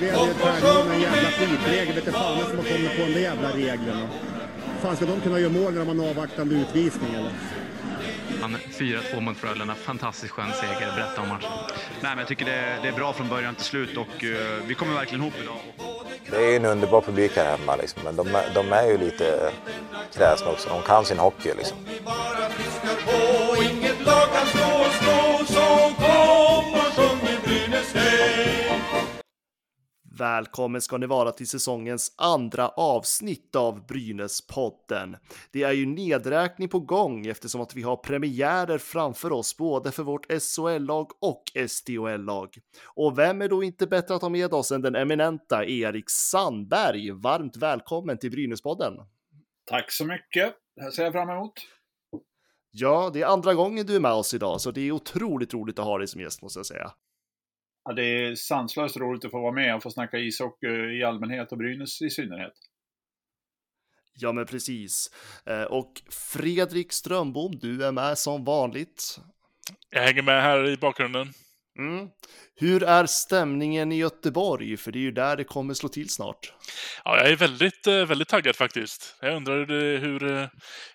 Upplevde, 0.00 0.30
upplevde 0.30 0.60
träningen 0.60 0.88
med 0.88 0.96
en 0.96 1.00
jävla 1.00 1.30
skitregel. 1.30 1.94
Vet 1.94 2.14
fan 2.14 2.38
som 2.38 2.58
har 2.58 2.64
kommit 2.64 2.96
på 2.96 3.02
de 3.06 3.12
där 3.12 3.20
jävla 3.20 3.48
reglerna. 3.48 4.08
Fan, 4.82 4.96
ska 4.96 5.06
de 5.06 5.20
kunna 5.20 5.38
göra 5.38 5.52
mål 5.52 5.72
när 5.72 5.78
de 5.84 5.88
har 5.88 6.04
en 6.04 6.10
avvaktande 6.10 6.54
utvisning 6.54 7.14
eller? 7.14 7.32
Han 8.40 8.56
4-2 8.56 9.20
mot 9.20 9.36
Frölunda. 9.36 9.74
Fantastiskt 9.74 10.32
skön 10.32 10.52
seger. 10.60 10.92
Berätta 10.96 11.22
om 11.22 11.28
matchen. 11.28 11.50
Nej, 12.00 12.10
men 12.10 12.18
jag 12.18 12.28
tycker 12.28 12.44
det, 12.44 12.78
det 12.82 12.88
är 12.88 12.92
bra 12.92 13.12
från 13.12 13.28
början 13.28 13.54
till 13.54 13.64
slut 13.64 13.96
och 13.96 14.24
uh, 14.24 14.36
vi 14.66 14.74
kommer 14.74 14.94
verkligen 14.94 15.22
ihop 15.22 15.34
idag. 15.42 15.56
Det 16.30 16.52
är 16.52 16.56
en 16.56 16.64
underbar 16.64 17.00
publik 17.00 17.36
här 17.36 17.56
hemma, 17.56 17.76
liksom. 17.76 18.02
men 18.04 18.16
de, 18.16 18.28
de 18.54 18.72
är 18.72 18.86
ju 18.86 18.98
lite 18.98 19.52
kräsna 20.14 20.50
också. 20.50 20.68
De 20.68 20.82
kan 20.82 21.04
sin 21.04 21.18
hockey. 21.18 21.52
Liksom. 21.56 21.76
Välkommen 30.20 30.80
ska 30.80 30.96
ni 30.96 31.06
vara 31.06 31.32
till 31.32 31.48
säsongens 31.48 32.14
andra 32.16 32.68
avsnitt 32.68 33.56
av 33.56 33.86
Brynäspodden. 33.86 35.16
Det 35.52 35.62
är 35.62 35.72
ju 35.72 35.86
nedräkning 35.86 36.68
på 36.68 36.80
gång 36.80 37.26
eftersom 37.26 37.60
att 37.60 37.74
vi 37.74 37.82
har 37.82 37.96
premiärer 37.96 38.78
framför 38.78 39.32
oss 39.32 39.56
både 39.56 39.92
för 39.92 40.02
vårt 40.02 40.26
SHL-lag 40.26 41.10
och 41.20 41.42
SDHL-lag. 41.68 42.58
Och 42.84 43.18
vem 43.18 43.42
är 43.42 43.48
då 43.48 43.62
inte 43.62 43.86
bättre 43.86 44.14
att 44.14 44.22
ha 44.22 44.28
med 44.28 44.54
oss 44.54 44.72
än 44.72 44.82
den 44.82 44.96
eminenta 44.96 45.64
Erik 45.64 46.10
Sandberg? 46.10 47.10
Varmt 47.10 47.56
välkommen 47.56 48.18
till 48.18 48.30
Brynäspodden. 48.30 48.94
Tack 49.66 49.92
så 49.92 50.04
mycket. 50.04 50.54
Det 50.76 50.82
här 50.82 50.90
ser 50.90 51.04
jag 51.04 51.12
fram 51.12 51.30
emot. 51.30 51.52
Ja, 52.70 53.10
det 53.12 53.22
är 53.22 53.26
andra 53.26 53.54
gången 53.54 53.86
du 53.86 53.96
är 53.96 54.00
med 54.00 54.12
oss 54.12 54.34
idag, 54.34 54.60
så 54.60 54.70
det 54.70 54.80
är 54.80 54.92
otroligt 54.92 55.54
roligt 55.54 55.78
att 55.78 55.84
ha 55.84 55.98
dig 55.98 56.06
som 56.06 56.20
gäst 56.20 56.42
måste 56.42 56.58
jag 56.58 56.66
säga. 56.66 56.92
Ja, 57.90 57.94
det 57.94 58.04
är 58.04 58.34
sanslöst 58.34 58.96
roligt 58.96 59.24
att 59.24 59.30
få 59.30 59.40
vara 59.40 59.52
med 59.52 59.74
och 59.74 59.82
få 59.82 59.90
snacka 59.90 60.18
ishockey 60.18 60.98
i 60.98 61.04
allmänhet 61.04 61.52
och 61.52 61.58
Brynäs 61.58 62.02
i 62.02 62.10
synnerhet. 62.10 62.52
Ja, 64.14 64.32
men 64.32 64.46
precis. 64.46 65.10
Eh, 65.46 65.62
och 65.62 66.02
Fredrik 66.10 66.92
Strömbom, 66.92 67.58
du 67.58 67.84
är 67.84 67.92
med 67.92 68.18
som 68.18 68.44
vanligt. 68.44 69.20
Jag 69.90 70.02
hänger 70.02 70.22
med 70.22 70.42
här 70.42 70.68
i 70.68 70.76
bakgrunden. 70.76 71.32
Mm. 71.78 72.08
Hur 72.56 72.82
är 72.82 73.06
stämningen 73.06 73.92
i 73.92 73.96
Göteborg? 73.96 74.76
För 74.76 74.92
det 74.92 74.98
är 74.98 75.00
ju 75.00 75.12
där 75.12 75.36
det 75.36 75.44
kommer 75.44 75.74
slå 75.74 75.88
till 75.88 76.08
snart. 76.08 76.54
Ja, 77.04 77.16
jag 77.16 77.30
är 77.30 77.36
väldigt, 77.36 77.86
eh, 77.86 78.06
väldigt 78.06 78.28
taggad 78.28 78.56
faktiskt. 78.56 79.16
Jag 79.20 79.36
undrar 79.36 79.66
hur, 79.98 80.36
eh, 80.36 80.48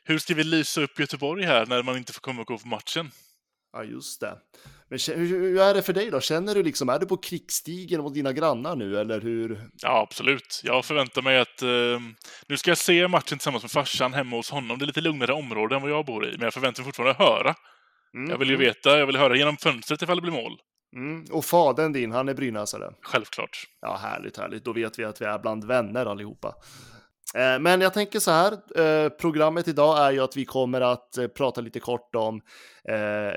hur 0.03 0.17
ska 0.17 0.33
vi 0.33 0.43
lysa 0.43 0.81
upp 0.81 0.99
Göteborg 0.99 1.45
här 1.45 1.65
när 1.65 1.83
man 1.83 1.97
inte 1.97 2.13
får 2.13 2.21
komma 2.21 2.41
och 2.41 2.47
gå 2.47 2.57
på 2.57 2.67
matchen? 2.67 3.11
Ja, 3.73 3.83
just 3.83 4.21
det. 4.21 4.37
Men 4.89 4.99
hur 5.15 5.59
är 5.59 5.73
det 5.73 5.81
för 5.81 5.93
dig 5.93 6.11
då? 6.11 6.19
Känner 6.19 6.55
du 6.55 6.63
liksom, 6.63 6.89
är 6.89 6.99
du 6.99 7.05
på 7.05 7.17
krigsstigen 7.17 8.01
mot 8.01 8.13
dina 8.13 8.33
grannar 8.33 8.75
nu 8.75 8.99
eller 8.99 9.21
hur? 9.21 9.69
Ja, 9.81 10.01
absolut. 10.01 10.61
Jag 10.63 10.85
förväntar 10.85 11.21
mig 11.21 11.39
att 11.39 11.63
uh, 11.63 11.99
nu 12.47 12.57
ska 12.57 12.71
jag 12.71 12.77
se 12.77 13.07
matchen 13.07 13.37
tillsammans 13.37 13.63
med 13.63 13.71
farsan 13.71 14.13
hemma 14.13 14.35
hos 14.35 14.51
honom. 14.51 14.77
Det 14.77 14.85
är 14.85 14.87
lite 14.87 15.01
lugnare 15.01 15.33
område 15.33 15.75
än 15.75 15.81
vad 15.81 15.91
jag 15.91 16.05
bor 16.05 16.25
i, 16.27 16.31
men 16.31 16.41
jag 16.41 16.53
förväntar 16.53 16.81
mig 16.81 16.85
fortfarande 16.85 17.11
att 17.11 17.29
höra. 17.29 17.55
Mm. 18.15 18.29
Jag 18.29 18.37
vill 18.37 18.49
ju 18.49 18.55
mm. 18.55 18.67
veta, 18.67 18.99
jag 18.99 19.05
vill 19.05 19.17
höra 19.17 19.35
genom 19.35 19.57
fönstret 19.57 20.01
ifall 20.01 20.17
det 20.17 20.21
blir 20.21 20.31
mål. 20.31 20.57
Mm. 20.95 21.25
Och 21.31 21.45
fadern 21.45 21.93
din, 21.93 22.11
han 22.11 22.29
är 22.29 22.33
brynäsare? 22.33 22.93
Självklart. 23.01 23.63
Ja, 23.81 23.95
härligt, 24.01 24.37
härligt. 24.37 24.65
Då 24.65 24.73
vet 24.73 24.99
vi 24.99 25.03
att 25.03 25.21
vi 25.21 25.25
är 25.25 25.39
bland 25.39 25.67
vänner 25.67 26.05
allihopa. 26.05 26.55
Eh, 27.35 27.59
men 27.59 27.81
jag 27.81 27.93
tänker 27.93 28.19
så 28.19 28.31
här, 28.31 28.53
eh, 28.53 29.09
programmet 29.09 29.67
idag 29.67 30.07
är 30.07 30.11
ju 30.11 30.19
att 30.19 30.37
vi 30.37 30.45
kommer 30.45 30.81
att 30.81 31.17
eh, 31.17 31.27
prata 31.27 31.61
lite 31.61 31.79
kort 31.79 32.15
om 32.15 32.41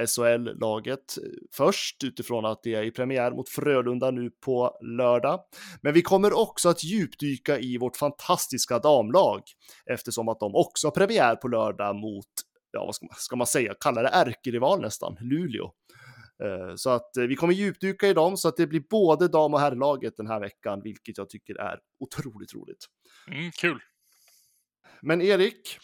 SHL-laget 0.07 1.19
först 1.53 2.05
utifrån 2.05 2.45
att 2.45 2.63
det 2.63 2.75
är 2.75 2.83
i 2.83 2.91
premiär 2.91 3.31
mot 3.31 3.49
Frölunda 3.49 4.11
nu 4.11 4.31
på 4.45 4.79
lördag. 4.99 5.41
Men 5.83 5.95
vi 5.95 6.03
kommer 6.03 6.39
också 6.39 6.69
att 6.69 6.85
djupdyka 6.85 7.59
i 7.59 7.79
vårt 7.79 7.97
fantastiska 7.97 8.79
damlag 8.79 9.43
eftersom 9.91 10.29
att 10.29 10.41
de 10.41 10.55
också 10.55 10.87
har 10.87 10.93
premiär 10.93 11.37
på 11.37 11.49
lördag 11.49 11.97
mot, 11.97 12.27
ja 12.73 12.85
vad 12.85 12.95
ska 12.95 13.07
man, 13.07 13.17
ska 13.17 13.37
man 13.37 13.47
säga, 13.47 13.75
kalla 13.81 14.03
det 14.03 14.09
ärkerival 14.09 14.81
nästan, 14.81 15.17
Luleå. 15.21 15.73
Så 16.77 16.91
att 16.91 17.11
vi 17.29 17.37
kommer 17.37 17.55
djupdyka 17.55 18.09
i 18.09 18.15
dem 18.15 18.37
så 18.37 18.49
att 18.49 18.57
det 18.57 18.67
blir 18.67 18.83
både 18.91 19.29
dam 19.29 19.55
och 19.55 19.61
herrlaget 19.61 20.17
den 20.17 20.27
här 20.27 20.41
veckan, 20.41 20.81
vilket 20.83 21.19
jag 21.19 21.31
tycker 21.31 21.55
är 21.55 21.79
otroligt 22.01 22.55
roligt. 22.55 22.87
Mm, 23.29 23.51
kul. 23.51 23.81
Men 25.03 25.23
Erik, 25.23 25.79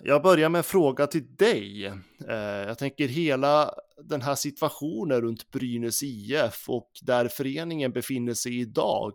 jag 0.00 0.22
börjar 0.22 0.48
med 0.48 0.58
en 0.58 0.64
fråga 0.64 1.06
till 1.06 1.36
dig. 1.36 1.86
Eh, 2.28 2.34
jag 2.38 2.78
tänker 2.78 3.08
hela 3.08 3.74
den 4.02 4.22
här 4.22 4.34
situationen 4.34 5.20
runt 5.20 5.50
Brynäs 5.50 6.02
IF 6.02 6.68
och 6.68 6.90
där 7.02 7.28
föreningen 7.28 7.92
befinner 7.92 8.34
sig 8.34 8.60
idag 8.60 9.14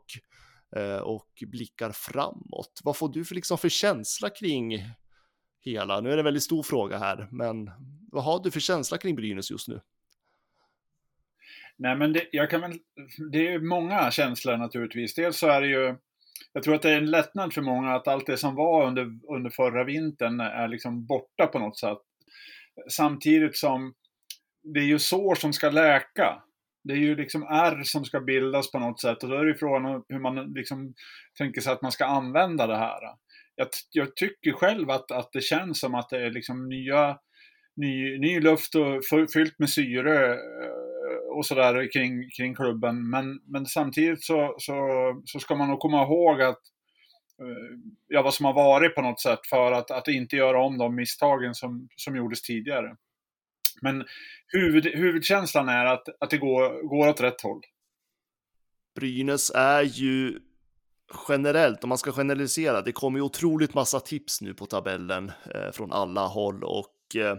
eh, 0.76 0.98
och 0.98 1.44
blickar 1.48 1.92
framåt. 1.92 2.80
Vad 2.84 2.98
får 2.98 3.10
du 3.10 3.26
för, 3.26 3.36
liksom, 3.36 3.58
för 3.58 3.70
känsla 3.70 4.30
kring 4.30 4.84
hela? 5.62 6.02
Nu 6.02 6.12
är 6.12 6.16
det 6.16 6.22
en 6.22 6.26
väldigt 6.26 6.44
stor 6.44 6.64
fråga 6.64 6.98
här, 6.98 7.28
men 7.32 7.72
vad 8.12 8.24
har 8.24 8.44
du 8.44 8.52
för 8.52 8.60
känsla 8.60 8.98
kring 8.98 9.16
Brynäs 9.16 9.52
just 9.52 9.68
nu? 9.68 9.82
Nej, 11.80 11.96
men 11.96 12.14
det, 12.14 12.30
jag 12.32 12.50
kan 12.50 12.62
väl, 12.62 12.74
det 13.32 13.48
är 13.48 13.60
många 13.60 14.12
känslor 14.12 14.58
naturligtvis. 14.58 15.16
Dels 15.16 15.38
så 15.38 15.48
är 15.48 15.62
det 15.62 15.68
ju 15.68 15.96
jag 16.54 16.64
tror 16.64 16.76
att 16.76 16.82
det 16.82 16.92
är 16.92 16.98
en 16.98 17.12
lättnad 17.12 17.54
för 17.54 17.62
många 17.62 17.96
att 17.96 18.08
allt 18.08 18.26
det 18.26 18.38
som 18.38 18.56
var 18.56 18.88
under, 18.88 19.06
under 19.36 19.50
förra 19.50 19.84
vintern 19.84 20.40
är 20.40 20.68
liksom 20.68 21.06
borta 21.06 21.48
på 21.48 21.60
något 21.60 21.80
sätt. 21.80 21.98
Samtidigt 22.90 23.58
som 23.58 23.94
det 24.74 24.80
är 24.80 24.86
ju 24.86 25.00
sår 25.00 25.36
som 25.36 25.54
ska 25.54 25.70
läka. 25.70 26.44
Det 26.84 26.94
är 26.94 26.98
ju 26.98 27.16
liksom 27.16 27.44
ärr 27.44 27.84
som 27.84 28.06
ska 28.06 28.20
bildas 28.20 28.72
på 28.72 28.80
något 28.80 29.02
sätt 29.02 29.24
och 29.24 29.30
då 29.30 29.36
är 29.36 29.46
det 29.46 29.56
frågan 29.56 30.04
hur 30.10 30.20
man 30.20 30.54
liksom 30.54 30.94
tänker 31.38 31.62
sig 31.62 31.74
att 31.74 31.82
man 31.82 31.92
ska 31.92 32.06
använda 32.06 32.68
det 32.68 32.78
här. 32.78 33.00
Jag, 33.56 33.68
jag 33.92 34.16
tycker 34.16 34.52
själv 34.52 34.90
att, 34.90 35.12
att 35.12 35.30
det 35.34 35.42
känns 35.42 35.80
som 35.80 35.96
att 35.96 36.10
det 36.10 36.26
är 36.26 36.32
liksom 36.32 36.70
nya, 36.70 37.18
ny, 37.76 38.20
ny 38.20 38.40
luft 38.40 38.76
och 38.76 39.04
fyllt 39.34 39.60
med 39.60 39.70
syre 39.70 40.34
eh, 40.34 40.89
och 41.38 41.46
sådär 41.46 41.92
kring, 41.94 42.30
kring 42.30 42.56
klubben. 42.56 43.10
Men, 43.10 43.42
men 43.46 43.66
samtidigt 43.66 44.24
så, 44.24 44.56
så, 44.58 44.78
så 45.26 45.40
ska 45.40 45.56
man 45.56 45.70
nog 45.70 45.80
komma 45.80 46.04
ihåg 46.04 46.42
att 46.42 46.60
eh, 47.42 47.80
ja, 48.08 48.22
vad 48.22 48.34
som 48.34 48.46
har 48.46 48.54
varit 48.54 48.96
på 48.96 49.02
något 49.02 49.22
sätt 49.22 49.40
för 49.50 49.72
att, 49.72 49.92
att 49.92 50.08
inte 50.08 50.36
göra 50.36 50.62
om 50.62 50.78
de 50.78 50.96
misstagen 50.96 51.56
som, 51.56 51.90
som 51.96 52.16
gjordes 52.16 52.42
tidigare. 52.42 52.96
Men 53.82 54.06
huvud, 54.48 54.86
huvudkänslan 54.86 55.70
är 55.70 55.86
att, 55.86 56.04
att 56.20 56.30
det 56.30 56.38
går, 56.38 56.88
går 56.88 57.08
åt 57.08 57.22
rätt 57.22 57.42
håll. 57.42 57.62
Brynäs 58.96 59.52
är 59.56 59.82
ju 59.84 60.40
generellt, 61.30 61.84
om 61.84 61.90
man 61.90 61.98
ska 61.98 62.12
generalisera, 62.12 62.82
det 62.82 62.92
kommer 62.92 63.20
ju 63.20 63.24
otroligt 63.24 63.74
massa 63.74 64.00
tips 64.00 64.42
nu 64.42 64.54
på 64.54 64.66
tabellen 64.66 65.32
eh, 65.56 65.72
från 65.72 65.92
alla 65.92 66.28
håll 66.28 66.64
och 66.64 66.88
Eh, 67.16 67.38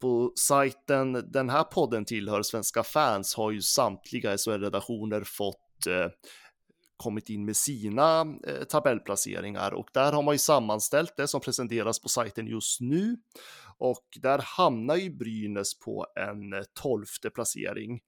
på 0.00 0.32
sajten 0.36 1.12
den 1.12 1.50
här 1.50 1.64
podden 1.64 2.04
tillhör, 2.04 2.42
Svenska 2.42 2.82
fans, 2.82 3.34
har 3.34 3.50
ju 3.50 3.62
samtliga 3.62 4.38
SHL-redaktioner 4.38 5.24
fått 5.24 5.86
eh, 5.86 6.06
kommit 6.96 7.30
in 7.30 7.44
med 7.44 7.56
sina 7.56 8.20
eh, 8.20 8.64
tabellplaceringar 8.68 9.74
och 9.74 9.88
där 9.94 10.12
har 10.12 10.22
man 10.22 10.34
ju 10.34 10.38
sammanställt 10.38 11.16
det 11.16 11.28
som 11.28 11.40
presenteras 11.40 12.00
på 12.00 12.08
sajten 12.08 12.46
just 12.46 12.80
nu 12.80 13.16
och 13.78 14.04
där 14.22 14.38
hamnar 14.38 14.96
ju 14.96 15.10
Brynäs 15.10 15.78
på 15.78 16.06
en 16.16 16.64
tolfte 16.82 17.30
placering. 17.30 18.00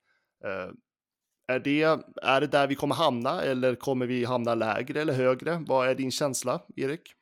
Är 1.48 1.58
det, 1.58 1.82
är 2.22 2.40
det 2.40 2.46
där 2.46 2.66
vi 2.66 2.74
kommer 2.74 2.94
hamna 2.94 3.42
eller 3.42 3.74
kommer 3.74 4.06
vi 4.06 4.24
hamna 4.24 4.54
lägre 4.54 5.00
eller 5.00 5.12
högre? 5.12 5.64
Vad 5.66 5.88
är 5.88 5.94
din 5.94 6.10
känsla, 6.10 6.62
Erik? 6.76 7.14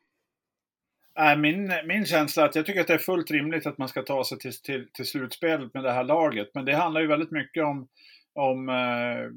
Min, 1.39 1.73
min 1.85 2.07
känsla 2.07 2.43
är 2.43 2.49
att 2.49 2.55
jag 2.55 2.67
tycker 2.67 2.81
att 2.81 2.87
det 2.87 2.95
är 2.95 2.99
fullt 2.99 3.31
rimligt 3.31 3.67
att 3.67 3.79
man 3.79 3.89
ska 3.89 4.03
ta 4.03 4.25
sig 4.25 4.39
till, 4.39 4.63
till, 4.63 4.89
till 4.93 5.07
slutspel 5.07 5.71
med 5.75 5.85
det 5.85 5.93
här 5.93 6.05
laget. 6.05 6.51
Men 6.55 6.65
det 6.65 6.75
handlar 6.75 7.01
ju 7.01 7.07
väldigt 7.07 7.31
mycket 7.31 7.65
om, 7.65 7.89
om 8.35 8.69
eh, 8.69 9.31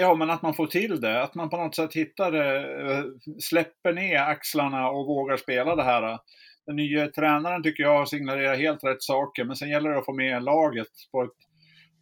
ja, 0.00 0.14
men 0.14 0.30
att 0.30 0.42
man 0.42 0.54
får 0.54 0.66
till 0.66 1.00
det. 1.00 1.22
Att 1.22 1.34
man 1.34 1.50
på 1.50 1.56
något 1.56 1.74
sätt 1.74 1.94
hittar 1.94 2.32
det, 2.32 3.04
släpper 3.40 3.92
ner 3.92 4.18
axlarna 4.18 4.88
och 4.88 5.06
vågar 5.06 5.36
spela 5.36 5.76
det 5.76 5.82
här. 5.82 6.18
Den 6.66 6.76
nya 6.76 7.08
tränaren 7.08 7.62
tycker 7.62 7.82
jag 7.82 8.08
signalerar 8.08 8.56
helt 8.56 8.84
rätt 8.84 9.02
saker, 9.02 9.44
men 9.44 9.56
sen 9.56 9.68
gäller 9.68 9.90
det 9.90 9.98
att 9.98 10.04
få 10.04 10.12
med 10.12 10.42
laget 10.42 10.88
på, 11.12 11.22
ett, 11.22 11.30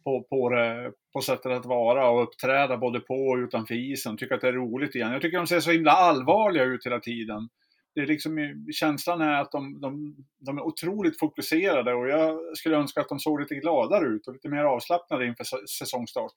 på, 0.03 0.23
på, 0.29 0.49
det, 0.49 0.91
på 1.13 1.21
sättet 1.21 1.51
att 1.51 1.65
vara 1.65 2.09
och 2.09 2.23
uppträda 2.23 2.77
både 2.77 2.99
på 2.99 3.15
och 3.15 3.37
utanför 3.37 3.75
isen. 3.75 4.17
Tycker 4.17 4.35
att 4.35 4.41
det 4.41 4.47
är 4.47 4.53
roligt 4.53 4.95
igen. 4.95 5.11
Jag 5.11 5.21
tycker 5.21 5.37
de 5.37 5.47
ser 5.47 5.59
så 5.59 5.71
himla 5.71 5.91
allvarliga 5.91 6.63
ut 6.63 6.85
hela 6.85 6.99
tiden 6.99 7.49
det 7.95 8.01
är 8.01 8.07
liksom, 8.07 8.65
känslan 8.73 9.21
är 9.21 9.41
att 9.41 9.51
de, 9.51 9.79
de, 9.81 10.15
de, 10.39 10.57
är 10.57 10.61
otroligt 10.61 11.19
fokuserade 11.19 11.93
och 11.93 12.07
jag 12.07 12.57
skulle 12.57 12.75
önska 12.75 13.01
att 13.01 13.09
de 13.09 13.19
såg 13.19 13.39
lite 13.39 13.55
gladare 13.55 14.05
ut 14.07 14.27
och 14.27 14.33
lite 14.33 14.49
mer 14.49 14.63
avslappnade 14.63 15.25
inför 15.25 15.45
säsongstart. 15.67 16.31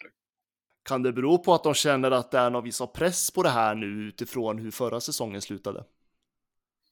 Kan 0.88 1.02
det 1.02 1.12
bero 1.12 1.38
på 1.38 1.54
att 1.54 1.64
de 1.64 1.74
känner 1.74 2.10
att 2.10 2.30
det 2.30 2.38
är 2.38 2.50
någon 2.50 2.64
viss 2.64 2.82
press 2.94 3.30
på 3.30 3.42
det 3.42 3.48
här 3.48 3.74
nu 3.74 3.86
utifrån 3.86 4.58
hur 4.58 4.70
förra 4.70 5.00
säsongen 5.00 5.42
slutade? 5.42 5.84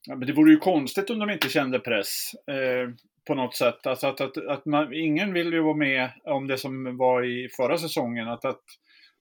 Ja, 0.07 0.15
men 0.15 0.27
det 0.27 0.33
vore 0.33 0.51
ju 0.51 0.57
konstigt 0.57 1.09
om 1.09 1.19
de 1.19 1.29
inte 1.29 1.49
kände 1.49 1.79
press 1.79 2.31
eh, 2.47 2.95
på 3.27 3.35
något 3.35 3.55
sätt. 3.55 3.87
Alltså 3.87 4.07
att, 4.07 4.21
att, 4.21 4.37
att 4.37 4.65
man, 4.65 4.93
ingen 4.93 5.33
vill 5.33 5.53
ju 5.53 5.61
vara 5.61 5.75
med 5.75 6.11
om 6.23 6.47
det 6.47 6.57
som 6.57 6.97
var 6.97 7.23
i 7.23 7.49
förra 7.49 7.77
säsongen. 7.77 8.27
Att, 8.27 8.45
att 8.45 8.61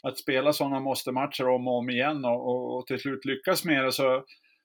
att 0.05 0.19
spela 0.19 0.53
sådana 0.53 0.81
måste-matcher 0.81 1.49
om 1.49 1.69
och 1.69 1.79
om 1.79 1.91
igen 1.91 2.25
och, 2.25 2.49
och, 2.49 2.79
och 2.79 2.87
till 2.87 2.99
slut 2.99 3.25
lyckas 3.25 3.65
med 3.65 3.85
det 3.85 3.93
så, 3.93 4.25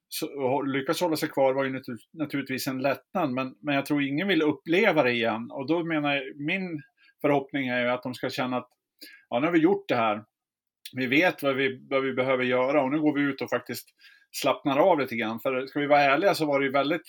så 0.09 0.61
lyckas 0.61 1.01
hålla 1.01 1.15
sig 1.15 1.29
kvar 1.29 1.53
var 1.53 1.63
ju 1.63 1.81
naturligtvis 2.13 2.67
en 2.67 2.81
lättnad, 2.81 3.31
men, 3.31 3.55
men 3.61 3.75
jag 3.75 3.85
tror 3.85 4.03
ingen 4.03 4.27
vill 4.27 4.41
uppleva 4.41 5.03
det 5.03 5.11
igen. 5.11 5.51
Och 5.51 5.67
då 5.67 5.83
menar 5.83 6.15
jag, 6.15 6.35
min 6.35 6.81
förhoppning 7.21 7.67
är 7.67 7.81
ju 7.81 7.89
att 7.89 8.03
de 8.03 8.13
ska 8.13 8.29
känna 8.29 8.57
att 8.57 8.69
ja, 9.29 9.39
nu 9.39 9.45
har 9.47 9.53
vi 9.53 9.59
gjort 9.59 9.87
det 9.87 9.95
här. 9.95 10.23
Vi 10.93 11.07
vet 11.07 11.43
vad 11.43 11.55
vi, 11.55 11.87
vad 11.89 12.03
vi 12.03 12.13
behöver 12.13 12.43
göra 12.43 12.81
och 12.81 12.91
nu 12.91 12.99
går 12.99 13.13
vi 13.13 13.21
ut 13.21 13.41
och 13.41 13.49
faktiskt 13.49 13.89
slappnar 14.31 14.77
av 14.77 14.99
lite 14.99 15.15
grann. 15.15 15.39
För 15.39 15.67
ska 15.67 15.79
vi 15.79 15.87
vara 15.87 16.01
ärliga 16.01 16.35
så 16.35 16.45
var 16.45 16.59
det 16.59 16.65
ju 16.65 16.71
väldigt 16.71 17.07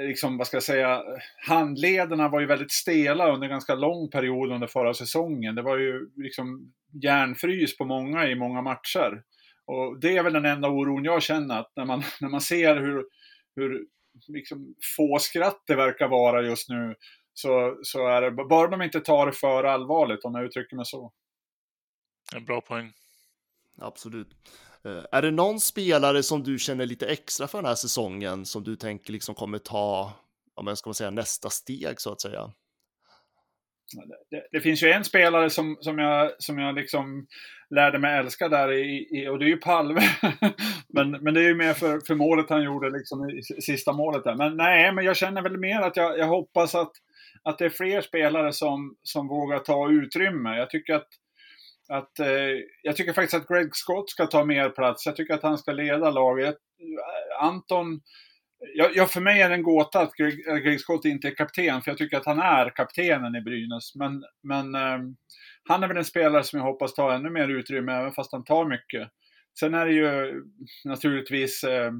liksom, 0.00 0.38
vad 0.38 0.46
ska 0.46 0.56
jag 0.56 0.64
säga, 0.64 1.02
handlederna 1.46 2.28
var 2.28 2.40
ju 2.40 2.46
väldigt 2.46 2.72
stela 2.72 3.32
under 3.32 3.44
en 3.44 3.50
ganska 3.50 3.74
lång 3.74 4.10
period 4.10 4.52
under 4.52 4.66
förra 4.66 4.94
säsongen. 4.94 5.54
Det 5.54 5.62
var 5.62 5.78
ju 5.78 6.10
liksom 6.16 6.72
järnfrys 7.02 7.76
på 7.76 7.84
många 7.84 8.28
i 8.28 8.34
många 8.34 8.62
matcher. 8.62 9.22
Och 9.66 10.00
det 10.00 10.16
är 10.16 10.22
väl 10.22 10.32
den 10.32 10.44
enda 10.44 10.68
oron 10.68 11.04
jag 11.04 11.22
känner, 11.22 11.60
att 11.60 11.72
när 11.76 11.84
man, 11.84 12.02
när 12.20 12.28
man 12.28 12.40
ser 12.40 12.76
hur, 12.76 13.04
hur 13.56 13.86
liksom 14.28 14.74
få 14.96 15.18
skratt 15.18 15.62
det 15.66 15.74
verkar 15.74 16.08
vara 16.08 16.42
just 16.42 16.68
nu, 16.68 16.94
så, 17.34 17.78
så 17.82 18.06
är 18.06 18.22
det, 18.22 18.30
bara 18.30 18.68
de 18.68 18.82
inte 18.82 19.00
tar 19.00 19.26
det 19.26 19.32
för 19.32 19.64
allvarligt, 19.64 20.24
om 20.24 20.34
jag 20.34 20.44
uttrycker 20.44 20.76
mig 20.76 20.86
så. 20.86 21.12
En 22.34 22.44
bra 22.44 22.60
poäng. 22.60 22.92
Absolut. 23.78 24.28
Eh, 24.84 25.04
är 25.12 25.22
det 25.22 25.30
någon 25.30 25.60
spelare 25.60 26.22
som 26.22 26.42
du 26.42 26.58
känner 26.58 26.86
lite 26.86 27.06
extra 27.06 27.46
för 27.46 27.58
den 27.58 27.66
här 27.66 27.74
säsongen 27.74 28.46
som 28.46 28.64
du 28.64 28.76
tänker 28.76 29.12
liksom 29.12 29.34
kommer 29.34 29.58
ta, 29.58 30.12
om 30.54 30.66
jag 30.66 30.78
ska 30.78 30.94
säga 30.94 31.10
nästa 31.10 31.50
steg 31.50 32.00
så 32.00 32.12
att 32.12 32.20
säga? 32.20 32.52
Det, 34.30 34.46
det, 34.52 34.60
finns 34.60 34.82
ju 34.82 34.90
en 34.90 35.04
spelare 35.04 35.50
som, 35.50 35.76
som, 35.80 35.98
jag, 35.98 36.32
som 36.38 36.58
jag 36.58 36.74
liksom 36.74 37.26
lärde 37.70 37.98
mig 37.98 38.18
älska 38.18 38.48
där 38.48 38.72
i, 38.72 39.08
i 39.10 39.28
och 39.28 39.38
det 39.38 39.44
är 39.44 39.48
ju 39.48 39.56
Palme. 39.56 40.00
men, 40.88 41.10
men 41.10 41.34
det 41.34 41.40
är 41.40 41.48
ju 41.48 41.54
mer 41.54 41.72
för, 41.72 42.00
för 42.06 42.14
målet 42.14 42.50
han 42.50 42.62
gjorde 42.64 42.90
liksom 42.90 43.30
i 43.30 43.42
sista 43.42 43.92
målet 43.92 44.24
där. 44.24 44.34
Men 44.34 44.56
nej, 44.56 44.92
men 44.92 45.04
jag 45.04 45.16
känner 45.16 45.42
väl 45.42 45.58
mer 45.58 45.80
att 45.80 45.96
jag, 45.96 46.18
jag 46.18 46.26
hoppas 46.26 46.74
att, 46.74 46.92
att 47.42 47.58
det 47.58 47.64
är 47.64 47.70
fler 47.70 48.00
spelare 48.00 48.52
som, 48.52 48.96
som 49.02 49.28
vågar 49.28 49.58
ta 49.58 49.90
utrymme. 49.90 50.56
Jag 50.56 50.70
tycker 50.70 50.94
att 50.94 51.08
att, 51.88 52.20
eh, 52.20 52.26
jag 52.82 52.96
tycker 52.96 53.12
faktiskt 53.12 53.34
att 53.34 53.48
Greg 53.48 53.76
Scott 53.76 54.10
ska 54.10 54.26
ta 54.26 54.44
mer 54.44 54.70
plats. 54.70 55.06
Jag 55.06 55.16
tycker 55.16 55.34
att 55.34 55.42
han 55.42 55.58
ska 55.58 55.72
leda 55.72 56.10
laget. 56.10 56.56
Anton, 57.40 58.00
ja, 58.74 59.06
för 59.06 59.20
mig 59.20 59.42
är 59.42 59.48
det 59.48 59.54
en 59.54 59.62
gåta 59.62 60.00
att 60.00 60.14
Greg, 60.14 60.44
Greg, 60.64 60.80
Scott 60.80 61.04
inte 61.04 61.28
är 61.28 61.34
kapten, 61.34 61.82
för 61.82 61.90
jag 61.90 61.98
tycker 61.98 62.16
att 62.16 62.26
han 62.26 62.38
är 62.38 62.70
kaptenen 62.70 63.36
i 63.36 63.40
Brynäs. 63.40 63.94
Men, 63.94 64.24
men 64.42 64.74
eh, 64.74 64.98
han 65.68 65.82
är 65.82 65.88
väl 65.88 65.96
en 65.96 66.04
spelare 66.04 66.44
som 66.44 66.58
jag 66.58 66.66
hoppas 66.66 66.94
tar 66.94 67.12
ännu 67.12 67.30
mer 67.30 67.48
utrymme, 67.48 67.92
även 67.92 68.12
fast 68.12 68.32
han 68.32 68.44
tar 68.44 68.64
mycket. 68.64 69.08
Sen 69.58 69.74
är 69.74 69.86
det 69.86 69.92
ju 69.92 70.42
naturligtvis 70.84 71.64
eh, 71.64 71.92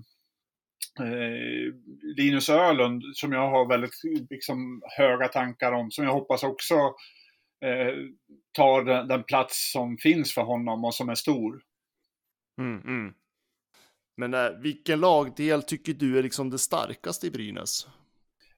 eh 1.01 1.73
Linus 2.17 2.49
Ölund 2.49 3.03
som 3.15 3.33
jag 3.33 3.51
har 3.51 3.69
väldigt 3.69 4.01
liksom, 4.31 4.83
höga 4.99 5.29
tankar 5.29 5.73
om, 5.73 5.91
som 5.91 6.05
jag 6.05 6.13
hoppas 6.13 6.43
också 6.43 6.75
eh, 7.65 7.95
tar 8.53 8.85
den, 8.85 9.09
den, 9.09 9.23
plats 9.23 9.73
som 9.73 9.99
finns 9.99 10.35
för 10.35 10.43
honom 10.43 10.85
och 10.85 10.95
som 10.95 11.09
är 11.09 11.15
stor. 11.15 11.63
Mm, 12.61 12.81
mm. 12.81 13.15
Men 14.17 14.35
äh, 14.35 14.51
vilken 14.63 15.01
lagdel 15.01 15.63
tycker 15.63 15.93
du 15.93 16.19
är 16.19 16.23
liksom 16.23 16.51
det 16.51 16.59
starkaste 16.59 17.27
i 17.27 17.31
Brynäs? 17.31 17.87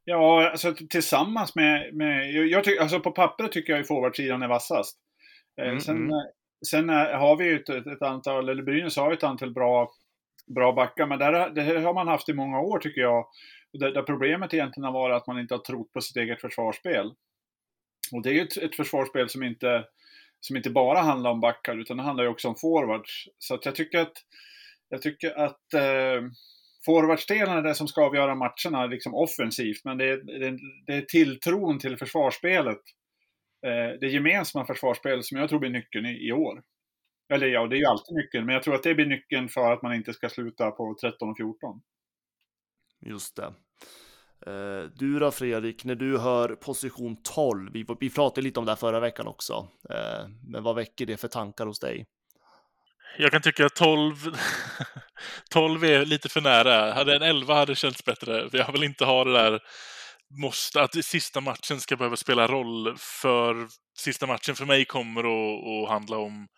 Ja, 0.04 0.50
alltså 0.50 0.74
tillsammans 0.90 1.54
med, 1.54 1.94
med 1.94 2.30
jag 2.30 2.64
tycker, 2.64 2.82
alltså 2.82 3.00
på 3.00 3.10
pappret 3.10 3.52
tycker 3.52 3.72
jag 3.72 3.80
ju 3.80 3.84
forwardsidan 3.84 4.42
är 4.42 4.48
vassast. 4.48 4.98
Eh, 5.60 5.68
mm, 5.68 5.80
sen, 5.80 5.96
mm. 5.96 6.10
sen 6.66 6.88
har 6.88 7.36
vi 7.36 7.44
ju 7.44 7.56
ett, 7.56 7.68
ett, 7.68 8.02
antal, 8.02 8.48
eller 8.48 8.62
Brynäs 8.62 8.96
har 8.96 9.12
ett 9.12 9.24
antal 9.24 9.52
bra, 9.52 9.90
bra 10.54 10.72
backar, 10.72 11.06
men 11.06 11.18
där, 11.18 11.50
det 11.50 11.80
har 11.80 11.94
man 11.94 12.08
haft 12.08 12.28
i 12.28 12.34
många 12.34 12.60
år 12.60 12.78
tycker 12.78 13.00
jag. 13.00 13.26
Där, 13.72 13.92
där 13.92 14.02
problemet 14.02 14.54
egentligen 14.54 14.84
har 14.84 14.92
varit 14.92 15.14
att 15.14 15.26
man 15.26 15.40
inte 15.40 15.54
har 15.54 15.58
trott 15.58 15.92
på 15.92 16.00
sitt 16.00 16.16
eget 16.16 16.40
försvarsspel. 16.40 17.12
Och 18.12 18.22
det 18.22 18.30
är 18.30 18.34
ju 18.34 18.42
ett, 18.42 18.56
ett 18.56 18.76
försvarsspel 18.76 19.28
som 19.28 19.42
inte, 19.42 19.84
som 20.40 20.56
inte 20.56 20.70
bara 20.70 21.00
handlar 21.00 21.30
om 21.30 21.40
backar, 21.40 21.80
utan 21.80 21.96
det 21.96 22.02
handlar 22.02 22.24
ju 22.24 22.30
också 22.30 22.48
om 22.48 22.56
forwards. 22.56 23.28
Så 23.38 23.54
att 23.54 23.64
jag 23.64 23.74
tycker 23.74 23.98
att, 23.98 24.12
jag 24.88 25.02
tycker 25.02 25.38
att 25.38 25.74
eh, 25.74 26.22
forwardsdelen 26.84 27.58
är 27.58 27.62
det 27.62 27.74
som 27.74 27.88
ska 27.88 28.04
avgöra 28.04 28.34
matcherna 28.34 28.86
liksom 28.86 29.14
offensivt, 29.14 29.84
men 29.84 29.98
det 29.98 30.04
är, 30.04 30.16
det, 30.16 30.58
det 30.86 30.94
är 30.94 31.02
tilltron 31.02 31.78
till 31.78 31.96
försvarsspelet, 31.96 32.80
eh, 33.66 33.98
det 34.00 34.08
gemensamma 34.08 34.66
försvarsspelet 34.66 35.24
som 35.24 35.38
jag 35.38 35.48
tror 35.48 35.58
blir 35.58 35.70
nyckeln 35.70 36.06
i, 36.06 36.28
i 36.28 36.32
år. 36.32 36.62
Eller 37.32 37.46
ja, 37.46 37.66
det 37.66 37.76
är 37.76 37.78
ju 37.78 37.86
alltid 37.86 38.16
nyckeln, 38.16 38.46
men 38.46 38.54
jag 38.54 38.62
tror 38.62 38.74
att 38.74 38.82
det 38.82 38.94
blir 38.94 39.06
nyckeln 39.06 39.48
för 39.48 39.72
att 39.72 39.82
man 39.82 39.94
inte 39.94 40.12
ska 40.12 40.28
sluta 40.28 40.70
på 40.70 40.96
13 41.00 41.30
och 41.30 41.36
14. 41.36 41.80
Just 43.00 43.36
det. 43.36 43.54
Eh, 44.46 44.90
du 44.94 45.18
då 45.18 45.30
Fredrik, 45.30 45.84
när 45.84 45.94
du 45.94 46.18
hör 46.18 46.48
position 46.54 47.16
12, 47.22 47.72
vi, 47.72 47.86
vi 48.00 48.10
pratade 48.10 48.44
lite 48.44 48.60
om 48.60 48.66
det 48.66 48.72
här 48.72 48.76
förra 48.76 49.00
veckan 49.00 49.26
också, 49.26 49.68
eh, 49.90 50.28
men 50.48 50.62
vad 50.62 50.76
väcker 50.76 51.06
det 51.06 51.16
för 51.16 51.28
tankar 51.28 51.66
hos 51.66 51.80
dig? 51.80 52.06
Jag 53.18 53.32
kan 53.32 53.42
tycka 53.42 53.66
att 53.66 53.74
12, 53.74 54.14
12 55.50 55.84
är 55.84 56.04
lite 56.04 56.28
för 56.28 56.40
nära. 56.40 56.92
Hade 56.92 57.16
en 57.16 57.22
11 57.22 57.54
hade 57.54 57.74
känts 57.74 58.04
bättre. 58.04 58.48
Jag 58.52 58.72
vill 58.72 58.84
inte 58.84 59.04
ha 59.04 59.24
det 59.24 59.32
där 59.32 59.60
måste, 60.40 60.82
att 60.82 61.04
sista 61.04 61.40
matchen 61.40 61.80
ska 61.80 61.96
behöva 61.96 62.16
spela 62.16 62.46
roll 62.46 62.96
för 62.98 63.68
sista 63.98 64.26
matchen 64.26 64.54
för 64.54 64.64
mig 64.64 64.84
kommer 64.84 65.20
att, 65.20 65.84
att 65.84 65.88
handla 65.88 66.16
om 66.16 66.48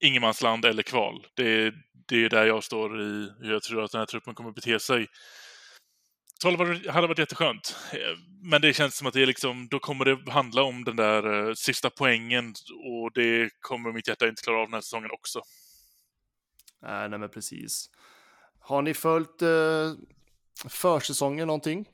ingenmansland 0.00 0.64
eller 0.64 0.82
kval. 0.82 1.26
Det, 1.36 1.74
det 2.08 2.24
är 2.24 2.28
där 2.28 2.46
jag 2.46 2.64
står 2.64 3.00
i 3.00 3.30
hur 3.40 3.52
jag 3.52 3.62
tror 3.62 3.84
att 3.84 3.92
den 3.92 3.98
här 3.98 4.06
truppen 4.06 4.34
kommer 4.34 4.50
att 4.50 4.56
bete 4.56 4.80
sig. 4.80 5.06
12 6.42 6.58
hade 6.88 7.06
varit 7.06 7.18
jätteskönt. 7.18 7.76
Eh, 7.92 8.18
men 8.42 8.60
det 8.60 8.72
känns 8.72 8.96
som 8.96 9.06
att 9.06 9.14
det 9.14 9.22
är 9.22 9.26
liksom, 9.26 9.68
då 9.70 9.78
kommer 9.78 10.04
det 10.04 10.30
handla 10.30 10.62
om 10.62 10.84
den 10.84 10.96
där 10.96 11.26
uh, 11.26 11.54
sista 11.54 11.90
poängen 11.90 12.54
och 12.84 13.12
det 13.14 13.50
kommer 13.60 13.92
mitt 13.92 14.08
hjärta 14.08 14.28
inte 14.28 14.42
klara 14.42 14.58
av 14.58 14.66
den 14.66 14.74
här 14.74 14.80
säsongen 14.80 15.10
också. 15.10 15.42
Nej, 16.82 17.08
nej 17.08 17.18
men 17.18 17.28
precis. 17.28 17.90
Har 18.60 18.82
ni 18.82 18.94
följt 18.94 19.42
uh, 19.42 19.92
försäsongen 20.68 21.46
någonting? 21.46 21.88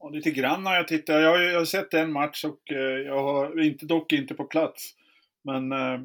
Ja, 0.00 0.08
lite 0.08 0.30
grann 0.30 0.66
har 0.66 0.74
jag 0.74 0.88
tittat. 0.88 1.22
Jag 1.22 1.28
har, 1.28 1.38
jag 1.38 1.58
har 1.58 1.64
sett 1.64 1.94
en 1.94 2.12
match 2.12 2.44
och 2.44 2.60
uh, 2.72 2.78
jag 2.78 3.22
har 3.22 3.60
inte, 3.62 3.86
dock 3.86 4.12
inte 4.12 4.34
på 4.34 4.44
plats. 4.44 4.94
Men 5.42 5.72
uh, 5.72 6.00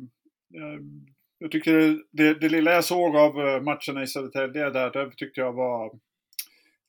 jag 1.40 1.52
tycker 1.52 1.74
det, 1.78 2.04
det, 2.12 2.34
det, 2.34 2.50
lilla 2.50 2.72
jag 2.72 2.86
såg 2.86 3.16
av 3.16 3.36
matcherna 3.64 4.04
i 4.04 4.08
Södertälje 4.08 4.70
där, 4.70 4.92
det 4.92 5.12
tyckte 5.16 5.42
jag 5.42 5.54
var 5.54 6.00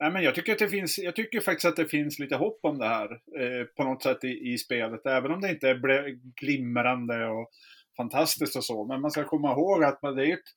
Nej, 0.01 0.11
men 0.11 0.23
jag, 0.23 0.35
tycker 0.35 0.53
att 0.53 0.59
det 0.59 0.69
finns, 0.69 0.99
jag 0.99 1.17
tycker 1.17 1.41
faktiskt 1.41 1.65
att 1.65 1.77
det 1.77 1.87
finns 1.87 2.19
lite 2.19 2.37
hopp 2.37 2.59
om 2.63 2.79
det 2.79 2.89
här 2.89 3.13
eh, 3.13 3.65
på 3.77 3.85
något 3.85 4.03
sätt 4.03 4.25
i, 4.25 4.53
i, 4.53 4.59
spelet. 4.59 5.07
Även 5.07 5.31
om 5.31 5.41
det 5.41 5.51
inte 5.51 5.69
är 5.69 6.19
glimrande 6.41 7.27
och 7.27 7.51
fantastiskt 7.97 8.57
och 8.57 8.65
så. 8.65 8.85
Men 8.85 9.01
man 9.01 9.11
ska 9.11 9.25
komma 9.25 9.53
ihåg 9.53 9.85
att 9.85 10.01
det 10.01 10.27
är 10.27 10.33
ett, 10.33 10.51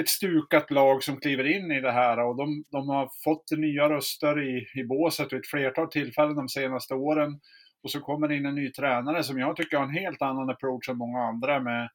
ett 0.00 0.08
stukat 0.08 0.70
lag 0.70 1.02
som 1.02 1.20
kliver 1.20 1.56
in 1.56 1.72
i 1.72 1.80
det 1.80 1.92
här 1.92 2.18
och 2.18 2.36
de, 2.36 2.64
de 2.70 2.88
har 2.88 3.08
fått 3.24 3.58
nya 3.58 3.88
röster 3.88 4.42
i, 4.42 4.80
i 4.80 4.84
båset 4.84 5.32
vid 5.32 5.40
ett 5.40 5.46
flertal 5.46 5.90
tillfällen 5.90 6.36
de 6.36 6.48
senaste 6.48 6.94
åren. 6.94 7.40
Och 7.82 7.90
så 7.90 8.00
kommer 8.00 8.28
det 8.28 8.36
in 8.36 8.46
en 8.46 8.54
ny 8.54 8.72
tränare 8.72 9.22
som 9.22 9.38
jag 9.38 9.56
tycker 9.56 9.76
har 9.76 9.84
en 9.84 9.94
helt 10.04 10.22
annan 10.22 10.50
approach 10.50 10.88
än 10.88 10.96
många 10.96 11.18
andra 11.18 11.60
med 11.60 11.88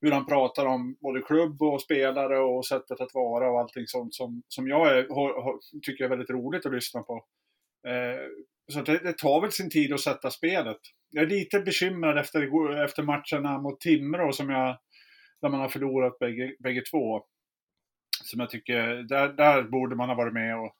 hur 0.00 0.10
han 0.10 0.26
pratar 0.26 0.66
om 0.66 0.96
både 1.00 1.22
klubb 1.22 1.62
och 1.62 1.82
spelare 1.82 2.38
och 2.38 2.66
sättet 2.66 3.00
att 3.00 3.14
vara 3.14 3.50
och 3.50 3.60
allting 3.60 3.86
sånt 3.86 4.14
som, 4.14 4.42
som 4.48 4.68
jag 4.68 4.88
är, 4.88 5.08
har, 5.08 5.42
har, 5.42 5.58
tycker 5.82 6.04
är 6.04 6.08
väldigt 6.08 6.30
roligt 6.30 6.66
att 6.66 6.74
lyssna 6.74 7.02
på. 7.02 7.24
Eh, 7.88 8.26
så 8.72 8.82
det, 8.82 8.98
det, 8.98 9.18
tar 9.18 9.40
väl 9.40 9.52
sin 9.52 9.70
tid 9.70 9.92
att 9.92 10.00
sätta 10.00 10.30
spelet. 10.30 10.78
Jag 11.10 11.24
är 11.24 11.28
lite 11.28 11.60
bekymrad 11.60 12.18
efter, 12.18 12.84
efter 12.84 13.02
matcherna 13.02 13.58
mot 13.58 13.80
Timrå 13.80 14.32
som 14.32 14.50
jag, 14.50 14.78
där 15.40 15.48
man 15.48 15.60
har 15.60 15.68
förlorat 15.68 16.18
bägge, 16.18 16.56
bägge 16.58 16.82
två. 16.90 17.22
Som 18.24 18.40
jag 18.40 18.50
tycker, 18.50 18.86
där, 19.02 19.28
där 19.28 19.62
borde 19.62 19.96
man 19.96 20.08
ha 20.08 20.16
varit 20.16 20.34
med 20.34 20.58
och 20.58 20.76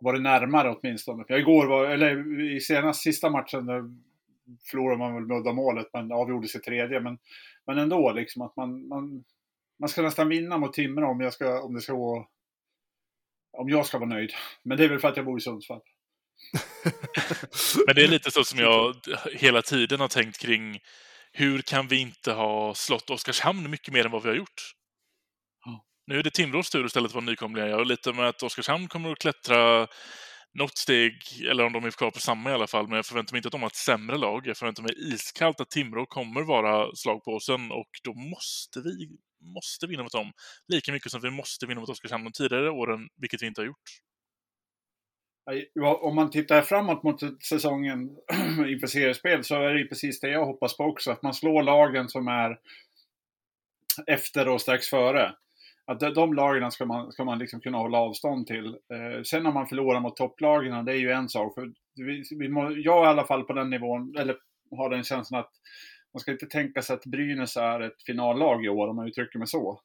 varit 0.00 0.22
närmare 0.22 0.70
åtminstone. 0.70 1.24
För 1.24 1.38
igår 1.38 1.66
var, 1.66 1.84
eller 1.84 2.40
i 2.56 2.60
senast 2.60 3.02
sista 3.02 3.30
matchen 3.30 3.66
förlorade 4.70 4.98
man 4.98 5.14
väl 5.14 5.26
med 5.26 5.36
uddamålet 5.36 5.86
men 5.92 6.12
avgjordes 6.12 6.56
i 6.56 6.58
tredje. 6.58 7.00
Men 7.00 7.18
men 7.66 7.78
ändå, 7.78 8.12
liksom 8.12 8.42
att 8.42 8.56
man, 8.56 8.88
man, 8.88 9.24
man 9.80 9.88
ska 9.88 10.02
nästan 10.02 10.28
vinna 10.28 10.58
mot 10.58 10.72
Timrå 10.72 11.10
om, 11.10 11.20
jag 11.20 11.32
ska, 11.32 11.62
om 11.62 11.74
det 11.74 11.80
ska 11.80 11.92
gå, 11.92 12.28
om 13.58 13.68
jag 13.68 13.86
ska 13.86 13.98
vara 13.98 14.08
nöjd. 14.08 14.32
Men 14.62 14.78
det 14.78 14.84
är 14.84 14.88
väl 14.88 15.00
för 15.00 15.08
att 15.08 15.16
jag 15.16 15.26
bor 15.26 15.38
i 15.38 15.40
Sundsvall. 15.40 15.80
Men 17.86 17.94
det 17.94 18.04
är 18.04 18.08
lite 18.08 18.30
så 18.30 18.44
som 18.44 18.58
jag 18.58 18.94
hela 19.32 19.62
tiden 19.62 20.00
har 20.00 20.08
tänkt 20.08 20.38
kring 20.38 20.78
hur 21.32 21.62
kan 21.62 21.88
vi 21.88 22.00
inte 22.00 22.32
ha 22.32 22.74
slått 22.74 23.10
Oskarshamn 23.10 23.70
mycket 23.70 23.94
mer 23.94 24.04
än 24.04 24.10
vad 24.10 24.22
vi 24.22 24.28
har 24.28 24.36
gjort? 24.36 24.74
Nu 26.06 26.18
är 26.18 26.22
det 26.22 26.30
Timrås 26.30 26.70
tur 26.70 26.86
istället 26.86 27.12
för 27.12 27.20
nykomlingar. 27.20 27.68
Jag 27.68 27.76
har 27.76 27.84
lite 27.84 28.12
med 28.12 28.28
att 28.28 28.42
Oskarshamn 28.42 28.88
kommer 28.88 29.12
att 29.12 29.18
klättra 29.18 29.86
något 30.54 30.78
steg, 30.78 31.14
eller 31.50 31.64
om 31.64 31.72
de 31.72 31.84
är 31.84 31.90
kvar 31.90 32.10
på 32.10 32.20
samma 32.20 32.50
i 32.50 32.52
alla 32.52 32.66
fall, 32.66 32.88
men 32.88 32.96
jag 32.96 33.06
förväntar 33.06 33.32
mig 33.32 33.38
inte 33.38 33.48
att 33.48 33.52
de 33.52 33.60
har 33.62 33.68
ett 33.68 33.74
sämre 33.74 34.18
lag. 34.18 34.46
Jag 34.46 34.56
förväntar 34.56 34.82
mig 34.82 35.14
iskallt 35.14 35.60
att 35.60 35.70
Timrå 35.70 36.06
kommer 36.06 36.42
vara 36.42 36.90
slagpåsen 36.94 37.72
och 37.72 37.88
då 38.04 38.14
måste 38.14 38.80
vi 38.80 39.16
måste 39.54 39.86
vinna 39.86 40.02
mot 40.02 40.12
dem 40.12 40.32
lika 40.68 40.92
mycket 40.92 41.12
som 41.12 41.20
vi 41.20 41.30
måste 41.30 41.66
vinna 41.66 41.80
mot 41.80 41.88
Oskarshamn 41.88 42.24
de 42.24 42.32
tidigare 42.32 42.70
åren, 42.70 43.08
vilket 43.16 43.42
vi 43.42 43.46
inte 43.46 43.60
har 43.60 43.66
gjort. 43.66 43.90
Om 46.02 46.16
man 46.16 46.30
tittar 46.30 46.62
framåt 46.62 47.02
mot 47.02 47.44
säsongen 47.44 48.10
inför 48.68 48.86
seriespel 48.86 49.44
så 49.44 49.54
är 49.54 49.74
det 49.74 49.88
precis 49.88 50.20
det 50.20 50.28
jag 50.28 50.46
hoppas 50.46 50.76
på 50.76 50.84
också. 50.84 51.10
Att 51.10 51.22
man 51.22 51.34
slår 51.34 51.62
lagen 51.62 52.08
som 52.08 52.28
är 52.28 52.58
efter 54.06 54.48
och 54.48 54.60
strax 54.60 54.88
före. 54.88 55.34
Att 55.86 56.00
de 56.14 56.34
lagen 56.34 56.70
ska 56.70 56.86
man, 56.86 57.12
ska 57.12 57.24
man 57.24 57.38
liksom 57.38 57.60
kunna 57.60 57.78
hålla 57.78 57.98
avstånd 57.98 58.46
till. 58.46 58.66
Eh, 58.66 59.22
sen 59.24 59.42
när 59.42 59.52
man 59.52 59.66
förlorar 59.66 60.00
mot 60.00 60.16
topplagen, 60.16 60.84
det 60.84 60.92
är 60.92 60.96
ju 60.96 61.10
en 61.10 61.28
sak. 61.28 61.54
För 61.54 61.72
vi, 61.94 62.22
vi 62.38 62.48
må, 62.48 62.70
jag 62.70 62.98
är 62.98 63.04
i 63.04 63.08
alla 63.08 63.24
fall 63.24 63.44
på 63.44 63.52
den 63.52 63.70
nivån, 63.70 64.16
eller 64.18 64.36
har 64.76 64.90
den 64.90 65.04
känslan 65.04 65.40
att 65.40 65.50
man 66.12 66.20
ska 66.20 66.32
inte 66.32 66.46
tänka 66.46 66.82
sig 66.82 66.94
att 66.94 67.04
Brynäs 67.04 67.56
är 67.56 67.80
ett 67.80 68.02
finallag 68.06 68.64
i 68.64 68.68
år, 68.68 68.88
om 68.88 68.96
man 68.96 69.08
uttrycker 69.08 69.38
mig 69.38 69.48
så. 69.48 69.80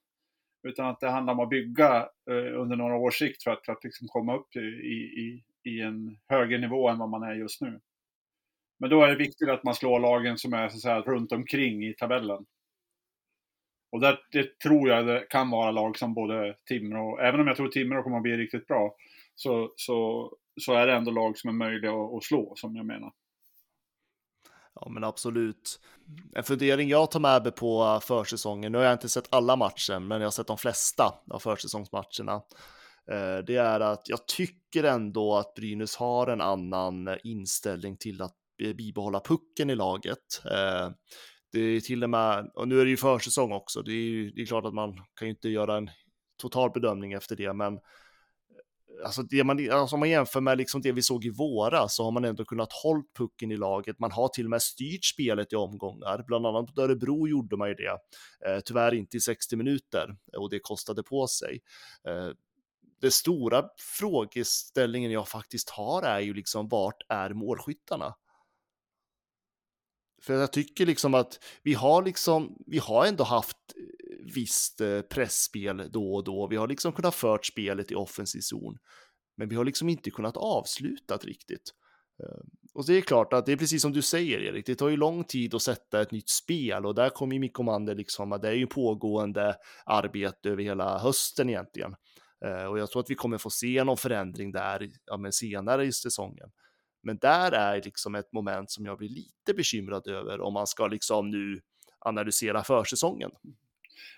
Utan 0.68 0.86
att 0.86 1.00
det 1.00 1.10
handlar 1.10 1.34
om 1.34 1.40
att 1.40 1.50
bygga 1.50 2.10
eh, 2.30 2.62
under 2.62 2.76
några 2.76 2.96
års 2.96 3.20
sikt 3.20 3.44
för 3.44 3.52
att, 3.52 3.66
för 3.66 3.72
att 3.72 3.84
liksom 3.84 4.08
komma 4.08 4.36
upp 4.36 4.56
i, 4.56 4.60
i, 4.60 5.44
i 5.64 5.82
en 5.82 6.18
högre 6.28 6.58
nivå 6.58 6.90
än 6.90 6.98
vad 6.98 7.10
man 7.10 7.24
är 7.24 7.34
just 7.34 7.62
nu. 7.62 7.80
Men 8.80 8.90
då 8.90 9.04
är 9.04 9.08
det 9.08 9.16
viktigt 9.16 9.50
att 9.50 9.64
man 9.64 9.76
slår 9.76 10.00
lagen 10.00 10.38
som 10.38 10.54
är 10.54 10.70
så 10.70 10.76
att 10.76 10.82
säga, 10.82 11.02
runt 11.02 11.32
omkring 11.32 11.86
i 11.86 11.94
tabellen. 11.94 12.46
Och 13.92 14.00
där, 14.00 14.20
det 14.32 14.60
tror 14.60 14.90
jag 14.90 15.08
det 15.08 15.26
kan 15.30 15.50
vara 15.50 15.72
lag 15.72 15.98
som 15.98 16.14
både 16.14 16.56
Timrå, 16.66 17.20
även 17.20 17.40
om 17.40 17.48
jag 17.48 17.56
tror 17.56 17.68
Timrå 17.68 18.04
kommer 18.04 18.18
att 18.18 18.24
bli 18.24 18.38
riktigt 18.38 18.68
bra, 18.68 18.96
så, 19.36 19.74
så, 19.76 20.30
så 20.62 20.74
är 20.74 20.88
det 20.88 20.94
ändå 20.94 21.12
lag 21.12 21.38
som 21.38 21.50
är 21.50 21.54
möjliga 21.54 21.92
att, 21.92 22.14
att 22.14 22.24
slå, 22.24 22.54
som 22.56 22.76
jag 22.76 22.86
menar. 22.86 23.12
Ja, 24.74 24.90
men 24.90 25.04
absolut. 25.04 25.80
En 26.36 26.44
fundering 26.44 26.90
jag 26.90 27.12
tar 27.12 27.20
med 27.20 27.44
mig 27.44 27.52
på 27.52 28.00
försäsongen, 28.04 28.72
nu 28.72 28.78
har 28.78 28.86
jag 28.86 28.94
inte 28.94 29.10
sett 29.10 29.34
alla 29.34 29.56
matcher, 29.56 30.00
men 30.00 30.22
jag 30.22 30.28
har 30.28 30.32
sett 30.32 30.48
de 30.48 30.58
flesta 30.58 31.14
av 31.32 31.40
försäsongsmatcherna. 31.40 32.34
Eh, 33.12 33.38
det 33.48 33.56
är 33.56 33.80
att 33.80 34.10
jag 34.10 34.28
tycker 34.28 34.84
ändå 34.84 35.36
att 35.36 35.54
Brynäs 35.54 35.96
har 35.96 36.28
en 36.28 36.42
annan 36.42 37.18
inställning 37.24 37.98
till 37.98 38.22
att 38.22 38.36
bibehålla 38.58 39.20
pucken 39.20 39.70
i 39.70 39.76
laget. 39.76 40.42
Eh, 40.46 40.90
det 41.52 41.60
är 41.60 41.80
till 41.80 42.04
och 42.04 42.10
med, 42.10 42.52
och 42.56 42.68
nu 42.68 42.82
är 42.82 42.86
det 42.86 42.92
ju 42.92 42.98
försäsong 42.98 43.52
också, 43.52 43.82
det 43.82 43.92
är 43.92 43.96
ju 43.96 44.32
det 44.32 44.42
är 44.42 44.46
klart 44.46 44.66
att 44.66 44.74
man 44.74 44.94
kan 44.94 45.28
ju 45.28 45.30
inte 45.30 45.50
göra 45.50 45.78
en 45.78 45.90
total 46.38 46.72
bedömning 46.72 47.14
efter 47.14 47.36
det, 47.36 47.54
men 47.54 47.74
eh, 47.74 47.80
alltså, 49.06 49.24
det 49.24 49.44
man, 49.44 49.72
alltså 49.72 49.96
om 49.96 50.00
man 50.00 50.10
jämför 50.10 50.42
med 50.42 50.58
liksom 50.58 50.82
det 50.82 50.92
vi 50.92 51.02
såg 51.02 51.26
i 51.26 51.30
våras 51.30 51.96
så 51.96 52.04
har 52.04 52.12
man 52.12 52.26
ändå 52.26 52.46
kunnat 52.46 52.74
hålla 52.74 53.04
pucken 53.18 53.52
i 53.52 53.58
laget. 53.58 54.00
Man 54.00 54.12
har 54.12 54.28
till 54.28 54.46
och 54.46 54.50
med 54.50 54.62
styrt 54.62 55.06
spelet 55.06 55.54
i 55.54 55.56
omgångar, 55.56 56.24
bland 56.28 56.46
annat 56.46 56.70
mot 56.70 56.78
Örebro 56.78 57.28
gjorde 57.28 57.58
man 57.58 57.70
ju 57.70 57.76
det. 57.76 57.98
Eh, 58.50 58.60
tyvärr 58.66 58.94
inte 58.94 59.18
i 59.18 59.20
60 59.20 59.56
minuter 59.56 60.16
eh, 60.34 60.40
och 60.40 60.50
det 60.50 60.60
kostade 60.60 61.04
på 61.04 61.28
sig. 61.28 61.62
Eh, 62.08 62.30
den 63.02 63.12
stora 63.12 63.64
frågeställningen 64.00 65.12
jag 65.12 65.28
faktiskt 65.28 65.70
har 65.70 66.04
är 66.04 66.20
ju 66.20 66.34
liksom 66.34 66.68
vart 66.68 67.02
är 67.10 67.34
målskyttarna? 67.34 68.16
För 70.22 70.34
jag 70.34 70.54
tycker 70.54 70.86
liksom 70.86 71.14
att 71.14 71.40
vi 71.64 71.74
har 71.74 72.04
liksom, 72.04 72.56
vi 72.66 72.78
har 72.78 73.06
ändå 73.06 73.24
haft 73.24 73.58
eh, 73.78 74.34
visst 74.36 74.82
eh, 74.82 75.02
pressspel 75.02 75.90
då 75.92 76.14
och 76.14 76.24
då. 76.24 76.48
Vi 76.48 76.56
har 76.56 76.68
liksom 76.68 76.94
kunnat 76.94 77.16
fört 77.16 77.46
spelet 77.46 77.92
i 77.92 77.96
offensiv 77.96 78.40
zon, 78.40 78.78
men 79.38 79.50
vi 79.50 79.56
har 79.56 79.66
liksom 79.66 79.90
inte 79.90 80.12
kunnat 80.12 80.38
avsluta 80.38 81.18
riktigt. 81.18 81.74
Eh, 82.24 82.40
och 82.74 82.86
det 82.88 82.98
är 82.98 83.02
klart 83.02 83.34
att 83.34 83.46
det 83.46 83.52
är 83.52 83.58
precis 83.58 83.82
som 83.82 83.94
du 83.94 84.02
säger 84.02 84.40
Erik, 84.40 84.66
det 84.66 84.76
tar 84.76 84.90
ju 84.90 84.98
lång 84.98 85.24
tid 85.24 85.56
att 85.56 85.62
sätta 85.62 86.02
ett 86.02 86.12
nytt 86.12 86.30
spel 86.30 86.86
och 86.86 86.96
där 86.96 87.10
kommer 87.10 87.34
ju 87.34 87.40
Mikko 87.40 87.64
Mander 87.64 87.96
liksom, 87.96 88.32
att 88.32 88.42
det 88.42 88.48
är 88.48 88.54
ju 88.54 88.68
pågående 88.68 89.56
arbete 89.86 90.50
över 90.50 90.64
hela 90.64 91.00
hösten 91.00 91.50
egentligen. 91.50 91.96
Och 92.70 92.80
jag 92.80 92.92
tror 92.92 93.00
att 93.00 93.10
vi 93.10 93.16
kommer 93.16 93.38
få 93.38 93.50
se 93.50 93.84
någon 93.84 93.98
förändring 93.98 94.52
där 94.52 94.90
ja, 95.06 95.18
men 95.18 95.32
senare 95.32 95.86
i 95.86 95.92
säsongen. 95.92 96.50
Men 97.04 97.18
där 97.18 97.52
är 97.52 97.82
liksom 97.82 98.16
ett 98.16 98.34
moment 98.34 98.72
som 98.72 98.86
jag 98.86 98.98
blir 98.98 99.10
lite 99.10 99.54
bekymrad 99.56 100.08
över 100.08 100.42
om 100.42 100.54
man 100.54 100.68
ska 100.68 100.88
liksom 100.88 101.30
nu 101.30 101.62
analysera 102.00 102.64
försäsongen. 102.64 103.32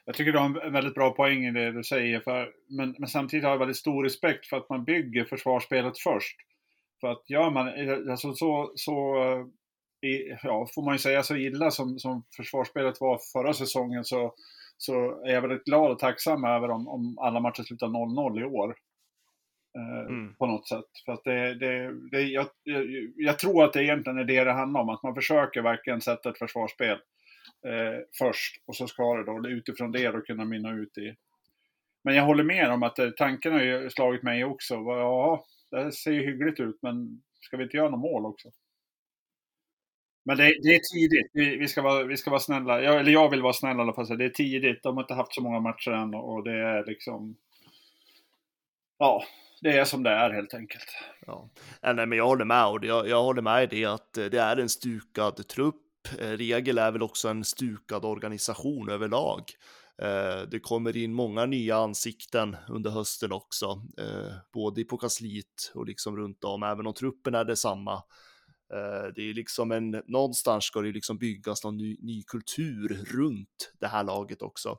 Jag 0.06 0.16
tycker 0.16 0.32
du 0.32 0.40
har 0.40 0.62
en 0.66 0.74
väldigt 0.74 0.96
bra 0.96 1.12
poäng 1.12 1.46
i 1.46 1.52
det 1.52 1.72
du 1.72 1.84
säger, 1.84 2.20
för, 2.20 2.52
men, 2.70 2.96
men 2.98 3.10
samtidigt 3.10 3.44
har 3.44 3.52
jag 3.52 3.60
väldigt 3.60 3.78
stor 3.78 4.04
respekt 4.04 4.46
för 4.46 4.58
att 4.58 4.70
man 4.70 4.84
bygger 4.84 5.26
försvarsspelet 5.26 6.00
först. 6.00 6.36
För 7.02 7.08
att 7.08 7.30
gör 7.30 7.50
man, 7.50 7.68
eh, 7.68 8.12
alltså 8.12 8.34
så, 8.34 8.72
så 8.76 9.16
eh, 10.02 10.38
ja, 10.44 10.68
får 10.76 10.86
man 10.86 10.94
ju 10.94 11.00
säga 11.00 11.24
så 11.24 11.36
illa 11.36 11.72
som, 11.72 12.00
som 12.00 12.24
försvarsspelet 12.38 13.02
var 13.02 13.20
förra 13.34 13.54
säsongen 13.54 14.04
så, 14.06 14.34
så 14.78 14.94
är 15.26 15.34
jag 15.34 15.42
väldigt 15.42 15.64
glad 15.64 15.92
och 15.92 16.00
tacksam 16.00 16.44
över 16.44 16.70
om, 16.70 16.88
om 16.88 17.18
alla 17.20 17.40
matcher 17.40 17.64
slutar 17.64 17.88
0-0 17.88 18.42
i 18.42 18.46
år. 18.46 18.76
Eh, 19.78 20.06
mm. 20.06 20.36
På 20.36 20.46
något 20.46 20.68
sätt. 20.68 20.86
För 21.06 21.12
att 21.12 21.24
det, 21.24 21.54
det, 21.54 22.10
det 22.12 22.22
jag, 22.22 22.48
jag, 23.16 23.40
tror 23.40 23.64
att 23.64 23.74
det 23.74 23.84
egentligen 23.84 24.18
är 24.18 24.24
det 24.24 24.44
det 24.44 24.52
handlar 24.52 24.82
om, 24.82 24.90
att 24.90 25.04
man 25.04 25.16
försöker 25.16 25.62
verkligen 25.62 26.02
sätta 26.02 26.30
ett 26.30 26.38
försvarsspel 26.38 26.98
eh, 27.68 28.00
först 28.20 28.64
och 28.66 28.76
så 28.76 28.88
ska 28.88 29.16
det 29.16 29.24
då 29.24 29.50
utifrån 29.50 29.92
det 29.92 30.12
då 30.12 30.22
kunna 30.22 30.46
mynna 30.46 30.72
ut 30.72 30.98
i. 30.98 31.16
Men 32.04 32.16
jag 32.16 32.24
håller 32.24 32.44
med 32.44 32.72
om 32.72 32.84
att 32.84 33.00
eh, 33.00 33.10
tanken 33.10 33.54
har 33.54 33.62
ju 33.62 33.90
slagit 33.90 34.24
mig 34.24 34.46
också. 34.46 34.74
Ja, 34.74 35.46
det 35.72 35.92
ser 35.92 36.12
ju 36.12 36.26
hyggligt 36.26 36.60
ut, 36.60 36.80
men 36.82 37.22
ska 37.42 37.58
vi 37.58 37.64
inte 37.64 37.78
göra 37.78 37.90
något 37.90 38.00
mål 38.00 38.26
också? 38.26 38.52
Men 40.26 40.38
det, 40.38 40.44
det, 40.44 40.76
är 40.76 40.80
tidigt. 40.94 41.32
Vi, 41.34 41.58
vi, 41.58 41.68
ska 41.68 41.82
vara, 41.82 42.04
vi 42.04 42.18
ska 42.18 42.30
vara 42.30 42.40
snälla. 42.40 42.82
Jag, 42.82 43.00
eller 43.00 43.12
jag 43.12 43.30
vill 43.30 43.42
vara 43.42 43.54
snäll 43.54 43.78
i 43.78 43.80
alla 43.80 43.94
fall. 43.94 44.18
Det 44.18 44.26
är 44.26 44.30
tidigt. 44.30 44.84
De 44.84 44.98
har 44.98 45.04
inte 45.04 45.14
haft 45.14 45.34
så 45.34 45.42
många 45.42 45.60
matcher 45.60 45.92
än 45.92 46.14
och 46.14 46.44
det 46.44 46.60
är 46.60 46.86
liksom... 46.86 47.36
Ja, 48.98 49.24
det 49.62 49.78
är 49.78 49.86
som 49.86 50.04
det 50.04 50.10
är 50.10 50.30
helt 50.30 50.54
enkelt. 50.54 50.86
Ja. 51.26 51.50
Nej, 51.82 52.08
men 52.08 52.18
jag 52.18 52.26
håller 52.26 52.46
med 52.46 52.68
och 52.68 52.86
jag, 52.86 53.08
jag 53.08 53.24
håller 53.24 53.42
med 53.42 53.64
i 53.64 53.68
det 53.68 53.86
att 53.86 54.14
det 54.14 54.38
är 54.38 54.58
en 54.58 54.70
stukad 54.70 55.48
trupp. 55.48 55.76
Eh, 56.20 56.30
regel 56.30 56.78
är 56.78 56.92
väl 56.92 57.04
också 57.04 57.28
en 57.30 57.44
stukad 57.44 58.06
organisation 58.06 58.90
överlag. 58.90 59.44
Eh, 60.02 60.42
det 60.52 60.60
kommer 60.60 60.98
in 60.98 61.14
många 61.14 61.46
nya 61.46 61.78
ansikten 61.78 62.58
under 62.70 62.92
hösten 62.92 63.32
också, 63.32 63.66
eh, 63.98 64.34
både 64.54 64.84
på 64.84 64.98
kansliet 64.98 65.72
och 65.74 65.86
liksom 65.86 66.18
runt 66.18 66.44
om, 66.44 66.64
även 66.64 66.88
om 66.88 66.94
truppen 66.94 67.36
är 67.36 67.46
detsamma. 67.46 68.04
Det 69.16 69.30
är 69.30 69.34
liksom 69.34 69.72
en, 69.72 69.92
någonstans 70.08 70.64
ska 70.64 70.82
det 70.82 70.92
liksom 70.92 71.18
byggas 71.18 71.64
någon 71.64 71.78
ny, 71.78 71.98
ny 72.02 72.24
kultur 72.24 73.06
runt 73.12 73.74
det 73.80 73.88
här 73.88 74.04
laget 74.04 74.42
också. 74.42 74.78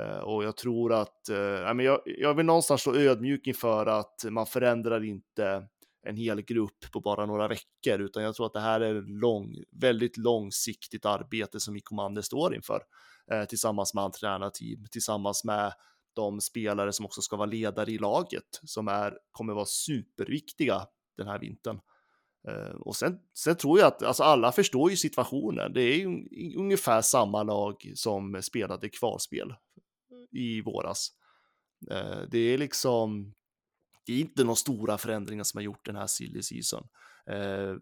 Eh, 0.00 0.18
och 0.18 0.44
jag 0.44 0.56
tror 0.56 0.92
att, 0.92 1.28
äh, 1.28 1.36
jag, 1.84 2.00
jag 2.04 2.34
vill 2.34 2.46
någonstans 2.46 2.80
stå 2.80 2.94
ödmjuk 2.94 3.46
inför 3.46 3.86
att 3.86 4.24
man 4.30 4.46
förändrar 4.46 5.04
inte 5.04 5.66
en 6.02 6.16
hel 6.16 6.42
grupp 6.42 6.92
på 6.92 7.00
bara 7.00 7.26
några 7.26 7.48
veckor, 7.48 8.00
utan 8.00 8.22
jag 8.22 8.34
tror 8.34 8.46
att 8.46 8.52
det 8.52 8.60
här 8.60 8.80
är 8.80 9.20
lång, 9.20 9.54
väldigt 9.80 10.16
långsiktigt 10.16 11.06
arbete 11.06 11.60
som 11.60 11.74
Mikko 11.74 11.94
Mander 11.94 12.22
står 12.22 12.54
inför 12.54 12.82
eh, 13.32 13.44
tillsammans 13.44 13.94
med 13.94 14.12
tränarteam, 14.12 14.86
tillsammans 14.90 15.44
med 15.44 15.72
de 16.14 16.40
spelare 16.40 16.92
som 16.92 17.06
också 17.06 17.20
ska 17.20 17.36
vara 17.36 17.46
ledare 17.46 17.90
i 17.90 17.98
laget, 17.98 18.60
som 18.62 18.88
är, 18.88 19.18
kommer 19.30 19.52
vara 19.52 19.66
superviktiga 19.66 20.86
den 21.16 21.26
här 21.26 21.38
vintern. 21.38 21.80
Eh, 22.48 22.74
och 22.74 22.96
sen, 22.96 23.18
sen 23.34 23.56
tror 23.56 23.78
jag 23.78 23.86
att 23.86 24.02
alltså 24.02 24.22
alla 24.22 24.52
förstår 24.52 24.90
ju 24.90 24.96
situationen. 24.96 25.72
Det 25.72 25.82
är 25.82 25.96
ju 25.96 26.06
ungefär 26.56 27.02
samma 27.02 27.42
lag 27.42 27.92
som 27.94 28.42
spelade 28.42 28.88
kvalspel 28.88 29.54
i 30.32 30.60
våras. 30.60 31.12
Eh, 31.90 32.20
det 32.30 32.38
är 32.38 32.58
liksom, 32.58 33.34
det 34.06 34.12
är 34.12 34.20
inte 34.20 34.44
några 34.44 34.56
stora 34.56 34.98
förändringar 34.98 35.44
som 35.44 35.58
har 35.58 35.62
gjort 35.62 35.86
den 35.86 35.96
här 35.96 36.06
silly 36.06 36.42
season. 36.42 36.86
Eh, 37.26 37.74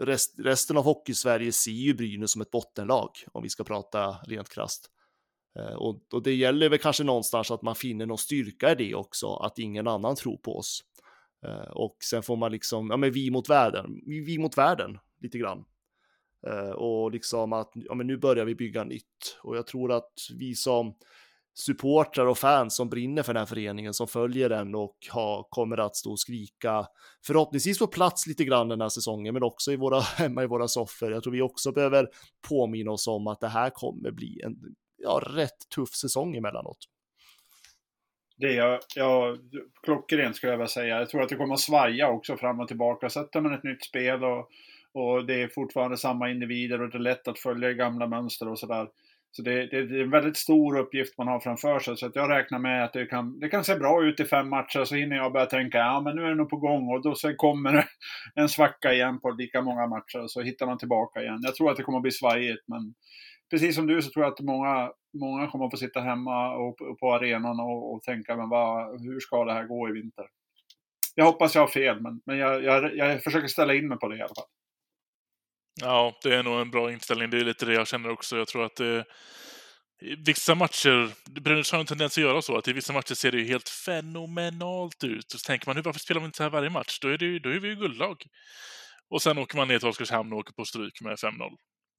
rest, 0.00 0.34
resten 0.38 0.76
av 0.76 0.84
hockey-Sverige 0.84 1.52
ser 1.52 1.70
ju 1.70 1.94
Brynäs 1.94 2.30
som 2.30 2.42
ett 2.42 2.50
bottenlag, 2.50 3.10
om 3.32 3.42
vi 3.42 3.48
ska 3.48 3.64
prata 3.64 4.16
rent 4.26 4.48
krast. 4.48 4.90
Eh, 5.58 5.74
och, 5.74 6.00
och, 6.12 6.22
det 6.22 6.34
gäller 6.34 6.68
väl 6.68 6.78
kanske 6.78 7.04
någonstans 7.04 7.50
att 7.50 7.62
man 7.62 7.74
finner 7.74 8.06
någon 8.06 8.18
styrka 8.18 8.72
i 8.72 8.74
det 8.74 8.94
också, 8.94 9.34
att 9.34 9.58
ingen 9.58 9.88
annan 9.88 10.16
tror 10.16 10.36
på 10.36 10.58
oss. 10.58 10.84
Eh, 11.46 11.70
och 11.70 11.96
sen 12.04 12.22
får 12.22 12.36
man 12.36 12.52
liksom, 12.52 12.90
ja 12.90 12.96
men 12.96 13.12
vi 13.12 13.30
mot 13.30 13.50
världen, 13.50 14.00
vi 14.06 14.38
mot 14.38 14.58
världen 14.58 14.98
lite 15.20 15.38
grann. 15.38 15.64
Eh, 16.46 16.70
och 16.70 17.10
liksom 17.10 17.52
att, 17.52 17.72
ja 17.74 17.94
men 17.94 18.06
nu 18.06 18.16
börjar 18.16 18.44
vi 18.44 18.54
bygga 18.54 18.84
nytt. 18.84 19.38
Och 19.42 19.56
jag 19.56 19.66
tror 19.66 19.92
att 19.92 20.12
vi 20.34 20.54
som 20.54 20.94
supportrar 21.54 22.26
och 22.26 22.38
fans 22.38 22.76
som 22.76 22.88
brinner 22.88 23.22
för 23.22 23.34
den 23.34 23.40
här 23.40 23.46
föreningen, 23.46 23.94
som 23.94 24.08
följer 24.08 24.48
den 24.48 24.74
och 24.74 24.96
ha, 25.12 25.48
kommer 25.50 25.78
att 25.78 25.96
stå 25.96 26.10
och 26.10 26.20
skrika, 26.20 26.86
förhoppningsvis 27.26 27.78
på 27.78 27.86
plats 27.86 28.26
lite 28.26 28.44
grann 28.44 28.68
den 28.68 28.80
här 28.80 28.88
säsongen, 28.88 29.34
men 29.34 29.42
också 29.42 29.72
i 29.72 29.76
våra, 29.76 30.00
hemma 30.16 30.42
i 30.42 30.46
våra 30.46 30.68
soffor. 30.68 31.12
Jag 31.12 31.22
tror 31.22 31.32
vi 31.32 31.42
också 31.42 31.72
behöver 31.72 32.08
påminna 32.48 32.90
oss 32.90 33.06
om 33.06 33.26
att 33.26 33.40
det 33.40 33.48
här 33.48 33.70
kommer 33.70 34.10
bli 34.10 34.40
en 34.44 34.56
ja, 34.96 35.22
rätt 35.26 35.68
tuff 35.74 35.94
säsong 35.94 36.36
emellanåt. 36.36 36.78
Det 38.36 38.56
är 38.56 38.80
jag, 38.96 39.38
klockrent 39.82 40.36
skulle 40.36 40.52
jag 40.52 40.58
vilja 40.58 40.68
säga. 40.68 40.98
Jag 40.98 41.08
tror 41.08 41.22
att 41.22 41.28
det 41.28 41.36
kommer 41.36 41.54
att 41.54 41.60
svaja 41.60 42.08
också 42.08 42.36
fram 42.36 42.60
och 42.60 42.68
tillbaka. 42.68 43.10
Sätter 43.10 43.40
man 43.40 43.54
ett 43.54 43.62
nytt 43.62 43.84
spel 43.84 44.24
och, 44.24 44.50
och 44.92 45.26
det 45.26 45.42
är 45.42 45.48
fortfarande 45.48 45.96
samma 45.96 46.30
individer 46.30 46.82
och 46.82 46.90
det 46.90 46.96
är 46.96 47.00
lätt 47.00 47.28
att 47.28 47.38
följa 47.38 47.72
gamla 47.72 48.06
mönster 48.06 48.48
och 48.48 48.58
sådär. 48.58 48.88
Så 49.36 49.42
det, 49.42 49.66
det, 49.66 49.86
det, 49.86 49.98
är 49.98 50.02
en 50.02 50.10
väldigt 50.10 50.36
stor 50.36 50.78
uppgift 50.78 51.18
man 51.18 51.28
har 51.28 51.40
framför 51.40 51.78
sig. 51.78 51.96
Så 51.96 52.06
att 52.06 52.16
jag 52.16 52.30
räknar 52.30 52.58
med 52.58 52.84
att 52.84 52.92
det 52.92 53.06
kan, 53.06 53.40
det 53.40 53.48
kan 53.48 53.64
se 53.64 53.76
bra 53.76 54.04
ut 54.04 54.20
i 54.20 54.24
fem 54.24 54.48
matcher. 54.48 54.84
Så 54.84 54.94
hinner 54.94 55.16
jag 55.16 55.32
börja 55.32 55.46
tänka, 55.46 55.78
ja 55.78 56.00
men 56.00 56.16
nu 56.16 56.22
är 56.22 56.28
det 56.28 56.34
nog 56.34 56.50
på 56.50 56.56
gång. 56.56 56.88
Och 56.88 57.02
då 57.02 57.14
så 57.14 57.34
kommer 57.34 57.72
det 57.72 57.86
en 58.34 58.48
svacka 58.48 58.92
igen 58.92 59.20
på 59.20 59.30
lika 59.30 59.62
många 59.62 59.86
matcher. 59.86 60.22
Och 60.22 60.30
så 60.30 60.42
hittar 60.42 60.66
man 60.66 60.78
tillbaka 60.78 61.20
igen. 61.20 61.40
Jag 61.42 61.54
tror 61.54 61.70
att 61.70 61.76
det 61.76 61.82
kommer 61.82 61.98
att 61.98 62.02
bli 62.02 62.10
svajigt. 62.10 62.64
Men 62.68 62.94
precis 63.50 63.76
som 63.76 63.86
du 63.86 64.02
så 64.02 64.10
tror 64.10 64.24
jag 64.24 64.32
att 64.32 64.40
många, 64.40 64.90
många 65.20 65.46
kommer 65.46 65.64
att 65.64 65.70
få 65.70 65.76
sitta 65.76 66.00
hemma 66.00 66.56
och, 66.56 66.80
och 66.80 66.98
på 66.98 67.14
arenan 67.14 67.60
och, 67.60 67.94
och 67.94 68.02
tänka, 68.02 68.36
men 68.36 68.48
vad, 68.48 69.00
hur 69.02 69.20
ska 69.20 69.44
det 69.44 69.52
här 69.52 69.64
gå 69.64 69.88
i 69.88 69.92
vinter? 69.92 70.24
Jag 71.14 71.24
hoppas 71.24 71.54
jag 71.54 71.62
har 71.62 71.68
fel, 71.68 72.00
men, 72.00 72.20
men 72.26 72.38
jag, 72.38 72.64
jag, 72.64 72.96
jag 72.96 73.22
försöker 73.22 73.48
ställa 73.48 73.74
in 73.74 73.88
mig 73.88 73.98
på 73.98 74.08
det 74.08 74.16
i 74.16 74.20
alla 74.20 74.34
fall. 74.34 74.48
Ja, 75.80 76.18
det 76.22 76.34
är 76.34 76.42
nog 76.42 76.60
en 76.60 76.70
bra 76.70 76.92
inställning. 76.92 77.30
Det 77.30 77.36
är 77.36 77.44
lite 77.44 77.66
det 77.66 77.74
jag 77.74 77.88
känner 77.88 78.10
också. 78.10 78.36
Jag 78.36 78.48
tror 78.48 78.64
att 78.64 78.76
det, 78.76 79.04
i 80.02 80.14
vissa 80.26 80.54
matcher, 80.54 81.10
Brynäs 81.40 81.72
har 81.72 81.80
en 81.80 81.86
tendens 81.86 82.18
att 82.18 82.22
göra 82.22 82.42
så, 82.42 82.56
att 82.56 82.68
i 82.68 82.72
vissa 82.72 82.92
matcher 82.92 83.14
ser 83.14 83.32
det 83.32 83.38
ju 83.38 83.44
helt 83.44 83.68
fenomenalt 83.68 85.04
ut. 85.04 85.34
Och 85.34 85.40
så 85.40 85.46
tänker 85.46 85.74
man, 85.74 85.82
varför 85.82 86.00
spelar 86.00 86.20
vi 86.20 86.26
inte 86.26 86.36
så 86.36 86.42
här 86.42 86.50
varje 86.50 86.70
match? 86.70 86.98
Då 87.00 87.08
är, 87.08 87.18
det, 87.18 87.38
då 87.38 87.50
är 87.50 87.58
vi 87.58 87.68
ju 87.68 87.76
guldlag. 87.76 88.16
Och 89.10 89.22
sen 89.22 89.38
åker 89.38 89.56
man 89.56 89.68
ner 89.68 89.78
till 89.78 89.88
Oskarshamn 89.88 90.32
och 90.32 90.38
åker 90.38 90.52
på 90.52 90.64
stryk 90.64 91.00
med 91.00 91.16
5-0. 91.16 91.32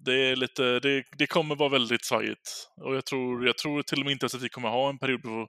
Det, 0.05 0.13
är 0.13 0.35
lite, 0.35 0.79
det, 0.79 1.03
det 1.17 1.27
kommer 1.27 1.55
vara 1.55 1.69
väldigt 1.69 2.05
svajigt. 2.05 2.67
Och 2.81 2.95
jag 2.95 3.05
tror, 3.05 3.45
jag 3.45 3.57
tror 3.57 3.81
till 3.81 3.99
och 3.99 4.05
med 4.05 4.11
inte 4.11 4.23
ens 4.23 4.35
att 4.35 4.41
vi 4.41 4.49
kommer 4.49 4.69
ha 4.69 4.89
en 4.89 4.99
period 4.99 5.21
på, 5.21 5.47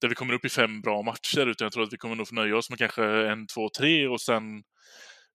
där 0.00 0.08
vi 0.08 0.14
kommer 0.14 0.34
upp 0.34 0.44
i 0.44 0.48
fem 0.48 0.80
bra 0.80 1.02
matcher, 1.02 1.46
utan 1.46 1.64
jag 1.64 1.72
tror 1.72 1.82
att 1.82 1.92
vi 1.92 1.96
kommer 1.96 2.14
nog 2.14 2.28
få 2.28 2.34
nöja 2.34 2.56
oss 2.56 2.70
med 2.70 2.78
kanske 2.78 3.04
en, 3.04 3.46
två, 3.46 3.68
tre 3.78 4.06
och 4.06 4.20
sen 4.20 4.42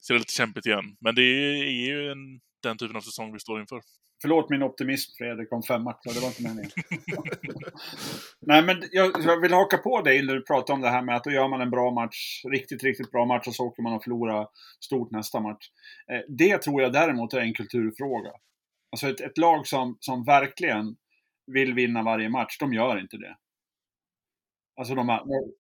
ser 0.08 0.14
det 0.14 0.20
lite 0.20 0.34
kämpigt 0.34 0.66
igen. 0.66 0.98
Men 1.00 1.16
det 1.16 1.22
är 1.22 1.88
ju 1.88 2.12
en, 2.12 2.40
den 2.64 2.78
typen 2.78 2.96
av 2.96 3.02
säsong 3.02 3.34
vi 3.34 3.40
står 3.40 3.62
inför. 3.62 3.82
Förlåt 4.22 4.50
min 4.50 4.64
optimism 4.64 5.12
Fredrik 5.18 5.54
om 5.54 5.64
fem 5.64 5.84
matcher, 5.84 6.14
det 6.14 6.20
var 6.20 6.28
inte 6.28 6.44
meningen. 6.44 6.72
Nej 8.40 8.64
men 8.64 8.84
jag, 8.92 9.12
jag, 9.26 9.42
vill 9.42 9.54
haka 9.54 9.78
på 9.78 10.02
dig 10.02 10.26
när 10.26 10.34
du 10.34 10.42
pratar 10.42 10.74
om 10.74 10.82
det 10.82 10.90
här 10.90 11.02
med 11.02 11.16
att 11.16 11.24
då 11.24 11.32
gör 11.32 11.48
man 11.48 11.62
en 11.62 11.70
bra 11.70 11.92
match, 11.92 12.42
riktigt, 12.52 12.84
riktigt 12.84 13.12
bra 13.12 13.26
match 13.26 13.48
och 13.48 13.56
så 13.56 13.66
åker 13.66 13.84
man 13.84 13.94
och 13.94 14.04
förlorar 14.04 14.48
stort 14.80 15.12
nästa 15.12 15.40
match. 15.40 15.66
Eh, 16.12 16.22
det 16.28 16.58
tror 16.58 16.82
jag 16.82 16.94
däremot 16.94 17.34
är 17.34 17.40
en 17.40 17.54
kulturfråga. 17.54 18.32
Alltså 18.92 19.10
ett, 19.10 19.22
ett 19.22 19.38
lag 19.38 19.68
som, 19.68 19.98
som 20.00 20.24
verkligen 20.24 20.96
vill 21.48 21.74
vinna 21.74 22.04
varje 22.04 22.30
match, 22.30 22.58
de 22.60 22.74
gör 22.74 23.00
inte 23.00 23.18
det. 23.18 23.36
Alltså 24.76 24.96
de, 24.96 25.06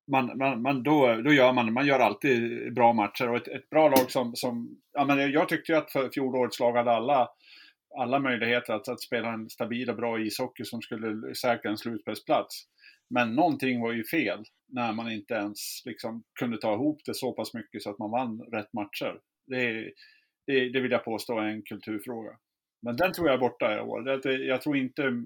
man, 0.08 0.38
man, 0.38 0.62
man, 0.62 0.84
då, 0.84 1.16
då 1.16 1.34
gör 1.34 1.54
man 1.54 1.74
man 1.74 1.86
gör 1.86 2.00
alltid 2.00 2.74
bra 2.74 2.94
matcher 2.94 3.30
och 3.30 3.38
ett, 3.38 3.48
ett 3.48 3.70
bra 3.70 3.90
lag 3.90 4.12
som, 4.12 4.36
som 4.36 4.78
ja, 4.94 5.06
men 5.06 5.32
jag 5.32 5.50
tyckte 5.50 5.72
ju 5.72 5.78
att 5.78 5.92
för 5.92 6.10
fjolårets 6.10 6.60
lag 6.60 6.74
hade 6.74 6.92
alla, 6.92 7.30
alla 7.98 8.20
möjligheter 8.20 8.74
att, 8.74 8.88
att 8.88 9.02
spela 9.02 9.34
en 9.34 9.50
stabil 9.50 9.90
och 9.90 9.96
bra 9.96 10.20
ishockey 10.20 10.66
som 10.66 10.82
skulle 10.82 11.36
säkra 11.36 11.72
en 11.72 11.78
slutspelsplats. 11.78 12.66
Men 13.10 13.36
någonting 13.36 13.82
var 13.82 13.92
ju 13.92 14.04
fel 14.04 14.44
när 14.68 14.94
man 14.94 15.12
inte 15.12 15.34
ens 15.34 15.86
liksom 15.86 16.24
kunde 16.40 16.58
ta 16.58 16.74
ihop 16.74 17.02
det 17.06 17.14
så 17.14 17.32
pass 17.34 17.54
mycket 17.54 17.84
så 17.84 17.90
att 17.90 18.00
man 18.00 18.12
vann 18.12 18.42
rätt 18.42 18.74
matcher. 18.74 19.20
Det, 19.48 19.92
det, 20.48 20.70
det 20.70 20.82
vill 20.82 20.92
jag 20.92 21.06
påstå 21.06 21.40
är 21.40 21.46
en 21.46 21.62
kulturfråga. 21.62 22.32
Men 22.82 22.96
den 22.96 23.14
tror 23.14 23.28
jag 23.28 23.36
är 23.36 23.40
borta 23.40 23.78
i 23.78 23.80
år. 23.80 24.26
Jag 24.28 24.62
tror 24.62 24.78
inte 24.78 25.24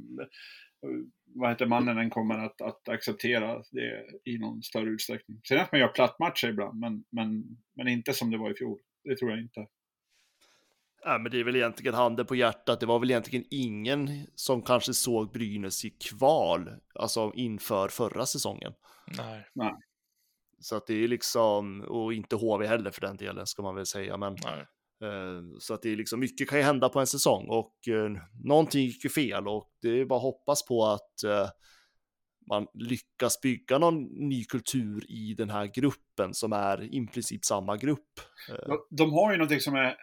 vad 1.36 1.50
heter 1.50 1.66
mannen 1.66 1.98
än 1.98 2.10
kommer 2.10 2.38
att, 2.46 2.62
att 2.62 2.90
acceptera 2.90 3.63
det 3.72 4.06
i 4.26 4.38
någon 4.38 4.63
större 4.63 4.89
utsträckning. 4.89 5.41
Sen 5.48 5.60
att 5.60 5.72
man 5.72 5.82
gör 5.82 5.88
plattmatcher 5.88 6.48
ibland, 6.48 6.80
men, 6.80 7.04
men, 7.10 7.43
men 7.76 7.88
inte 7.88 8.13
som 8.13 8.32
det 8.32 8.38
var 8.38 8.52
i 8.52 8.56
fjol. 8.56 8.80
Det 9.04 9.15
tror 9.15 9.32
jag 9.32 9.39
inte. 9.39 9.67
Ja, 11.06 11.17
men 11.17 11.32
det 11.32 11.39
är 11.39 11.43
väl 11.43 11.56
egentligen 11.56 11.93
handen 11.93 12.26
på 12.26 12.36
hjärtat. 12.36 12.80
Det 12.80 12.86
var 12.86 13.00
väl 13.00 13.12
egentligen 13.12 13.46
ingen 13.50 14.28
som 14.36 14.62
kanske 14.62 14.93
såg 14.93 15.32
Brynäs 15.32 15.86
i 15.86 15.89
kval, 15.89 16.69
alltså 16.96 17.32
inför 17.36 17.88
förra 17.88 18.26
säsongen. 18.26 18.74
Nej. 19.17 19.48
Nej. 19.54 19.74
Så 20.60 20.76
att 20.76 20.88
det 20.88 21.04
är 21.04 21.08
liksom, 21.08 21.82
och 21.82 22.13
inte 22.13 22.36
HV 22.36 22.67
heller 22.67 22.91
för 22.91 23.02
den 23.02 23.17
delen 23.17 23.48
ska 23.48 23.62
man 23.62 23.76
väl 23.76 23.86
säga, 23.86 24.17
men 24.17 24.36
Nej. 24.43 24.65
Eh, 25.04 25.58
så 25.60 25.74
att 25.74 25.82
det 25.82 25.92
är 25.92 25.96
liksom 25.96 26.20
mycket 26.20 26.50
kan 26.50 26.58
ju 26.58 26.63
hända 26.63 26.89
på 26.89 27.00
en 27.00 27.08
säsong 27.08 27.48
och 27.50 27.88
eh, 27.88 28.12
någonting 28.44 28.82
gick 28.82 29.04
ju 29.04 29.10
fel 29.10 29.48
och 29.48 29.70
det 29.82 30.02
är 30.02 30.06
bara 30.06 30.18
att 30.18 30.24
hoppas 30.24 30.66
på 30.66 30.86
att 30.86 31.24
eh, 31.24 31.50
man 32.50 32.68
lyckas 32.74 33.42
bygga 33.42 33.78
någon 33.78 34.04
ny 34.04 34.46
kultur 34.46 35.12
i 35.12 35.34
den 35.38 35.50
här 35.50 35.66
gruppen 35.66 36.34
som 36.34 36.54
är 36.54 36.96
i 36.96 37.08
princip 37.08 37.46
samma 37.46 37.78
grupp. 37.78 38.10
De 38.89 39.13
har 39.13 39.32
ju 39.32 39.38
någonting 39.38 39.60
som 39.60 39.76
är 39.76 39.96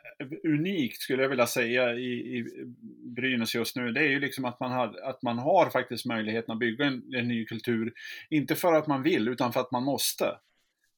unikt 0.44 1.00
skulle 1.00 1.22
jag 1.22 1.28
vilja 1.28 1.46
säga 1.46 1.94
i, 1.94 2.38
i 2.38 2.44
Brynäs 3.16 3.54
just 3.54 3.76
nu. 3.76 3.92
Det 3.92 4.00
är 4.00 4.08
ju 4.08 4.20
liksom 4.20 4.44
att 4.44 4.60
man 4.60 4.72
har, 4.72 5.00
att 5.02 5.22
man 5.22 5.38
har 5.38 5.70
faktiskt 5.70 6.06
möjligheten 6.06 6.52
att 6.52 6.58
bygga 6.58 6.84
en, 6.84 7.14
en 7.14 7.28
ny 7.28 7.44
kultur. 7.44 7.92
Inte 8.30 8.54
för 8.54 8.72
att 8.72 8.86
man 8.86 9.02
vill 9.02 9.28
utan 9.28 9.52
för 9.52 9.60
att 9.60 9.70
man 9.70 9.84
måste. 9.84 10.24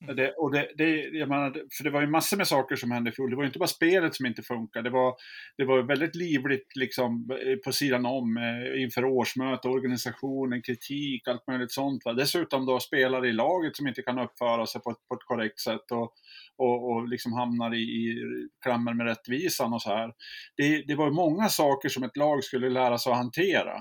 Det, 0.06 0.30
och 0.30 0.52
det, 0.52 0.68
det, 0.76 1.00
jag 1.00 1.28
menar, 1.28 1.50
för 1.76 1.84
det 1.84 1.90
var 1.90 2.00
ju 2.00 2.06
massor 2.06 2.36
med 2.36 2.48
saker 2.48 2.76
som 2.76 2.90
hände 2.90 3.10
i 3.10 3.12
fjol. 3.12 3.30
Det 3.30 3.36
var 3.36 3.42
ju 3.42 3.46
inte 3.46 3.58
bara 3.58 3.66
spelet 3.66 4.14
som 4.14 4.26
inte 4.26 4.42
funkade. 4.42 4.88
Det 4.88 4.92
var, 4.92 5.14
det 5.56 5.64
var 5.64 5.82
väldigt 5.82 6.14
livligt 6.14 6.76
liksom, 6.76 7.30
eh, 7.30 7.56
på 7.56 7.72
sidan 7.72 8.06
om 8.06 8.36
eh, 8.36 8.82
inför 8.82 9.04
årsmöte, 9.04 9.68
organisationen, 9.68 10.62
kritik, 10.62 11.28
allt 11.28 11.46
möjligt 11.46 11.72
sånt. 11.72 12.04
Va? 12.04 12.12
Dessutom 12.12 12.66
då 12.66 12.80
spelare 12.80 13.28
i 13.28 13.32
laget 13.32 13.76
som 13.76 13.86
inte 13.86 14.02
kan 14.02 14.18
uppföra 14.18 14.66
sig 14.66 14.80
på 14.80 14.90
ett, 14.90 15.08
på 15.08 15.14
ett 15.14 15.24
korrekt 15.26 15.60
sätt 15.60 15.90
och, 15.90 16.12
och, 16.56 16.90
och 16.90 17.08
liksom 17.08 17.32
hamnar 17.32 17.74
i, 17.74 17.82
i 17.82 18.22
klammer 18.62 18.94
med 18.94 19.06
rättvisan 19.06 19.72
och 19.72 19.82
så 19.82 19.90
här. 19.90 20.12
Det, 20.56 20.82
det 20.86 20.94
var 20.94 21.10
många 21.10 21.48
saker 21.48 21.88
som 21.88 22.02
ett 22.02 22.16
lag 22.16 22.44
skulle 22.44 22.68
lära 22.68 22.98
sig 22.98 23.12
att 23.12 23.18
hantera. 23.18 23.74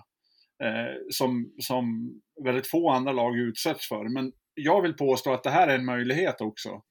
Eh, 0.63 0.95
som, 1.09 1.53
som 1.59 2.11
väldigt 2.43 2.67
få 2.67 2.89
andra 2.89 3.11
lag 3.11 3.37
utsätts 3.37 3.87
för. 3.87 4.09
Men 4.09 4.31
jag 4.63 4.81
vill 4.81 4.93
påstå 4.93 5.33
att 5.33 5.43
det 5.43 5.49
här 5.49 5.67
är 5.67 5.75
en 5.75 5.85
möjlighet 5.85 6.41
också. 6.41 6.81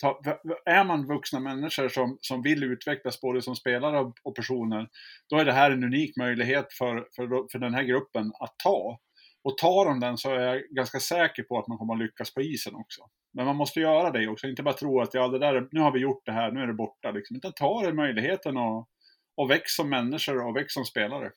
Ta, 0.00 0.20
är 0.64 0.84
man 0.84 1.06
vuxna 1.06 1.40
människor 1.40 1.88
som, 1.88 2.18
som 2.20 2.42
vill 2.42 2.64
utvecklas 2.64 3.20
både 3.20 3.42
som 3.42 3.56
spelare 3.56 4.12
och 4.22 4.36
personer, 4.36 4.88
då 5.28 5.36
är 5.36 5.44
det 5.44 5.52
här 5.52 5.70
en 5.70 5.84
unik 5.84 6.16
möjlighet 6.16 6.72
för, 6.72 7.08
för, 7.16 7.52
för 7.52 7.58
den 7.58 7.74
här 7.74 7.82
gruppen 7.82 8.32
att 8.40 8.54
ta. 8.58 9.00
Och 9.44 9.58
tar 9.58 9.84
de 9.84 10.00
den 10.00 10.18
så 10.18 10.30
är 10.30 10.40
jag 10.40 10.62
ganska 10.70 11.00
säker 11.00 11.42
på 11.42 11.58
att 11.58 11.68
man 11.68 11.78
kommer 11.78 11.94
att 11.94 12.00
lyckas 12.00 12.34
på 12.34 12.40
isen 12.40 12.74
också. 12.74 13.02
Men 13.32 13.46
man 13.46 13.56
måste 13.56 13.80
göra 13.80 14.10
det 14.10 14.28
också, 14.28 14.46
inte 14.46 14.62
bara 14.62 14.74
tro 14.74 15.00
att 15.00 15.14
ja, 15.14 15.28
det 15.28 15.38
där, 15.38 15.68
nu 15.72 15.80
har 15.80 15.92
vi 15.92 15.98
gjort 15.98 16.26
det 16.26 16.32
här, 16.32 16.52
nu 16.52 16.60
är 16.60 16.66
det 16.66 16.74
borta. 16.74 17.10
Liksom. 17.10 17.36
Utan 17.36 17.52
ta 17.52 17.82
den 17.82 17.96
möjligheten 17.96 18.56
och, 18.56 18.88
och 19.36 19.50
väx 19.50 19.72
som 19.72 19.90
människor 19.90 20.46
och 20.46 20.56
väx 20.56 20.74
som 20.74 20.84
spelare. 20.84 21.30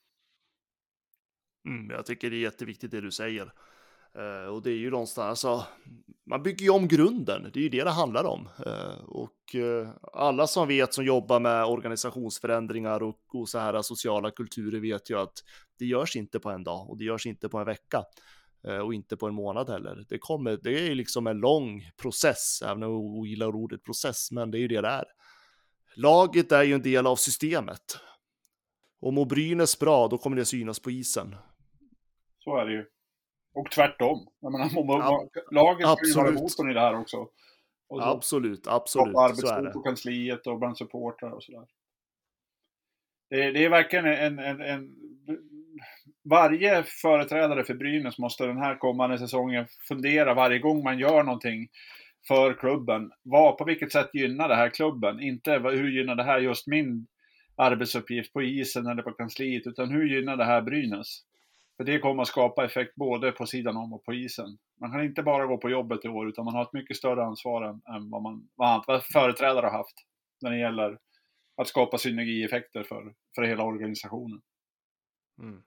Mm, 1.67 1.89
jag 1.89 2.05
tycker 2.05 2.29
det 2.29 2.35
är 2.35 2.41
jätteviktigt 2.41 2.91
det 2.91 3.01
du 3.01 3.11
säger. 3.11 3.53
Eh, 4.15 4.49
och 4.53 4.61
det 4.61 4.69
är 4.69 4.77
ju 4.77 4.91
någonstans, 4.91 5.45
alltså, 5.45 5.67
man 6.25 6.43
bygger 6.43 6.65
ju 6.65 6.69
om 6.69 6.87
grunden, 6.87 7.51
det 7.53 7.59
är 7.59 7.63
ju 7.63 7.69
det 7.69 7.83
det 7.83 7.89
handlar 7.89 8.23
om. 8.23 8.49
Eh, 8.65 8.99
och 9.05 9.55
eh, 9.55 9.89
alla 10.13 10.47
som 10.47 10.67
vet, 10.67 10.93
som 10.93 11.05
jobbar 11.05 11.39
med 11.39 11.65
organisationsförändringar 11.65 13.03
och, 13.03 13.21
och, 13.33 13.49
så 13.49 13.59
här 13.59 13.81
sociala 13.81 14.31
kulturer 14.31 14.79
vet 14.79 15.09
ju 15.09 15.19
att 15.19 15.43
det 15.79 15.85
görs 15.85 16.15
inte 16.15 16.39
på 16.39 16.49
en 16.49 16.63
dag 16.63 16.89
och 16.89 16.97
det 16.97 17.03
görs 17.03 17.25
inte 17.25 17.49
på 17.49 17.57
en 17.57 17.65
vecka. 17.65 18.03
Och 18.83 18.93
inte 18.93 19.17
på 19.17 19.27
en 19.27 19.33
månad 19.33 19.69
heller. 19.69 20.05
Det, 20.09 20.17
kommer, 20.17 20.59
det 20.63 20.79
är 20.79 20.83
ju 20.83 20.95
liksom 20.95 21.27
en 21.27 21.37
lång 21.37 21.91
process, 22.01 22.61
även 22.61 22.83
om 22.83 22.91
jag 22.91 22.99
ogillar 22.99 23.55
ordet 23.55 23.83
process, 23.83 24.31
men 24.31 24.51
det 24.51 24.57
är 24.57 24.59
ju 24.59 24.67
det 24.67 24.81
det 24.81 24.87
är. 24.87 25.05
Laget 25.95 26.51
är 26.51 26.63
ju 26.63 26.73
en 26.73 26.81
del 26.81 27.07
av 27.07 27.15
systemet. 27.15 27.99
Och 28.99 29.13
mår 29.13 29.25
Brynäs 29.25 29.79
bra, 29.79 30.07
då 30.07 30.17
kommer 30.17 30.37
det 30.37 30.45
synas 30.45 30.79
på 30.79 30.91
isen. 30.91 31.35
Så 32.39 32.57
är 32.57 32.65
det 32.65 32.71
ju. 32.71 32.85
Och 33.57 33.71
tvärtom. 33.71 34.27
Jag 34.39 34.51
menar, 34.51 34.69
ja, 34.73 35.27
laget 35.51 35.87
ska 35.87 36.07
ju 36.07 36.13
vara 36.13 36.31
motorn 36.31 36.71
i 36.71 36.73
det 36.73 36.79
här 36.79 36.99
också. 36.99 37.27
Så, 37.87 38.01
absolut, 38.01 38.67
absolut. 38.67 39.15
Och 39.15 39.23
arbetsro 39.23 39.71
på 39.71 39.79
kansliet 39.79 40.47
och 40.47 40.59
bland 40.59 40.77
supportrar 40.77 41.31
och 41.31 41.43
sådär. 41.43 41.65
Det, 43.29 43.51
det, 43.51 43.65
är 43.65 43.69
verkligen 43.69 44.05
en, 44.05 44.39
en, 44.39 44.61
en, 44.61 44.95
Varje 46.29 46.83
företrädare 46.83 47.63
för 47.63 47.73
Brynäs 47.73 48.19
måste 48.19 48.45
den 48.45 48.57
här 48.57 48.75
kommande 48.75 49.17
säsongen 49.17 49.65
fundera 49.87 50.33
varje 50.33 50.59
gång 50.59 50.83
man 50.83 50.99
gör 50.99 51.23
någonting 51.23 51.67
för 52.27 52.53
klubben. 52.53 53.11
Vad, 53.23 53.57
på 53.57 53.65
vilket 53.65 53.91
sätt 53.91 54.09
gynnar 54.13 54.49
det 54.49 54.55
här 54.55 54.69
klubben? 54.69 55.19
Inte 55.19 55.51
hur 55.51 55.89
gynnar 55.89 56.15
det 56.15 56.23
här 56.23 56.39
just 56.39 56.67
min 56.67 57.07
arbetsuppgift 57.55 58.33
på 58.33 58.41
isen 58.43 58.87
eller 58.87 59.03
på 59.03 59.11
kansliet, 59.11 59.67
utan 59.67 59.89
hur 59.89 60.05
gynnar 60.05 60.37
det 60.37 60.45
här 60.45 60.61
Brynäs? 60.61 61.23
För 61.77 61.83
det 61.83 61.99
kommer 61.99 62.21
att 62.21 62.27
skapa 62.27 62.65
effekt 62.65 62.95
både 62.95 63.31
på 63.31 63.45
sidan 63.45 63.77
om 63.77 63.93
och 63.93 64.03
på 64.03 64.13
isen. 64.13 64.57
Man 64.81 64.91
kan 64.91 65.03
inte 65.03 65.23
bara 65.23 65.45
gå 65.45 65.57
på 65.57 65.69
jobbet 65.69 66.05
i 66.05 66.07
år, 66.07 66.29
utan 66.29 66.45
man 66.45 66.55
har 66.55 66.63
ett 66.63 66.73
mycket 66.73 66.97
större 66.97 67.23
ansvar 67.23 67.63
än, 67.63 67.95
än 67.95 68.09
vad, 68.09 68.21
man, 68.21 68.49
vad, 68.55 68.83
vad 68.87 69.05
företrädare 69.05 69.65
har 69.65 69.77
haft 69.77 69.95
när 70.41 70.51
det 70.51 70.59
gäller 70.59 70.97
att 71.57 71.67
skapa 71.67 71.97
synergieffekter 71.97 72.83
för, 72.83 73.13
för 73.35 73.41
hela 73.41 73.63
organisationen. 73.63 74.41
Mm. 75.39 75.61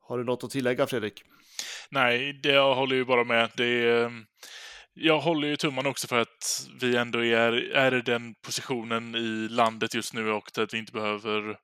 Har 0.00 0.18
du 0.18 0.24
något 0.24 0.44
att 0.44 0.50
tillägga 0.50 0.86
Fredrik? 0.86 1.22
Nej, 1.90 2.40
det, 2.42 2.52
jag 2.52 2.74
håller 2.74 2.96
ju 2.96 3.04
bara 3.04 3.24
med. 3.24 3.50
Det 3.56 3.64
är, 3.64 4.10
jag 4.94 5.20
håller 5.20 5.48
ju 5.48 5.56
tummarna 5.56 5.88
också 5.88 6.08
för 6.08 6.20
att 6.20 6.68
vi 6.80 6.96
ändå 6.96 7.24
är, 7.24 7.52
är 7.74 7.94
i 7.94 8.02
den 8.02 8.34
positionen 8.34 9.14
i 9.14 9.48
landet 9.48 9.94
just 9.94 10.14
nu 10.14 10.30
och 10.30 10.58
att 10.58 10.74
vi 10.74 10.78
inte 10.78 10.92
behöver 10.92 11.58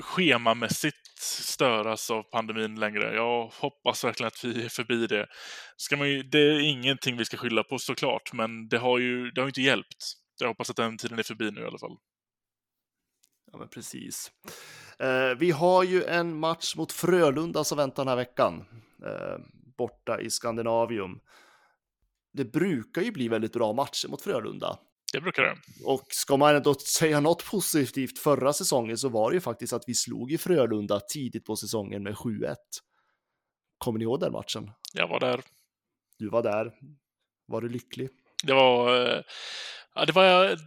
schemamässigt 0.00 1.18
störas 1.18 2.10
av 2.10 2.22
pandemin 2.22 2.80
längre. 2.80 3.14
Jag 3.14 3.46
hoppas 3.46 4.04
verkligen 4.04 4.28
att 4.28 4.44
vi 4.44 4.64
är 4.64 4.68
förbi 4.68 5.06
det. 5.06 5.26
Ska 5.76 5.96
man 5.96 6.08
ju, 6.08 6.22
det 6.22 6.38
är 6.38 6.60
ingenting 6.60 7.16
vi 7.16 7.24
ska 7.24 7.36
skylla 7.36 7.62
på 7.62 7.78
såklart, 7.78 8.32
men 8.32 8.68
det 8.68 8.78
har 8.78 8.98
ju 8.98 9.30
det 9.30 9.40
har 9.40 9.48
inte 9.48 9.62
hjälpt. 9.62 10.12
Jag 10.40 10.48
hoppas 10.48 10.70
att 10.70 10.76
den 10.76 10.98
tiden 10.98 11.18
är 11.18 11.22
förbi 11.22 11.50
nu 11.50 11.60
i 11.60 11.64
alla 11.64 11.78
fall. 11.78 11.96
Ja, 13.52 13.58
men 13.58 13.68
precis. 13.68 14.32
Eh, 14.98 15.38
vi 15.38 15.50
har 15.50 15.84
ju 15.84 16.04
en 16.04 16.38
match 16.38 16.76
mot 16.76 16.92
Frölunda 16.92 17.64
som 17.64 17.78
väntar 17.78 18.04
den 18.04 18.08
här 18.08 18.16
veckan. 18.16 18.64
Eh, 19.04 19.38
borta 19.78 20.20
i 20.20 20.30
Skandinavium. 20.30 21.20
Det 22.32 22.44
brukar 22.44 23.02
ju 23.02 23.12
bli 23.12 23.28
väldigt 23.28 23.52
bra 23.52 23.72
matcher 23.72 24.08
mot 24.08 24.22
Frölunda. 24.22 24.78
Det 25.12 25.20
brukar 25.20 25.42
det. 25.42 25.56
Och 25.84 26.06
ska 26.08 26.36
man 26.36 26.56
ändå 26.56 26.74
säga 26.74 27.20
något 27.20 27.44
positivt 27.44 28.18
förra 28.18 28.52
säsongen 28.52 28.98
så 28.98 29.08
var 29.08 29.30
det 29.30 29.34
ju 29.34 29.40
faktiskt 29.40 29.72
att 29.72 29.84
vi 29.86 29.94
slog 29.94 30.32
i 30.32 30.38
Frölunda 30.38 31.00
tidigt 31.00 31.44
på 31.44 31.56
säsongen 31.56 32.02
med 32.02 32.14
7-1. 32.14 32.54
Kommer 33.78 33.98
ni 33.98 34.04
ihåg 34.04 34.20
den 34.20 34.32
matchen? 34.32 34.70
Jag 34.92 35.08
var 35.08 35.20
där. 35.20 35.40
Du 36.18 36.28
var 36.28 36.42
där. 36.42 36.72
Var 37.46 37.60
du 37.60 37.68
lycklig? 37.68 38.08
Det 38.44 38.52
var, 38.52 39.06
eh, 39.06 39.22
ja, 39.94 40.04
det 40.04 40.12
var 40.12 40.58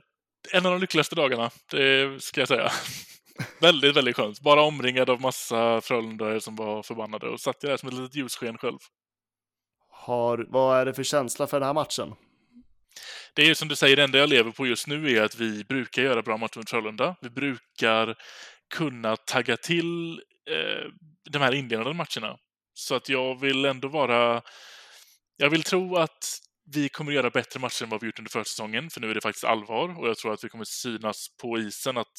en 0.54 0.66
av 0.66 0.72
de 0.72 0.82
lyckligaste 0.82 1.16
dagarna, 1.16 1.52
det 1.72 2.24
ska 2.24 2.42
jag 2.42 2.48
säga. 2.48 2.72
väldigt, 3.62 3.96
väldigt 3.96 4.16
skönt. 4.16 4.42
Bara 4.42 4.62
omringad 4.62 5.10
av 5.10 5.22
massa 5.22 5.82
Frölundare 5.82 6.42
som 6.42 6.56
var 6.56 6.84
förbannade 6.84 7.30
och 7.30 7.40
satt 7.40 7.64
jag 7.64 7.72
där 7.72 7.78
som 7.78 7.90
ett 7.90 7.96
litet 7.96 8.16
ljussken 8.16 8.58
själv. 8.58 8.78
Har, 9.90 10.46
vad 10.50 10.80
är 10.80 10.86
det 10.86 10.94
för 10.94 11.04
känsla 11.04 11.48
för 11.48 11.60
den 11.60 11.68
här 11.68 11.74
matchen? 11.74 12.16
Det 13.34 13.50
är 13.50 13.54
som 13.54 13.68
du 13.68 13.76
säger, 13.76 13.96
det 13.96 14.04
enda 14.04 14.18
jag 14.18 14.30
lever 14.30 14.52
på 14.52 14.68
just 14.68 14.88
nu 14.88 15.12
är 15.12 15.24
att 15.24 15.36
vi 15.36 15.64
brukar 15.64 16.02
göra 16.02 16.22
bra 16.22 16.38
matcher 16.38 16.58
mot 16.58 16.70
Frölunda. 16.70 17.16
Vi 17.22 17.30
brukar 17.30 18.16
kunna 18.74 19.16
tagga 19.16 19.58
till 19.58 20.22
eh, 20.50 20.90
de 21.30 21.40
här 21.40 21.54
inledande 21.54 21.94
matcherna. 21.94 22.38
Så 22.74 22.96
att 22.96 23.10
jag 23.10 23.40
vill 23.40 23.66
ändå 23.66 23.88
vara... 23.88 24.42
Jag 25.38 25.50
vill 25.50 25.64
tro 25.64 25.96
att 25.96 26.40
vi 26.74 26.90
kommer 26.90 27.12
göra 27.12 27.30
bättre 27.30 27.60
matcher 27.60 27.84
än 27.84 27.90
vad 27.90 28.02
vi 28.02 28.08
gjort 28.08 28.20
under 28.20 28.32
försäsongen, 28.32 28.90
för 28.90 29.02
nu 29.02 29.10
är 29.10 29.14
det 29.14 29.22
faktiskt 29.22 29.46
allvar 29.46 30.00
och 30.00 30.08
jag 30.08 30.18
tror 30.18 30.34
att 30.34 30.44
vi 30.44 30.50
kommer 30.50 30.66
synas 30.66 31.28
på 31.42 31.60
isen 31.60 31.98
att 31.98 32.18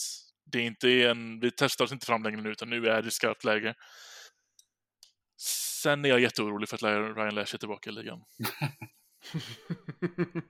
det 0.53 0.61
inte 0.61 0.88
är 0.88 1.09
en... 1.09 1.40
Vi 1.40 1.51
testar 1.51 1.85
oss 1.85 1.92
inte 1.92 2.07
fram 2.07 2.22
längre 2.22 2.40
nu, 2.40 2.51
utan 2.51 2.70
nu 2.70 2.87
är 2.87 3.03
det 3.03 3.11
skarpt 3.11 3.44
läge. 3.44 3.75
Sen 5.83 6.05
är 6.05 6.09
jag 6.09 6.20
jätteorolig 6.20 6.68
för 6.68 6.77
att 6.77 6.83
Ryan 7.16 7.35
Lash 7.35 7.55
är 7.55 7.59
tillbaka 7.59 7.90
i 7.90 7.92
ligan. 7.92 8.18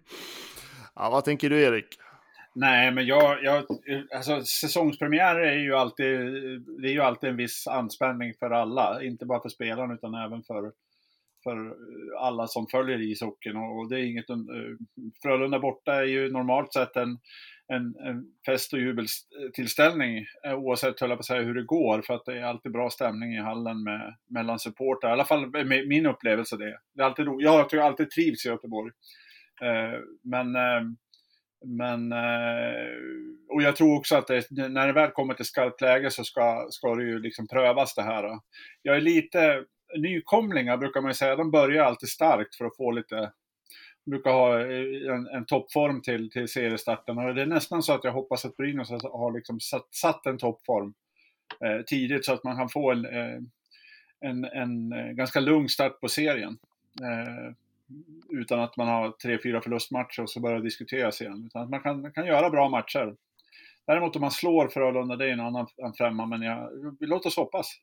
ja, 0.95 1.11
vad 1.11 1.25
tänker 1.25 1.51
du 1.51 1.63
Erik? 1.63 1.99
Nej, 2.55 2.91
men 2.91 3.07
jag, 3.07 3.45
jag, 3.45 3.65
alltså 4.15 4.45
säsongspremiärer 4.45 5.41
är 5.41 5.59
ju 5.59 5.75
alltid, 5.75 6.07
det 6.83 6.89
är 6.89 6.93
ju 6.93 7.01
alltid 7.01 7.31
en 7.31 7.37
viss 7.37 7.67
anspänning 7.67 8.35
för 8.35 8.51
alla. 8.51 9.03
Inte 9.03 9.27
bara 9.27 9.41
för 9.41 9.49
spelarna 9.49 9.95
utan 9.95 10.15
även 10.15 10.43
för, 10.43 10.73
för 11.43 11.67
eh, 11.67 11.73
alla 12.23 12.47
som 12.47 12.67
följer 12.67 13.03
ishockeyn. 13.03 13.57
Och 13.57 13.89
det 13.89 14.01
är 14.01 14.05
inget, 14.05 14.31
eh, 14.31 14.37
Frölunda 15.23 15.59
borta 15.59 15.95
är 15.95 16.05
ju 16.05 16.33
normalt 16.33 16.73
sett 16.73 16.97
en, 16.97 17.19
en, 17.69 17.97
en 18.07 18.25
fest 18.47 18.73
och 18.73 18.79
jubeltillställning 18.79 20.27
eh, 20.47 20.55
oavsett 20.55 21.01
höll 21.01 21.11
jag 21.11 21.19
på 21.19 21.21
att 21.21 21.27
säga, 21.27 21.43
hur 21.43 21.55
det 21.55 21.65
går. 21.65 22.03
För 22.03 22.15
att 22.15 22.25
det 22.25 22.39
är 22.39 22.45
alltid 22.45 22.73
bra 22.73 22.91
stämning 22.91 23.35
i 23.35 23.41
hallen 23.41 23.83
med, 23.83 24.15
mellan 24.31 24.59
supportrar. 24.59 25.11
I 25.11 25.13
alla 25.13 25.25
fall 25.25 25.51
med 25.51 25.89
min 25.89 26.07
upplevelse 26.07 26.57
det. 26.57 26.79
det 26.95 27.03
är 27.03 27.07
alltid 27.07 27.27
ro. 27.27 27.41
Jag 27.41 27.51
har 27.51 27.79
alltid 27.79 28.11
trivs 28.11 28.47
i 28.47 28.49
Göteborg. 28.49 28.93
Men 30.23 30.57
men, 31.65 32.13
och 33.49 33.63
jag 33.63 33.77
tror 33.77 33.97
också 33.99 34.17
att 34.17 34.27
det, 34.27 34.51
när 34.51 34.87
det 34.87 34.93
väl 34.93 35.11
kommer 35.11 35.35
till 35.35 35.45
skarpt 35.45 35.81
läge 35.81 36.11
så 36.11 36.25
ska, 36.25 36.67
ska 36.71 36.95
det 36.95 37.05
ju 37.05 37.19
liksom 37.19 37.49
prövas 37.49 37.95
det 37.95 38.03
här. 38.03 38.39
Jag 38.83 38.97
är 38.97 39.01
lite, 39.01 39.65
nykomlingar 39.99 40.77
brukar 40.77 41.01
man 41.01 41.11
ju 41.11 41.15
säga, 41.15 41.37
de 41.37 41.51
börjar 41.51 41.85
alltid 41.85 42.09
starkt 42.09 42.55
för 42.55 42.65
att 42.65 42.77
få 42.77 42.91
lite 42.91 43.33
brukar 44.05 44.31
ha 44.31 44.61
eh, 44.61 45.15
en, 45.15 45.27
en 45.27 45.45
toppform 45.45 46.03
till, 46.03 46.31
till 46.31 46.49
seriestarten. 46.49 47.19
Och 47.19 47.35
det 47.35 47.43
är 47.43 47.47
nästan 47.47 47.83
så 47.83 47.93
att 47.93 48.05
jag 48.05 48.13
hoppas 48.13 48.45
att 48.45 48.57
Brynäs 48.57 48.91
har 48.91 49.33
liksom 49.33 49.61
satt, 49.61 49.95
satt 49.95 50.27
en 50.27 50.39
toppform 50.39 50.95
eh, 51.65 51.83
tidigt 51.83 52.25
så 52.25 52.33
att 52.33 52.45
man 52.45 52.57
kan 52.57 52.69
få 52.69 52.93
en, 52.93 53.05
eh, 53.05 53.39
en, 54.21 54.45
en, 54.45 54.93
eh, 54.93 55.13
ganska 55.13 55.41
lugn 55.41 55.69
start 55.69 56.01
på 56.01 56.09
serien. 56.09 56.59
Eh, 57.03 57.55
utan 58.29 58.61
att 58.61 58.77
man 58.77 58.89
har 58.89 59.11
tre, 59.11 59.39
fyra 59.43 59.61
förlustmatcher 59.61 60.23
och 60.23 60.31
så 60.31 60.41
börjar 60.41 60.61
diskuteras 60.61 61.21
igen. 61.21 61.45
Utan 61.47 61.63
att 61.63 61.71
man 61.71 61.81
kan, 61.81 62.13
kan 62.13 62.27
göra 62.27 62.51
bra 62.51 62.69
matcher. 62.69 63.17
Däremot 63.87 64.17
om 64.17 64.21
man 64.21 64.31
slår 64.31 64.69
Frölunda, 64.69 65.17
det 65.17 65.29
är 65.29 65.33
en 65.33 65.41
annan 65.41 65.67
en 65.77 65.93
femma, 65.93 66.27
men 66.27 66.43
jag, 66.43 66.71
låt 67.01 67.27
oss 67.27 67.37
hoppas. 67.37 67.81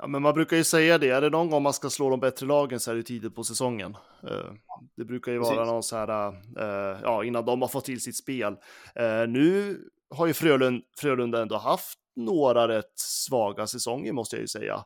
Ja, 0.00 0.06
men 0.06 0.22
man 0.22 0.34
brukar 0.34 0.56
ju 0.56 0.64
säga 0.64 0.98
det, 0.98 1.10
är 1.10 1.20
det 1.20 1.30
någon 1.30 1.50
gång 1.50 1.62
man 1.62 1.72
ska 1.72 1.90
slå 1.90 2.10
de 2.10 2.20
bättre 2.20 2.46
lagen 2.46 2.80
så 2.80 2.90
är 2.90 2.94
det 2.94 3.02
tidigt 3.02 3.34
på 3.34 3.44
säsongen. 3.44 3.96
Uh, 4.24 4.52
det 4.96 5.04
brukar 5.04 5.32
ju 5.32 5.38
Precis. 5.38 5.56
vara 5.56 5.66
någon 5.66 5.82
så 5.82 5.96
här, 5.96 6.28
uh, 6.28 6.98
ja, 7.02 7.24
innan 7.24 7.44
de 7.44 7.62
har 7.62 7.68
fått 7.68 7.84
till 7.84 8.00
sitt 8.00 8.16
spel. 8.16 8.52
Uh, 9.00 9.28
nu 9.28 9.78
har 10.10 10.26
ju 10.26 10.32
Frölund, 10.32 10.82
Frölunda 10.98 11.42
ändå 11.42 11.56
haft 11.56 11.98
några 12.16 12.68
rätt 12.68 12.92
svaga 12.94 13.66
säsonger 13.66 14.12
måste 14.12 14.36
jag 14.36 14.40
ju 14.40 14.48
säga. 14.48 14.84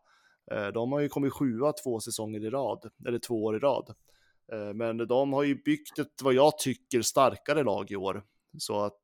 De 0.74 0.92
har 0.92 1.00
ju 1.00 1.08
kommit 1.08 1.32
sjua 1.32 1.72
två 1.72 2.00
säsonger 2.00 2.44
i 2.44 2.50
rad, 2.50 2.90
eller 3.06 3.18
två 3.18 3.44
år 3.44 3.56
i 3.56 3.58
rad. 3.58 3.94
Men 4.74 4.96
de 4.96 5.32
har 5.32 5.42
ju 5.42 5.62
byggt 5.62 5.98
ett, 5.98 6.22
vad 6.22 6.34
jag 6.34 6.58
tycker, 6.58 7.02
starkare 7.02 7.62
lag 7.62 7.90
i 7.90 7.96
år. 7.96 8.22
Så 8.58 8.84
att, 8.84 9.00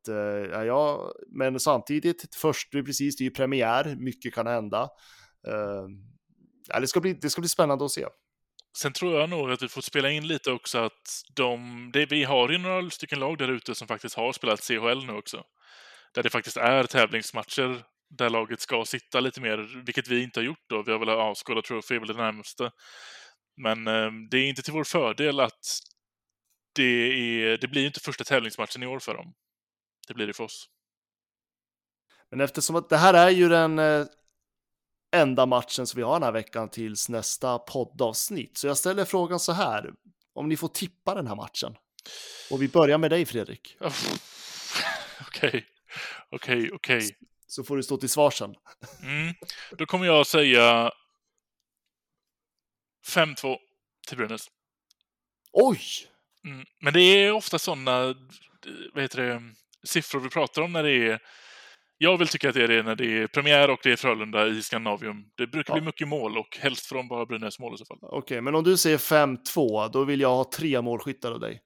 ja, 0.67 1.13
men 1.29 1.61
samtidigt, 1.61 2.35
först, 2.35 2.73
precis, 2.73 3.17
det 3.17 3.23
är 3.23 3.25
ju 3.25 3.31
premiär, 3.31 3.97
mycket 3.99 4.35
kan 4.35 4.47
hända. 4.47 4.89
Ehm, 5.47 6.19
ja, 6.69 6.81
det, 6.81 6.87
ska 6.87 7.01
bli, 7.01 7.13
det 7.13 7.31
ska 7.31 7.41
bli 7.41 7.49
spännande 7.49 7.85
att 7.85 7.91
se. 7.91 8.07
Sen 8.79 8.93
tror 8.93 9.21
jag 9.21 9.31
nog 9.31 9.51
att 9.51 9.63
vi 9.63 9.69
får 9.69 9.81
spela 9.81 10.11
in 10.11 10.27
lite 10.27 10.53
också 10.53 10.79
att 10.79 11.23
de, 11.35 11.91
det, 11.93 12.07
vi 12.07 12.25
har 12.25 12.49
ju 12.49 12.59
några 12.59 12.91
stycken 12.91 13.21
lag 13.21 13.39
där 13.39 13.49
ute 13.49 13.75
som 13.75 13.89
faktiskt 13.89 14.15
har 14.15 14.33
spelat 14.33 14.61
CHL 14.61 15.07
nu 15.07 15.13
också. 15.13 15.45
Där 16.15 16.23
det 16.23 16.31
faktiskt 16.31 16.57
är 16.57 16.85
tävlingsmatcher 16.85 17.85
där 18.11 18.31
laget 18.31 18.61
ska 18.61 18.85
sitta 18.85 19.21
lite 19.21 19.41
mer, 19.41 19.85
vilket 19.85 20.09
vi 20.09 20.23
inte 20.23 20.41
har 20.41 20.45
gjort 20.45 20.65
då. 20.69 20.83
Vi 20.83 20.93
har 20.93 20.99
väl 20.99 21.09
avskådat 21.09 21.65
Trophy, 21.65 21.99
väl 21.99 22.09
det 22.09 22.15
närmaste. 22.15 22.71
Men 23.57 23.87
eh, 23.87 24.11
det 24.31 24.39
är 24.39 24.49
inte 24.49 24.63
till 24.63 24.73
vår 24.73 24.85
fördel 24.85 25.41
att 25.41 25.81
det, 26.75 26.83
är, 26.83 27.59
det 27.59 27.69
blir 27.69 27.87
inte 27.87 28.01
första 28.01 28.25
tävlingsmatchen 28.25 28.83
i 28.83 28.87
år 28.87 28.99
för 28.99 29.15
dem. 29.15 29.35
Det 30.09 30.15
blir 30.15 30.27
det 30.27 30.33
för 30.33 30.45
oss. 30.45 30.69
Men 32.31 32.41
eftersom 32.41 32.77
att 32.77 32.89
det 32.89 32.97
här 32.97 33.15
är 33.15 33.31
ju 33.31 33.49
den 33.49 33.79
eh, 33.79 34.07
enda 35.11 35.47
matchen 35.47 35.87
som 35.87 35.99
vi 35.99 36.03
har 36.03 36.13
den 36.13 36.23
här 36.23 36.33
veckan 36.33 36.69
tills 36.69 37.09
nästa 37.09 37.59
poddavsnitt. 37.59 38.59
Så 38.59 38.67
jag 38.67 38.77
ställer 38.77 39.05
frågan 39.05 39.41
så 39.41 39.53
här, 39.53 39.93
om 40.33 40.49
ni 40.49 40.57
får 40.57 40.69
tippa 40.69 41.15
den 41.15 41.27
här 41.27 41.37
matchen. 41.37 41.77
Och 42.51 42.63
vi 42.63 42.69
börjar 42.69 42.99
med 42.99 43.11
dig 43.11 43.27
Fredrik. 43.27 43.77
Okej, 45.21 45.67
okej, 46.31 46.71
okej. 46.73 47.17
Så 47.47 47.65
får 47.65 47.77
du 47.77 47.83
stå 47.83 47.97
till 47.97 48.09
svar 48.09 48.31
sen. 48.31 48.55
Mm. 49.03 49.35
Då 49.79 49.87
kommer 49.87 50.07
jag 50.07 50.27
säga 50.27 50.93
5-2 53.07 53.57
till 54.09 54.17
Brynäs. 54.17 54.51
Oj! 55.53 55.81
Mm. 56.45 56.67
Men 56.81 56.93
det 56.93 57.01
är 57.01 57.33
ofta 57.33 57.59
sådana 57.59 58.15
vad 58.93 59.03
heter 59.03 59.23
det, 59.23 59.43
siffror 59.85 60.21
vi 60.21 60.29
pratar 60.29 60.63
om 60.63 60.73
när 60.73 60.83
det 60.83 61.11
är 61.11 61.21
jag 61.99 62.19
vill 62.19 62.29
tycka 62.29 62.49
att 62.49 62.55
det 62.55 62.63
är 62.63 62.69
det 62.69 62.83
när 62.83 62.97
det 62.97 63.23
är 63.23 63.27
premiär 63.27 63.71
och 63.71 63.81
det 63.83 63.93
är 63.93 63.97
Frölunda 63.97 64.47
i 64.47 64.63
Skandinavium. 64.63 65.25
Det 65.37 65.47
brukar 65.47 65.75
ja. 65.75 65.81
bli 65.81 65.87
mycket 65.87 66.09
mål 66.09 66.39
och 66.39 66.59
helst 66.61 66.87
från 66.87 67.09
bara 67.09 67.27
Brynäs 67.27 67.59
mål 67.59 67.75
i 67.75 67.79
så 67.79 67.85
fall. 67.85 67.99
Okej, 68.03 68.19
okay, 68.19 68.41
men 68.41 68.55
om 68.55 68.65
du 68.65 68.77
säger 68.77 68.99
5-2, 68.99 69.91
då 69.93 70.05
vill 70.05 70.21
jag 70.21 70.29
ha 70.29 70.51
tre 70.55 70.83
målskyttar 70.83 71.33
av 71.33 71.41
dig. 71.41 71.63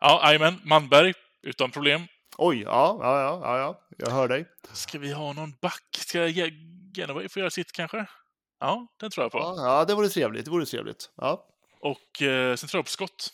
Ja, 0.00 0.20
jajamän. 0.24 0.54
Manberg, 0.64 1.14
utan 1.42 1.70
problem. 1.70 2.02
Oj, 2.38 2.62
ja, 2.62 2.98
ja, 3.00 3.20
ja, 3.20 3.40
ja, 3.42 3.58
ja, 3.58 3.80
jag 3.98 4.10
hör 4.10 4.28
dig. 4.28 4.46
Ska 4.72 4.98
vi 4.98 5.12
ha 5.12 5.32
någon 5.32 5.54
back? 5.60 5.84
Ska 5.98 6.26
Genoa 6.94 7.28
få 7.28 7.38
göra 7.38 7.50
sitt 7.50 7.72
kanske? 7.72 8.06
Ja, 8.60 8.86
den 9.00 9.10
tror 9.10 9.24
jag 9.24 9.32
på. 9.32 9.38
Ja, 9.38 9.54
ja 9.56 9.84
det 9.84 9.94
vore 9.94 10.08
trevligt. 10.08 10.44
Det 10.44 10.50
vore 10.50 10.66
trevligt. 10.66 11.10
Ja. 11.16 11.46
Och 11.80 12.22
eh, 12.22 12.56
sen 12.56 12.68
tror 12.68 12.78
jag 12.78 12.84
på 12.84 12.90
skott. 12.90 13.32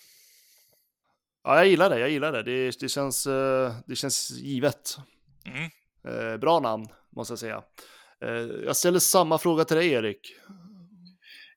Ja, 1.44 1.56
jag 1.56 1.66
gillar 1.66 1.90
det. 1.90 1.98
Jag 1.98 2.10
gillar 2.10 2.32
det. 2.32 2.42
Det, 2.42 2.80
det, 2.80 2.88
känns, 2.88 3.26
eh, 3.26 3.74
det 3.86 3.96
känns 3.96 4.30
givet. 4.30 4.96
Mm. 5.44 5.70
Eh, 6.06 6.36
bra 6.36 6.60
namn, 6.60 6.86
måste 7.16 7.32
jag 7.32 7.38
säga. 7.38 7.62
Eh, 8.24 8.64
jag 8.64 8.76
ställer 8.76 8.98
samma 8.98 9.38
fråga 9.38 9.64
till 9.64 9.76
dig, 9.76 9.92
Erik. 9.92 10.20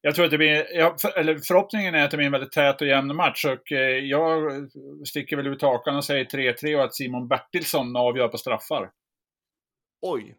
Jag 0.01 0.15
tror 0.15 0.25
att 0.25 0.31
det 0.31 0.37
blir, 0.37 0.77
ja, 0.77 0.95
för, 1.01 1.17
eller 1.19 1.37
förhoppningen 1.37 1.95
är 1.95 2.03
att 2.03 2.11
det 2.11 2.17
blir 2.17 2.25
en 2.25 2.31
väldigt 2.31 2.51
tät 2.51 2.81
och 2.81 2.87
jämn 2.87 3.15
match 3.15 3.45
och 3.45 3.71
eh, 3.71 3.97
jag 3.97 4.51
sticker 5.07 5.37
väl 5.37 5.47
ut 5.47 5.61
hakan 5.61 5.95
och 5.95 6.05
säger 6.05 6.25
3-3 6.25 6.75
och 6.75 6.83
att 6.83 6.95
Simon 6.95 7.27
Bertilsson 7.27 7.95
avgör 7.95 8.27
på 8.27 8.37
straffar. 8.37 8.89
Oj. 10.01 10.35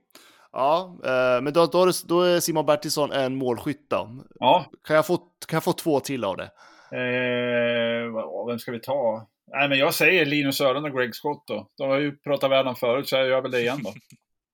Ja, 0.53 0.99
eh, 1.05 1.43
men 1.43 1.53
då, 1.53 1.67
då, 1.67 1.83
är, 1.83 2.09
då 2.09 2.23
är 2.23 2.41
Simon 2.41 2.67
Bertilsson 2.67 3.13
en 3.13 3.37
målskytt 3.37 3.91
då. 3.91 4.25
Ja. 4.35 4.67
Kan 4.85 4.97
jag, 4.97 5.07
få, 5.07 5.17
kan 5.17 5.57
jag 5.57 5.65
få 5.65 5.73
två 5.73 6.01
till 6.01 6.25
av 6.25 6.37
det? 6.37 6.51
Eh, 6.93 8.47
vem 8.49 8.59
ska 8.59 8.73
vi 8.73 8.81
ta? 8.81 9.27
Nej, 9.53 9.69
men 9.69 9.79
jag 9.79 9.95
säger 9.95 10.27
Linus 10.27 10.61
Öhrlund 10.61 10.87
och 10.87 10.93
Greg 10.99 11.15
Scott 11.15 11.45
då. 11.47 11.71
De 11.77 11.89
har 11.91 11.99
ju 11.99 12.17
pratat 12.17 12.51
väl 12.51 12.67
om 12.67 12.77
förut, 12.77 13.09
så 13.09 13.17
jag 13.17 13.27
gör 13.29 13.43
väl 13.43 13.51
det 13.51 13.61
igen 13.61 13.83
då. 13.85 13.95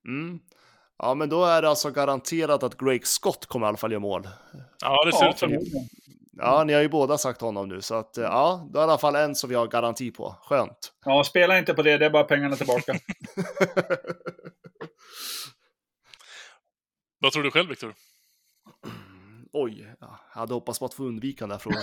Mm. 0.08 0.38
Ja, 0.98 1.14
men 1.14 1.28
då 1.28 1.44
är 1.44 1.62
det 1.62 1.68
alltså 1.68 1.90
garanterat 1.90 2.62
att 2.62 2.76
Greg 2.78 3.06
Scott 3.06 3.46
kommer 3.46 3.66
i 3.66 3.68
alla 3.68 3.76
fall 3.76 3.92
göra 3.92 4.00
mål. 4.00 4.28
Ja, 4.80 5.04
det 5.04 5.12
ser 5.12 5.24
Ja, 5.24 5.30
ut 5.30 5.38
som. 5.38 5.48
förmodligen. 5.48 5.88
Ja, 6.32 6.64
ni 6.64 6.72
har 6.72 6.80
ju 6.82 6.88
båda 6.88 7.18
sagt 7.18 7.40
honom 7.40 7.68
nu, 7.68 7.80
så 7.82 7.94
att 7.94 8.18
eh, 8.18 8.24
ja, 8.24 8.68
då 8.72 8.78
är 8.78 8.82
det 8.82 8.88
i 8.88 8.90
alla 8.90 8.98
fall 8.98 9.16
en 9.16 9.34
som 9.34 9.50
vi 9.50 9.56
har 9.56 9.66
garanti 9.66 10.10
på. 10.10 10.36
Skönt. 10.42 10.92
Ja, 11.04 11.24
spela 11.24 11.58
inte 11.58 11.74
på 11.74 11.82
det, 11.82 11.98
det 11.98 12.06
är 12.06 12.10
bara 12.10 12.24
pengarna 12.24 12.56
tillbaka. 12.56 12.92
Vad 17.18 17.32
tror 17.32 17.42
du 17.42 17.50
själv, 17.50 17.68
Viktor? 17.68 17.94
Oj, 19.52 19.94
ja, 20.00 20.18
jag 20.34 20.40
hade 20.40 20.54
hoppats 20.54 20.78
på 20.78 20.84
att 20.84 20.94
få 20.94 21.04
undvika 21.04 21.44
den 21.46 21.50
här 21.50 21.58
frågan. 21.58 21.82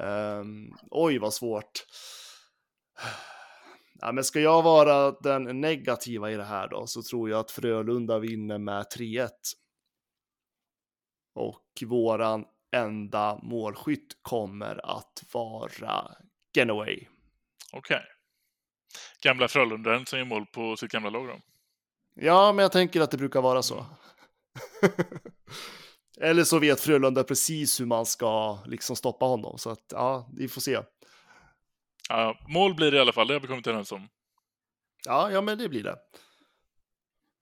Ehm, 0.40 0.72
oj, 0.90 1.18
vad 1.18 1.34
svårt. 1.34 1.86
Ja, 4.00 4.12
men 4.12 4.24
ska 4.24 4.40
jag 4.40 4.62
vara 4.62 5.10
den 5.10 5.60
negativa 5.60 6.30
i 6.30 6.36
det 6.36 6.44
här 6.44 6.68
då, 6.68 6.86
så 6.86 7.02
tror 7.02 7.30
jag 7.30 7.40
att 7.40 7.50
Frölunda 7.50 8.18
vinner 8.18 8.58
med 8.58 8.86
3-1. 8.98 9.28
Och 11.34 11.82
våran 11.86 12.44
enda 12.76 13.38
målskytt 13.42 14.16
kommer 14.22 14.98
att 14.98 15.24
vara 15.32 16.14
Genoway. 16.54 17.06
Okej. 17.72 18.02
Gamla 19.22 19.48
Frölundaren 19.48 20.06
som 20.06 20.18
gör 20.18 20.26
mål 20.26 20.46
på 20.46 20.76
sitt 20.76 20.92
gamla 20.92 21.10
lag 21.10 21.26
då. 21.26 21.40
Ja, 22.14 22.52
men 22.52 22.62
jag 22.62 22.72
tänker 22.72 23.00
att 23.00 23.10
det 23.10 23.16
brukar 23.16 23.40
vara 23.40 23.62
så. 23.62 23.86
Eller 26.20 26.44
så 26.44 26.58
vet 26.58 26.80
Frölunda 26.80 27.24
precis 27.24 27.80
hur 27.80 27.86
man 27.86 28.06
ska 28.06 28.58
liksom 28.66 28.96
stoppa 28.96 29.26
honom, 29.26 29.58
så 29.58 29.70
att 29.70 29.84
ja, 29.88 30.30
vi 30.36 30.48
får 30.48 30.60
se. 30.60 30.78
Ja, 32.08 32.36
mål 32.48 32.74
blir 32.74 32.90
det 32.90 32.96
i 32.96 33.00
alla 33.00 33.12
fall, 33.12 33.26
det 33.28 33.34
har 33.34 33.40
vi 33.40 33.46
kommit 33.48 33.66
överens 33.66 33.92
om. 33.92 34.08
Ja, 35.06 35.30
ja, 35.30 35.40
men 35.40 35.58
det 35.58 35.68
blir 35.68 35.82
det. 35.82 35.96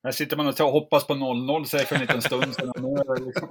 Här 0.04 0.12
sitter 0.12 0.36
man 0.36 0.46
och 0.46 0.56
tar- 0.56 0.70
hoppas 0.70 1.06
på 1.06 1.14
0-0 1.14 1.64
säger 1.64 1.84
för 1.84 1.94
en 1.94 2.00
liten 2.00 2.22
stund 2.22 2.54
sedan. 2.54 2.72
Liksom... 3.26 3.48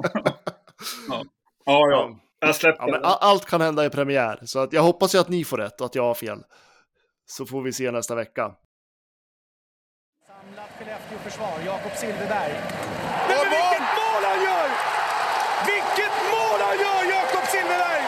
ja. 1.10 1.24
ja, 1.66 1.90
ja. 1.92 2.20
Jag 2.40 2.56
släpper 2.56 2.88
Ja, 2.88 3.18
allt 3.22 3.46
kan 3.46 3.62
hända 3.62 3.86
i 3.86 3.90
premiär, 3.90 4.40
så 4.46 4.60
att 4.60 4.74
jag 4.74 4.82
hoppas 4.84 5.16
ju 5.16 5.20
att 5.20 5.30
ni 5.30 5.44
får 5.44 5.58
rätt 5.58 5.82
och 5.82 5.86
att 5.86 5.96
jag 5.96 6.04
har 6.04 6.14
fel. 6.14 6.44
Så 7.26 7.46
får 7.46 7.62
vi 7.62 7.74
se 7.74 7.92
nästa 7.92 8.16
vecka. 8.16 8.56
Samlat 10.28 10.70
Skellefteå-försvar, 10.80 11.54
Jakob 11.66 11.92
Silfverberg. 11.96 12.54
Nej, 13.30 13.38
men 13.42 13.50
vilket 13.58 13.88
mål 14.02 14.24
han 14.32 14.40
gör! 14.50 14.68
Vilket 15.72 16.16
mål 16.36 16.60
han 16.68 16.78
gör, 16.86 17.02
Jakob 17.16 17.46
Silfverberg! 17.54 18.04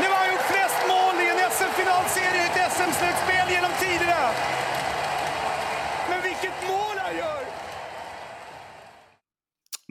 Nu 0.00 0.06
har 0.12 0.18
han 0.22 0.28
gjort 0.32 0.46
flest 0.52 0.80
mål 0.92 1.14
i 1.24 1.26
en 1.32 1.40
SM-finalserie 1.56 2.42
i 2.42 2.46
ett 2.48 2.72
SM-slutspel 2.76 3.46
genom 3.54 3.72
tiderna. 3.84 4.22
Men 6.10 6.20
vilket 6.28 6.58
mål 6.68 6.96
han 7.04 7.14
gör! 7.16 7.42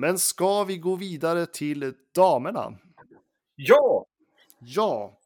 Men 0.02 0.20
ska 0.20 0.64
vi 0.64 0.78
gå 0.78 0.96
vidare 0.96 1.46
till 1.46 1.94
damerna? 2.16 2.78
Ja! 3.56 4.06
Ja, 4.60 5.20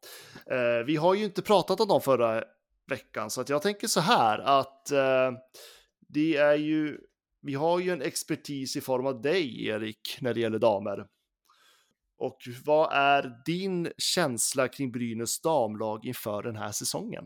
eh, 0.50 0.84
vi 0.86 0.96
har 0.96 1.14
ju 1.14 1.24
inte 1.24 1.42
pratat 1.42 1.80
om 1.80 1.88
dem 1.88 2.00
förra 2.00 2.44
veckan, 2.90 3.30
så 3.30 3.40
att 3.40 3.48
jag 3.48 3.62
tänker 3.62 3.86
så 3.86 4.00
här 4.00 4.38
att 4.38 4.90
eh, 4.90 5.32
det 6.08 6.36
är 6.36 6.54
ju, 6.54 6.98
vi 7.42 7.54
har 7.54 7.80
ju 7.80 7.90
en 7.90 8.02
expertis 8.02 8.76
i 8.76 8.80
form 8.80 9.06
av 9.06 9.20
dig, 9.20 9.66
Erik, 9.66 10.18
när 10.20 10.34
det 10.34 10.40
gäller 10.40 10.58
damer. 10.58 11.06
Och 12.18 12.38
vad 12.64 12.92
är 12.92 13.42
din 13.46 13.92
känsla 13.98 14.68
kring 14.68 14.92
Brynäs 14.92 15.40
damlag 15.40 16.06
inför 16.06 16.42
den 16.42 16.56
här 16.56 16.72
säsongen? 16.72 17.24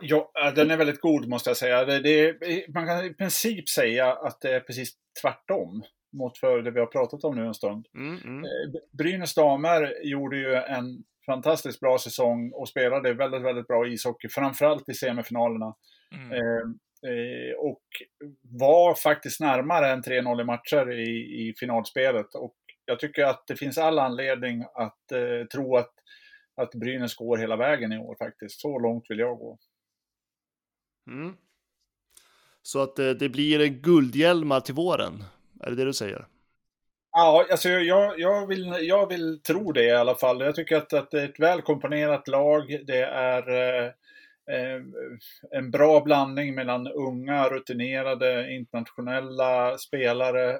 Ja, 0.00 0.32
äh, 0.44 0.54
den 0.54 0.70
är 0.70 0.76
väldigt 0.76 1.00
god 1.00 1.28
måste 1.28 1.50
jag 1.50 1.56
säga. 1.56 1.84
Det, 1.84 2.00
det, 2.00 2.68
man 2.74 2.86
kan 2.86 3.04
i 3.04 3.14
princip 3.14 3.68
säga 3.68 4.12
att 4.12 4.40
det 4.40 4.54
är 4.54 4.60
precis 4.60 4.92
tvärtom 5.22 5.82
mot 6.12 6.38
för 6.38 6.62
det 6.62 6.70
vi 6.70 6.80
har 6.80 6.86
pratat 6.86 7.24
om 7.24 7.36
nu 7.36 7.46
en 7.46 7.54
stund. 7.54 7.86
Mm, 7.94 8.18
mm. 8.24 8.44
Eh, 8.44 8.80
Brynäs 8.92 9.34
damer 9.34 9.94
gjorde 10.02 10.36
ju 10.36 10.54
en 10.54 11.04
fantastiskt 11.26 11.80
bra 11.80 11.98
säsong 11.98 12.52
och 12.52 12.68
spelade 12.68 13.14
väldigt, 13.14 13.42
väldigt 13.42 13.66
bra 13.66 13.88
ishockey, 13.88 14.28
framförallt 14.28 14.88
i 14.88 14.94
semifinalerna. 14.94 15.74
Mm. 16.14 16.32
Eh, 16.32 16.62
eh, 17.10 17.54
och 17.58 17.82
var 18.42 18.94
faktiskt 18.94 19.40
närmare 19.40 19.90
än 19.90 20.02
3-0 20.02 20.40
i 20.40 20.44
matcher 20.44 20.90
i, 20.90 21.48
i 21.48 21.54
finalspelet. 21.60 22.34
Och 22.34 22.56
jag 22.84 23.00
tycker 23.00 23.24
att 23.24 23.46
det 23.46 23.56
finns 23.56 23.78
all 23.78 23.98
anledning 23.98 24.64
att 24.74 25.12
eh, 25.12 25.46
tro 25.52 25.76
att, 25.76 25.92
att 26.56 26.70
Brynäs 26.74 27.16
går 27.16 27.38
hela 27.38 27.56
vägen 27.56 27.92
i 27.92 27.98
år 27.98 28.16
faktiskt. 28.18 28.60
Så 28.60 28.78
långt 28.78 29.04
vill 29.08 29.18
jag 29.18 29.38
gå. 29.38 29.58
Mm. 31.06 31.36
Så 32.62 32.82
att 32.82 32.98
eh, 32.98 33.10
det 33.10 33.28
blir 33.28 33.60
en 33.60 33.74
guldhjälmar 33.74 34.60
till 34.60 34.74
våren, 34.74 35.24
är 35.62 35.70
det 35.70 35.76
det 35.76 35.84
du 35.84 35.92
säger? 35.92 36.26
Ja, 37.12 37.46
alltså 37.50 37.68
jag, 37.68 38.20
jag, 38.20 38.46
vill, 38.46 38.76
jag 38.80 39.08
vill 39.08 39.42
tro 39.42 39.72
det 39.72 39.84
i 39.84 39.90
alla 39.90 40.14
fall. 40.14 40.40
Jag 40.40 40.54
tycker 40.54 40.76
att, 40.76 40.92
att 40.92 41.10
det 41.10 41.20
är 41.20 41.28
ett 41.28 41.40
välkomponerat 41.40 42.28
lag. 42.28 42.80
Det 42.86 43.02
är 43.02 43.50
eh, 43.50 43.84
eh 44.54 44.80
en 45.50 45.70
bra 45.70 46.00
blandning 46.00 46.54
mellan 46.54 46.88
unga, 46.88 47.48
rutinerade, 47.48 48.54
internationella 48.54 49.78
spelare 49.78 50.50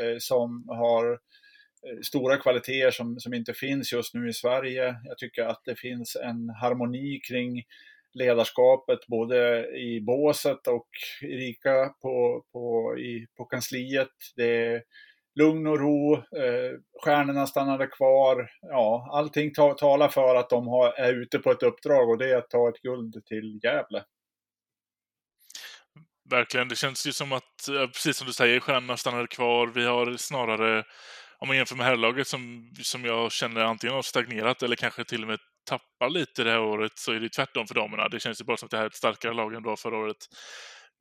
eh, 0.00 0.16
som 0.18 0.64
har 0.68 1.12
eh, 1.12 2.00
stora 2.02 2.36
kvaliteter 2.36 2.90
som, 2.90 3.20
som 3.20 3.34
inte 3.34 3.54
finns 3.54 3.92
just 3.92 4.14
nu 4.14 4.28
i 4.28 4.32
Sverige. 4.32 4.96
Jag 5.04 5.18
tycker 5.18 5.42
att 5.44 5.62
det 5.64 5.76
finns 5.76 6.16
en 6.16 6.50
harmoni 6.60 7.20
kring 7.28 7.62
ledarskapet 8.14 9.06
både 9.06 9.66
i 9.76 10.00
båset 10.00 10.66
och 10.66 10.88
Erika 11.22 11.88
på, 12.02 12.44
på, 12.52 12.98
i, 12.98 13.26
på 13.36 13.44
kansliet. 13.44 14.08
Det 14.36 14.66
är 14.66 14.82
lugn 15.38 15.66
och 15.66 15.78
ro, 15.80 16.14
eh, 16.14 16.72
stjärnorna 17.04 17.46
stannade 17.46 17.86
kvar. 17.86 18.50
Ja, 18.60 19.08
allting 19.12 19.52
ta, 19.52 19.74
talar 19.74 20.08
för 20.08 20.34
att 20.34 20.50
de 20.50 20.66
har, 20.66 20.92
är 20.92 21.14
ute 21.14 21.38
på 21.38 21.50
ett 21.50 21.62
uppdrag 21.62 22.08
och 22.08 22.18
det 22.18 22.30
är 22.30 22.36
att 22.36 22.50
ta 22.50 22.68
ett 22.68 22.82
guld 22.82 23.24
till 23.26 23.60
Gävle. 23.62 24.04
Verkligen, 26.30 26.68
det 26.68 26.76
känns 26.76 27.06
ju 27.06 27.12
som 27.12 27.32
att, 27.32 27.68
precis 27.92 28.16
som 28.16 28.26
du 28.26 28.32
säger, 28.32 28.60
stjärnorna 28.60 28.96
stannade 28.96 29.26
kvar. 29.26 29.66
Vi 29.66 29.84
har 29.84 30.16
snarare, 30.16 30.84
om 31.38 31.48
man 31.48 31.56
jämför 31.56 31.76
med 31.76 31.86
herrlaget 31.86 32.26
som, 32.26 32.72
som 32.82 33.04
jag 33.04 33.32
känner 33.32 33.60
antingen 33.60 33.94
har 33.94 34.02
stagnerat 34.02 34.62
eller 34.62 34.76
kanske 34.76 35.04
till 35.04 35.22
och 35.22 35.28
med 35.28 35.38
tappar 35.68 36.10
lite 36.10 36.44
det 36.44 36.50
här 36.50 36.60
året, 36.60 36.92
så 36.94 37.12
är 37.12 37.20
det 37.20 37.28
tvärtom 37.28 37.66
för 37.66 37.74
damerna. 37.74 38.08
Det 38.08 38.20
känns 38.20 38.40
ju 38.40 38.44
bara 38.44 38.56
som 38.56 38.66
att 38.66 38.70
det 38.70 38.76
här 38.76 38.84
är 38.84 38.88
ett 38.88 38.94
starkare 38.94 39.34
lag 39.34 39.54
än 39.54 39.62
det 39.62 39.68
var 39.68 39.76
förra 39.76 39.96
året. 39.96 40.16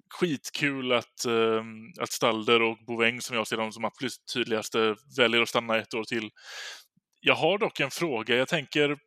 Skitkul 0.10 0.92
att, 0.92 1.26
eh, 1.26 1.64
att 2.00 2.12
Stalder 2.12 2.62
och 2.62 2.78
Boväng, 2.88 3.22
som 3.22 3.36
jag 3.36 3.48
ser 3.48 3.58
dem 3.58 3.72
som 3.72 3.86
absolut 3.86 4.14
tydligaste, 4.34 4.96
väljer 5.18 5.42
att 5.42 5.50
stanna 5.50 5.78
ett 5.78 5.94
år 5.94 6.04
till. 6.04 6.30
Jag 7.22 7.36
har 7.36 7.58
dock 7.58 7.80
en 7.80 7.92
fråga. 7.92 8.36
Jag 8.36 8.48
tänker, 8.48 8.98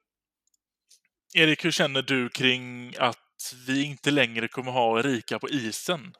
Erik, 1.34 1.64
hur 1.64 1.70
känner 1.70 2.02
du 2.02 2.28
kring 2.28 2.94
att 2.98 3.54
vi 3.66 3.84
inte 3.84 4.10
längre 4.10 4.48
kommer 4.48 4.72
ha 4.72 4.98
Erika 4.98 5.38
på 5.38 5.48
isen? 5.48 6.12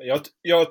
Jag, 0.00 0.20
jag, 0.42 0.66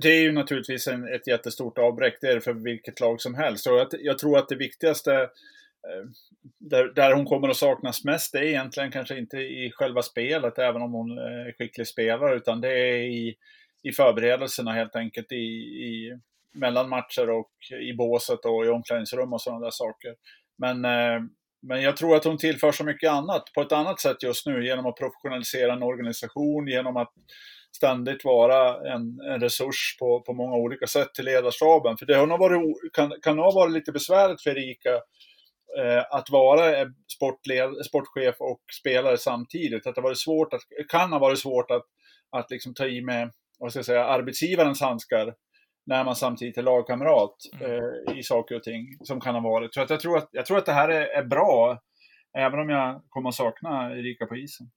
det 0.00 0.08
är 0.08 0.22
ju 0.22 0.32
naturligtvis 0.32 0.86
en, 0.86 1.14
ett 1.14 1.26
jättestort 1.26 1.78
avbräck, 1.78 2.18
det 2.20 2.26
är 2.26 2.34
det 2.34 2.40
för 2.40 2.52
vilket 2.52 3.00
lag 3.00 3.20
som 3.20 3.34
helst. 3.34 3.66
Och 3.66 3.76
jag, 3.78 3.88
jag 3.90 4.18
tror 4.18 4.38
att 4.38 4.48
det 4.48 4.56
viktigaste, 4.56 5.14
eh, 5.14 5.28
Eh, 5.86 6.08
där, 6.58 6.84
där 6.94 7.12
hon 7.12 7.24
kommer 7.24 7.48
att 7.48 7.56
saknas 7.56 8.04
mest, 8.04 8.32
det 8.32 8.38
är 8.38 8.44
egentligen 8.44 8.90
kanske 8.90 9.18
inte 9.18 9.36
i 9.36 9.70
själva 9.74 10.02
spelet, 10.02 10.58
även 10.58 10.82
om 10.82 10.92
hon 10.92 11.18
eh, 11.18 11.24
är 11.24 11.52
skicklig 11.58 11.86
spelare, 11.86 12.36
utan 12.36 12.60
det 12.60 12.72
är 12.72 12.96
i, 12.96 13.36
i 13.82 13.92
förberedelserna 13.92 14.72
helt 14.72 14.96
enkelt, 14.96 15.32
i, 15.32 15.36
i 15.36 16.18
mellan 16.54 16.88
matcher 16.88 17.30
och 17.30 17.50
i 17.82 17.92
båset 17.92 18.44
och 18.44 18.66
i 18.66 18.68
omklädningsrum 18.68 19.32
och 19.32 19.42
sådana 19.42 19.64
där 19.64 19.70
saker. 19.70 20.14
Men 20.58 20.84
eh, 20.84 21.20
men 21.68 21.82
jag 21.82 21.96
tror 21.96 22.16
att 22.16 22.24
hon 22.24 22.38
tillför 22.38 22.72
så 22.72 22.84
mycket 22.84 23.10
annat 23.10 23.52
på 23.54 23.62
ett 23.62 23.72
annat 23.72 24.00
sätt 24.00 24.22
just 24.22 24.46
nu 24.46 24.66
genom 24.66 24.86
att 24.86 24.96
professionalisera 24.96 25.72
en 25.72 25.82
organisation, 25.82 26.68
genom 26.68 26.96
att 26.96 27.12
ständigt 27.76 28.24
vara 28.24 28.92
en, 28.92 29.20
en 29.20 29.40
resurs 29.40 29.96
på, 29.98 30.20
på 30.20 30.32
många 30.32 30.56
olika 30.56 30.86
sätt 30.86 31.14
till 31.14 31.24
ledarstaben. 31.24 31.96
För 31.96 32.06
det 32.06 32.16
har 32.16 32.26
nog 32.26 32.38
varit, 32.38 32.92
kan, 32.92 33.12
kan, 33.22 33.36
nog 33.36 33.44
ha 33.44 33.52
varit 33.52 33.72
lite 33.72 33.92
besvärligt 33.92 34.42
för 34.42 34.50
Erika 34.50 34.90
att 36.10 36.30
vara 36.30 36.80
eh, 36.80 36.88
sportled, 37.16 37.86
sportchef 37.86 38.36
och 38.38 38.60
spelare 38.80 39.18
samtidigt. 39.18 39.86
Att 39.86 39.94
det 39.94 40.00
varit 40.00 40.18
svårt 40.18 40.52
att, 40.52 40.60
kan 40.88 41.12
ha 41.12 41.18
varit 41.18 41.38
svårt 41.38 41.70
att, 41.70 41.84
att 42.30 42.50
liksom 42.50 42.74
ta 42.74 42.86
i 42.86 43.02
med 43.02 43.32
vad 43.58 43.72
ska 43.72 43.78
jag 43.78 43.86
säga, 43.86 44.04
arbetsgivarens 44.04 44.80
handskar 44.80 45.34
när 45.86 46.04
man 46.04 46.16
samtidigt 46.16 46.58
är 46.58 46.62
lagkamrat 46.62 47.36
eh, 47.60 48.18
i 48.18 48.22
saker 48.22 48.54
och 48.54 48.62
ting 48.62 48.98
som 49.02 49.20
kan 49.20 49.34
ha 49.34 49.42
varit. 49.42 49.74
Så 49.74 49.80
att 49.80 49.90
jag, 49.90 50.00
tror 50.00 50.18
att, 50.18 50.28
jag 50.32 50.46
tror 50.46 50.58
att 50.58 50.66
det 50.66 50.72
här 50.72 50.88
är, 50.88 51.06
är 51.06 51.24
bra, 51.24 51.82
även 52.38 52.60
om 52.60 52.68
jag 52.68 53.02
kommer 53.08 53.28
att 53.28 53.34
sakna 53.34 53.98
Erika 53.98 54.26
på 54.26 54.36
isen. 54.36 54.70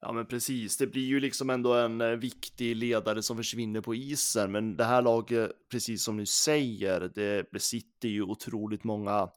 Ja, 0.00 0.12
men 0.12 0.26
precis. 0.26 0.76
Det 0.76 0.86
blir 0.86 1.06
ju 1.06 1.20
liksom 1.20 1.50
ändå 1.50 1.74
en 1.74 2.00
eh, 2.00 2.08
viktig 2.08 2.76
ledare 2.76 3.22
som 3.22 3.36
försvinner 3.36 3.80
på 3.80 3.94
isen, 3.94 4.52
men 4.52 4.76
det 4.76 4.84
här 4.84 5.02
laget, 5.02 5.50
precis 5.70 6.04
som 6.04 6.16
du 6.16 6.26
säger, 6.26 7.10
det 7.14 7.50
besitter 7.50 8.08
ju 8.08 8.22
otroligt 8.22 8.84
många 8.84 9.28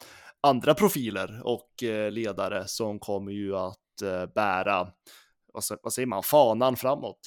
andra 0.42 0.74
profiler 0.74 1.42
och 1.44 1.84
eh, 1.84 2.12
ledare 2.12 2.68
som 2.68 3.00
kommer 3.00 3.32
ju 3.32 3.56
att 3.56 4.02
eh, 4.04 4.26
bära, 4.26 4.88
vad 5.84 5.94
säger 5.94 6.06
man, 6.06 6.24
fanan 6.24 6.76
framåt. 6.76 7.20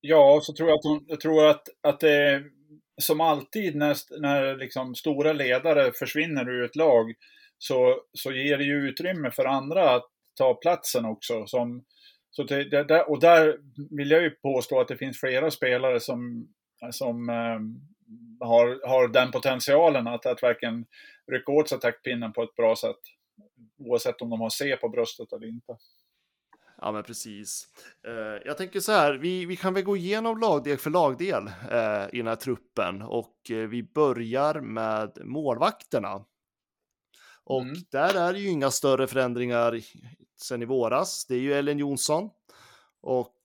Ja, 0.00 0.40
så 0.42 0.52
tror 0.52 0.68
jag 0.68 0.78
att, 0.78 0.84
hon, 0.84 1.04
jag 1.06 1.20
tror 1.20 1.46
att, 1.46 1.68
att 1.82 2.00
det 2.00 2.42
som 3.00 3.20
alltid 3.20 3.76
när, 3.76 4.20
när 4.20 4.56
liksom 4.56 4.94
stora 4.94 5.32
ledare 5.32 5.92
försvinner 5.92 6.48
ur 6.48 6.64
ett 6.64 6.76
lag 6.76 7.14
så, 7.58 8.00
så 8.12 8.32
ger 8.32 8.58
det 8.58 8.64
ju 8.64 8.88
utrymme 8.88 9.30
för 9.30 9.44
andra 9.44 9.90
att 9.94 10.06
ta 10.38 10.54
platsen 10.54 11.04
också. 11.04 11.46
Som, 11.46 11.84
så 12.30 12.42
det, 12.42 12.84
det, 12.84 13.02
och 13.02 13.20
där 13.20 13.58
vill 13.96 14.10
jag 14.10 14.22
ju 14.22 14.30
påstå 14.30 14.80
att 14.80 14.88
det 14.88 14.96
finns 14.96 15.20
flera 15.20 15.50
spelare 15.50 16.00
som, 16.00 16.48
som 16.90 17.28
eh, 17.28 17.60
har, 18.40 18.88
har 18.88 19.08
den 19.08 19.30
potentialen 19.30 20.06
att, 20.06 20.26
att 20.26 20.42
verkligen 20.42 20.86
rycka 21.32 21.52
åt 21.52 21.68
sig 21.68 21.80
taktpinnen 21.80 22.32
på 22.32 22.42
ett 22.42 22.56
bra 22.56 22.76
sätt. 22.76 23.00
Oavsett 23.78 24.22
om 24.22 24.30
de 24.30 24.40
har 24.40 24.50
C 24.50 24.76
på 24.76 24.88
bröstet 24.88 25.32
eller 25.32 25.46
inte. 25.46 25.76
Ja, 26.80 26.92
men 26.92 27.02
precis. 27.02 27.68
Eh, 28.06 28.42
jag 28.44 28.58
tänker 28.58 28.80
så 28.80 28.92
här, 28.92 29.14
vi, 29.14 29.46
vi 29.46 29.56
kan 29.56 29.74
väl 29.74 29.82
gå 29.82 29.96
igenom 29.96 30.40
lagdel 30.40 30.78
för 30.78 30.90
lagdel 30.90 31.46
eh, 31.46 32.06
i 32.12 32.18
den 32.18 32.26
här 32.26 32.36
truppen 32.36 33.02
och 33.02 33.50
eh, 33.50 33.56
vi 33.56 33.82
börjar 33.82 34.60
med 34.60 35.18
målvakterna. 35.24 36.24
Och 37.44 37.62
mm. 37.62 37.74
där 37.90 38.14
är 38.14 38.32
det 38.32 38.38
ju 38.38 38.48
inga 38.48 38.70
större 38.70 39.06
förändringar 39.06 39.80
sen 40.42 40.62
i 40.62 40.64
våras. 40.64 41.26
Det 41.26 41.34
är 41.34 41.38
ju 41.38 41.52
Ellen 41.52 41.78
Jonsson 41.78 42.30
och 43.02 43.36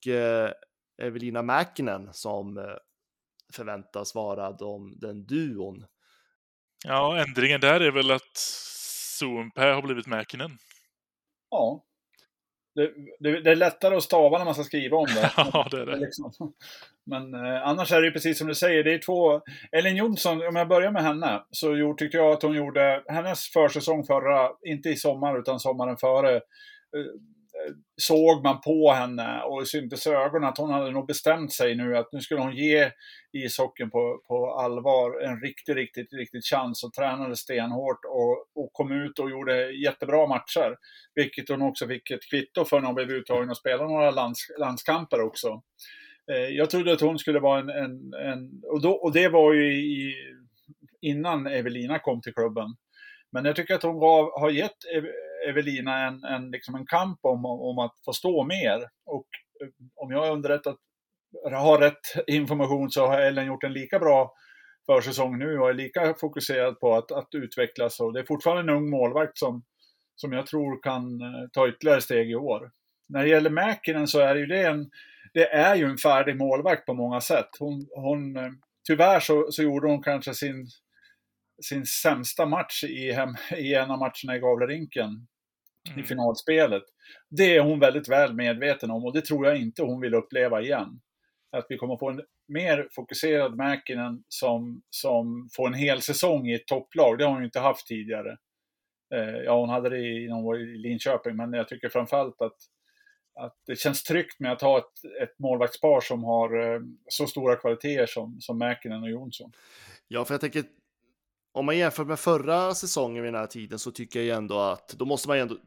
Evelina 1.02 1.42
Mäkinen 1.42 2.10
som 2.12 2.76
förväntas 3.56 4.16
vara 4.16 4.52
de, 4.52 4.94
den 5.00 5.26
duon. 5.26 5.86
Ja, 6.88 7.26
ändringen 7.28 7.62
där 7.62 7.80
är 7.80 7.92
väl 7.92 8.12
att 8.12 8.38
Zoompe 9.18 9.62
har 9.62 9.82
blivit 9.82 10.08
Mäkinen. 10.08 10.58
Ja, 11.50 11.84
det, 12.76 12.92
det, 13.20 13.42
det, 13.42 13.52
är 13.52 13.56
lättare 13.56 13.96
att 13.96 14.04
stava 14.04 14.38
när 14.38 14.46
man 14.46 14.54
ska 14.54 14.64
skriva 14.64 14.98
om 14.98 15.06
det. 15.06 15.32
ja, 15.38 15.68
det 15.72 15.82
är 15.82 15.86
det. 15.86 15.96
Liksom. 16.06 16.32
Men 17.06 17.34
eh, 17.34 17.68
annars 17.68 17.92
är 17.92 18.02
det 18.02 18.08
ju 18.08 18.14
precis 18.14 18.38
som 18.38 18.48
du 18.48 18.56
säger, 18.56 18.84
det 18.84 18.94
är 18.94 19.00
två... 19.00 19.42
Ellen 19.72 19.96
Jonsson, 19.96 20.48
om 20.48 20.56
jag 20.56 20.68
börjar 20.68 20.92
med 20.92 21.04
henne, 21.04 21.44
så 21.52 21.76
gjorde, 21.78 21.98
tyckte 21.98 22.18
jag 22.18 22.32
att 22.32 22.44
hon 22.44 22.56
gjorde 22.56 23.04
hennes 23.08 23.48
försäsong 23.48 24.06
förra, 24.06 24.52
inte 24.66 24.90
i 24.90 24.96
sommar 24.96 25.40
utan 25.40 25.60
sommaren 25.60 25.98
före, 25.98 26.36
eh, 26.36 26.42
såg 27.98 28.44
man 28.44 28.62
på 28.62 28.92
henne 28.92 29.42
och 29.42 29.62
i 29.62 29.66
syntes 29.66 30.08
ögonen 30.08 30.50
att 30.50 30.58
hon 30.58 30.70
hade 30.70 30.92
nog 30.92 31.08
bestämt 31.08 31.54
sig 31.54 31.76
nu 31.76 31.98
att 31.98 32.12
nu 32.12 32.22
skulle 32.22 32.42
hon 32.42 32.56
ge 32.56 32.92
ishockeyn 33.34 33.90
på, 33.90 34.22
på 34.28 34.52
allvar 34.52 35.22
en 35.22 35.42
riktigt, 35.42 35.76
riktigt, 35.76 36.14
riktigt 36.14 36.46
chans 36.46 36.84
och 36.84 36.94
tränade 36.94 37.36
stenhårt 37.36 38.06
och, 38.06 38.64
och 38.64 38.74
kom 38.74 38.92
ut 38.92 39.20
och 39.20 39.30
gjorde 39.30 39.72
jättebra 39.72 40.28
matcher. 40.28 40.76
Vilket 41.16 41.50
hon 41.50 41.62
också 41.62 41.88
fick 41.88 42.12
ett 42.12 42.30
kvitto 42.30 42.66
för 42.66 42.80
när 42.80 42.86
hon 42.86 42.96
blev 42.96 43.12
uttagen 43.12 43.50
och 43.50 43.58
spelade 43.58 43.90
några 43.90 44.12
lands, 44.12 44.40
landskamper 44.60 45.22
också. 45.22 45.62
Eh, 46.32 46.56
jag 46.56 46.70
trodde 46.70 46.94
att 46.94 47.02
hon 47.02 47.20
skulle 47.20 47.40
vara 47.40 47.60
en, 47.60 47.70
en, 47.70 48.14
en 48.14 48.62
och, 48.64 48.82
då, 48.82 48.92
och 48.92 49.14
det 49.14 49.28
var 49.28 49.54
ju 49.54 49.74
i, 49.74 50.16
innan 51.02 51.48
Evelina 51.48 52.00
kom 52.00 52.22
till 52.22 52.34
klubben. 52.34 52.76
Men 53.32 53.46
jag 53.46 53.56
tycker 53.56 53.76
att 53.76 53.84
hon 53.84 54.00
gav, 54.00 54.40
har 54.40 54.50
gett 54.50 54.78
Evelina 55.50 56.08
en, 56.08 56.24
en, 56.24 56.52
liksom 56.52 56.76
en 56.76 56.86
kamp 56.86 57.20
om, 57.22 57.46
om 57.46 57.80
att 57.80 57.96
få 58.06 58.14
stå 58.14 58.44
mer. 58.44 58.90
Och 59.06 59.28
eh, 59.62 59.68
om 59.96 60.12
jag 60.12 60.28
är 60.28 60.32
underrättat, 60.32 60.78
har 61.52 61.78
rätt 61.78 62.28
information 62.28 62.92
så 62.92 63.08
har 63.08 63.20
Ellen 63.20 63.46
gjort 63.46 63.64
en 63.64 63.74
lika 63.74 64.00
bra 64.00 64.34
försäsong 64.86 65.40
nu 65.40 65.60
och 65.60 65.70
är 65.70 65.74
lika 65.74 66.14
fokuserad 66.14 66.80
på 66.80 66.96
att, 66.96 67.12
att 67.12 67.28
utvecklas. 67.36 68.00
Och 68.00 68.14
det 68.14 68.20
är 68.20 68.24
fortfarande 68.24 68.72
en 68.72 68.78
ung 68.78 68.90
målvakt 68.90 69.38
som, 69.38 69.64
som 70.16 70.34
jag 70.34 70.46
tror 70.46 70.84
kan 70.84 71.22
eh, 71.22 71.50
ta 71.54 71.68
ytterligare 71.68 72.02
steg 72.02 72.32
i 72.32 72.36
år. 72.36 72.72
När 73.10 73.24
det 73.24 73.30
gäller 73.30 73.50
Mäkinen 73.50 74.08
så 74.08 74.20
är 74.20 74.34
det 74.34 74.40
ju 74.40 74.46
det 74.46 74.64
en, 74.64 74.90
det 75.34 75.52
är 75.54 75.76
ju 75.76 75.86
en 75.86 75.98
färdig 75.98 76.38
målvakt 76.38 76.86
på 76.86 76.94
många 76.94 77.22
sätt. 77.22 77.50
Hon, 77.60 77.88
hon, 77.96 78.38
eh, 78.38 78.52
tyvärr 78.88 79.20
så, 79.20 79.52
så 79.52 79.64
gjorde 79.64 79.88
hon 79.88 80.04
kanske 80.04 80.34
sin, 80.34 80.68
sin 81.64 81.86
sämsta 81.86 82.46
match 82.46 82.84
i, 82.84 83.12
hem, 83.12 83.36
i 83.58 83.74
en 83.74 83.92
av 83.92 84.00
matcherna 84.00 84.36
i 84.36 84.40
Gavlerinken 84.40 85.28
mm. 85.90 86.00
i 86.00 86.04
finalspelet. 86.04 86.84
Det 87.30 87.56
är 87.56 87.62
hon 87.62 87.80
väldigt 87.80 88.10
väl 88.10 88.34
medveten 88.34 88.92
om 88.92 89.06
och 89.06 89.14
det 89.14 89.22
tror 89.22 89.48
jag 89.48 89.58
inte 89.58 89.84
hon 89.84 90.02
vill 90.02 90.14
uppleva 90.14 90.62
igen. 90.62 91.02
Att 91.52 91.66
vi 91.70 91.78
kommer 91.78 91.98
få 91.98 92.10
en 92.10 92.22
mer 92.48 92.88
fokuserad 92.92 93.56
Mäkinen 93.56 94.24
som, 94.28 94.82
som 94.90 95.50
får 95.56 95.68
en 95.68 95.74
hel 95.74 96.02
säsong 96.02 96.48
i 96.48 96.54
ett 96.54 96.68
topplag. 96.68 97.18
Det 97.18 97.24
har 97.24 97.32
hon 97.32 97.42
ju 97.42 97.46
inte 97.46 97.60
haft 97.60 97.88
tidigare. 97.88 98.38
Eh, 99.16 99.44
ja, 99.46 99.60
hon 99.60 99.70
hade 99.70 99.90
det 99.90 99.98
i, 99.98 100.28
när 100.28 100.36
hon 100.36 100.44
var 100.44 100.58
i 100.58 100.78
Linköping, 100.78 101.36
men 101.36 101.54
jag 101.54 101.68
tycker 101.68 101.90
framförallt 101.90 102.42
att, 102.42 102.58
att 103.40 103.56
det 103.68 103.76
känns 103.76 104.04
tryggt 104.04 104.40
med 104.40 104.52
att 104.52 104.62
ha 104.62 104.78
ett, 104.78 105.22
ett 105.22 105.40
målvaktspar 105.40 106.02
som 106.02 106.24
har 106.24 106.74
eh, 106.74 106.82
så 107.10 107.28
stora 107.28 107.56
kvaliteter 107.56 108.06
som, 108.06 108.42
som 108.42 108.58
Mäkinen 108.58 109.04
och 109.04 109.10
Jonsson. 109.10 109.52
Ja, 110.08 110.26
för 110.26 110.34
jag 110.34 110.42
tänker 110.42 110.64
om 111.52 111.66
man 111.66 111.78
jämför 111.78 112.06
med 112.06 112.20
förra 112.20 112.74
säsongen 112.74 113.24
vid 113.24 113.34
den 113.34 113.40
här 113.40 113.48
tiden 113.48 113.80
så 113.80 113.92
tycker 113.92 114.22
jag 114.22 114.38
ändå 114.38 114.60
att 114.60 114.88
då 114.88 115.06
måste 115.06 115.28
man 115.28 115.38
ändå 115.38 115.58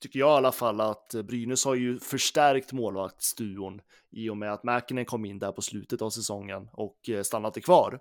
tycker 0.00 0.18
jag 0.18 0.28
i 0.28 0.36
alla 0.36 0.52
fall 0.52 0.80
att 0.80 1.14
Brynäs 1.24 1.64
har 1.64 1.74
ju 1.74 2.00
förstärkt 2.00 2.72
målvaktsduon 2.72 3.80
i 4.10 4.30
och 4.30 4.36
med 4.36 4.52
att 4.52 4.64
Mäkinen 4.64 5.04
kom 5.04 5.24
in 5.24 5.38
där 5.38 5.52
på 5.52 5.62
slutet 5.62 6.02
av 6.02 6.10
säsongen 6.10 6.68
och 6.72 7.08
eh, 7.08 7.22
stannade 7.22 7.60
kvar. 7.60 7.98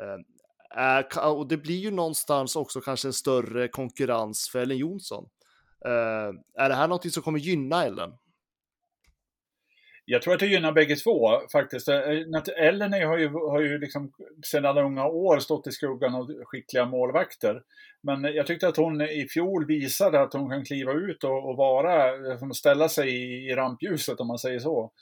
Eh, 0.00 1.16
och 1.16 1.48
det 1.48 1.56
blir 1.56 1.78
ju 1.78 1.90
någonstans 1.90 2.56
också 2.56 2.80
kanske 2.80 3.08
en 3.08 3.12
större 3.12 3.68
konkurrens 3.68 4.48
för 4.52 4.58
Ellen 4.58 4.78
Jonsson. 4.78 5.24
Eh, 5.84 6.62
är 6.64 6.68
det 6.68 6.74
här 6.74 6.88
någonting 6.88 7.10
som 7.10 7.22
kommer 7.22 7.38
gynna 7.38 7.84
Ellen? 7.84 8.10
Jag 10.12 10.22
tror 10.22 10.34
att 10.34 10.40
det 10.40 10.46
gynnar 10.46 10.72
bägge 10.72 10.96
två 10.96 11.40
faktiskt. 11.52 11.88
Eh, 11.88 11.96
eh 11.96 13.08
har 13.08 13.18
ju, 13.18 13.28
har 13.28 13.60
ju 13.60 13.78
liksom 13.78 14.12
sedan 14.46 14.78
unga 14.78 15.06
år 15.06 15.38
stått 15.38 15.66
i 15.66 15.70
skuggan 15.70 16.14
av 16.14 16.44
skickliga 16.44 16.84
målvakter. 16.84 17.62
Men 18.02 18.24
jag 18.24 18.46
tyckte 18.46 18.68
att 18.68 18.76
hon 18.76 19.00
i 19.00 19.28
fjol 19.28 19.66
visade 19.66 20.20
att 20.20 20.32
hon 20.32 20.50
kan 20.50 20.64
kliva 20.64 20.92
ut 20.92 21.24
och, 21.24 21.50
och 21.50 21.56
vara, 21.56 22.16
liksom 22.16 22.54
ställa 22.54 22.88
sig 22.88 23.08
i, 23.08 23.50
i 23.50 23.54
rampljuset 23.54 24.20
om 24.20 24.26
man 24.26 24.38
säger 24.38 24.58
så. 24.58 24.92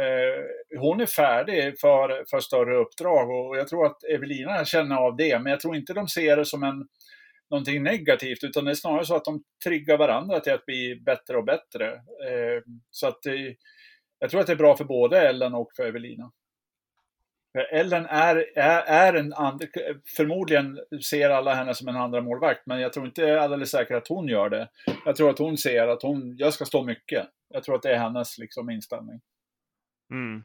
Eh, 0.00 0.78
hon 0.78 1.00
är 1.00 1.06
färdig 1.06 1.80
för, 1.80 2.24
för 2.30 2.40
större 2.40 2.76
uppdrag 2.76 3.30
och 3.30 3.56
jag 3.56 3.68
tror 3.68 3.86
att 3.86 4.04
Evelina 4.04 4.64
känner 4.64 4.96
av 4.96 5.16
det. 5.16 5.38
Men 5.38 5.50
jag 5.50 5.60
tror 5.60 5.76
inte 5.76 5.92
de 5.92 6.08
ser 6.08 6.36
det 6.36 6.44
som 6.44 6.62
en, 6.62 6.88
någonting 7.50 7.82
negativt 7.82 8.44
utan 8.44 8.64
det 8.64 8.70
är 8.70 8.74
snarare 8.74 9.06
så 9.06 9.16
att 9.16 9.24
de 9.24 9.42
triggar 9.64 9.98
varandra 9.98 10.40
till 10.40 10.52
att 10.52 10.66
bli 10.66 11.00
bättre 11.06 11.36
och 11.36 11.44
bättre. 11.44 11.92
Eh, 11.92 12.62
så 12.90 13.06
att 13.06 13.26
eh, 13.26 13.34
jag 14.18 14.30
tror 14.30 14.40
att 14.40 14.46
det 14.46 14.52
är 14.52 14.56
bra 14.56 14.76
för 14.76 14.84
både 14.84 15.28
Ellen 15.28 15.54
och 15.54 15.70
för 15.76 15.82
Evelina. 15.82 16.32
För 17.52 17.60
Ellen 17.60 18.06
är, 18.06 18.36
är, 18.58 18.82
är 18.82 19.14
en 19.14 19.32
and, 19.32 19.62
förmodligen 20.16 20.78
ser 21.10 21.30
alla 21.30 21.54
henne 21.54 21.74
som 21.74 21.88
en 21.88 21.96
andra 21.96 22.20
målvakt 22.20 22.66
men 22.66 22.80
jag 22.80 22.92
tror 22.92 23.06
inte 23.06 23.40
alldeles 23.40 23.70
säkert 23.70 23.96
att 23.96 24.08
hon 24.08 24.28
gör 24.28 24.50
det. 24.50 24.68
Jag 25.04 25.16
tror 25.16 25.30
att 25.30 25.38
hon 25.38 25.58
ser 25.58 25.88
att 25.88 26.02
hon, 26.02 26.36
jag 26.38 26.54
ska 26.54 26.64
stå 26.64 26.84
mycket. 26.84 27.28
Jag 27.48 27.64
tror 27.64 27.74
att 27.74 27.82
det 27.82 27.94
är 27.94 27.98
hennes 27.98 28.38
liksom, 28.38 28.70
inställning. 28.70 29.20
Mm. 30.10 30.42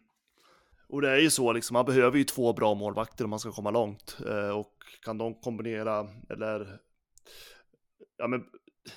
Och 0.90 1.02
det 1.02 1.12
är 1.12 1.20
ju 1.20 1.30
så, 1.30 1.54
liksom, 1.54 1.74
man 1.74 1.86
behöver 1.86 2.18
ju 2.18 2.24
två 2.24 2.54
bra 2.54 2.74
målvakter 2.74 3.24
om 3.24 3.30
man 3.30 3.40
ska 3.40 3.52
komma 3.52 3.72
långt. 3.72 4.18
Eh, 4.28 4.60
och 4.60 4.74
kan 5.06 5.18
de 5.18 5.34
kombinera, 5.34 6.08
eller 6.30 6.80
ja, 8.18 8.28
men 8.28 8.44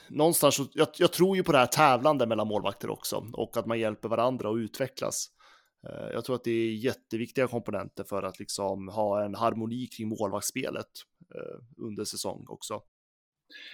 någonstans, 0.08 0.54
så, 0.54 0.66
jag, 0.72 0.88
jag, 0.98 1.12
tror 1.12 1.36
ju 1.36 1.42
på 1.42 1.52
det 1.52 1.58
här 1.58 1.66
tävlande 1.66 2.26
mellan 2.26 2.48
målvakter 2.48 2.90
också 2.90 3.26
och 3.32 3.56
att 3.56 3.66
man 3.66 3.78
hjälper 3.78 4.08
varandra 4.08 4.50
att 4.50 4.56
utvecklas. 4.56 5.26
Eh, 5.88 6.10
jag 6.12 6.24
tror 6.24 6.36
att 6.36 6.44
det 6.44 6.50
är 6.50 6.74
jätteviktiga 6.74 7.46
komponenter 7.46 8.04
för 8.04 8.22
att 8.22 8.38
liksom 8.38 8.88
ha 8.88 9.24
en 9.24 9.34
harmoni 9.34 9.86
kring 9.86 10.08
målvaktsspelet 10.08 10.90
eh, 11.34 11.84
under 11.86 12.04
säsong 12.04 12.44
också. 12.48 12.82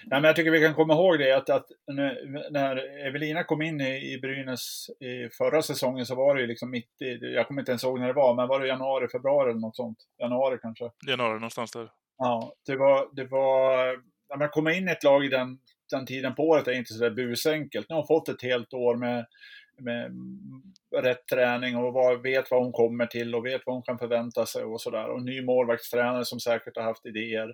Nej, 0.05 0.21
men 0.21 0.23
jag 0.23 0.35
tycker 0.35 0.51
vi 0.51 0.59
kan 0.59 0.73
komma 0.73 0.93
ihåg 0.93 1.19
det 1.19 1.31
att, 1.31 1.49
att 1.49 1.65
när 2.49 3.05
Evelina 3.07 3.43
kom 3.43 3.61
in 3.61 3.81
i, 3.81 4.13
i 4.13 4.19
Brynäs 4.19 4.89
i 4.99 5.29
förra 5.29 5.61
säsongen 5.61 6.05
så 6.05 6.15
var 6.15 6.35
det 6.35 6.41
ju 6.41 6.47
liksom 6.47 6.71
mitt 6.71 7.01
i, 7.01 7.17
jag 7.21 7.47
kommer 7.47 7.61
inte 7.61 7.71
ens 7.71 7.83
ihåg 7.83 7.99
när 7.99 8.07
det 8.07 8.13
var, 8.13 8.35
men 8.35 8.47
var 8.47 8.59
det 8.59 8.67
januari, 8.67 9.07
februari 9.07 9.49
eller 9.49 9.59
något 9.59 9.75
sånt? 9.75 9.97
Januari 10.19 10.57
kanske? 10.61 10.91
Januari 11.07 11.33
någonstans 11.33 11.71
där. 11.71 11.89
Ja, 12.17 12.53
det 12.65 12.75
var, 12.75 13.09
det 13.15 13.25
var, 13.25 13.85
när 14.29 14.37
man 14.37 14.49
kommer 14.49 14.71
in 14.71 14.87
i 14.87 14.91
ett 14.91 15.03
lag 15.03 15.25
i 15.25 15.29
den 15.29 15.59
den 15.93 16.05
tiden 16.05 16.35
på 16.35 16.43
året 16.43 16.67
är 16.67 16.71
inte 16.71 16.93
så 16.93 17.03
där 17.03 17.11
busenkelt. 17.11 17.89
Nu 17.89 17.95
har 17.95 18.01
hon 18.01 18.07
fått 18.07 18.29
ett 18.29 18.41
helt 18.41 18.73
år 18.73 18.95
med, 18.95 19.25
med 19.79 20.11
rätt 20.95 21.27
träning 21.27 21.75
och 21.75 21.93
var, 21.93 22.15
vet 22.15 22.51
vad 22.51 22.63
hon 22.63 22.71
kommer 22.71 23.05
till 23.05 23.35
och 23.35 23.45
vet 23.45 23.61
vad 23.65 23.75
hon 23.75 23.83
kan 23.83 23.97
förvänta 23.97 24.45
sig 24.45 24.63
och 24.63 24.81
sådär. 24.81 25.05
Och 25.09 25.23
ny 25.23 25.41
målvaktstränare 25.41 26.25
som 26.25 26.39
säkert 26.39 26.77
har 26.77 26.83
haft 26.83 27.05
idéer 27.05 27.53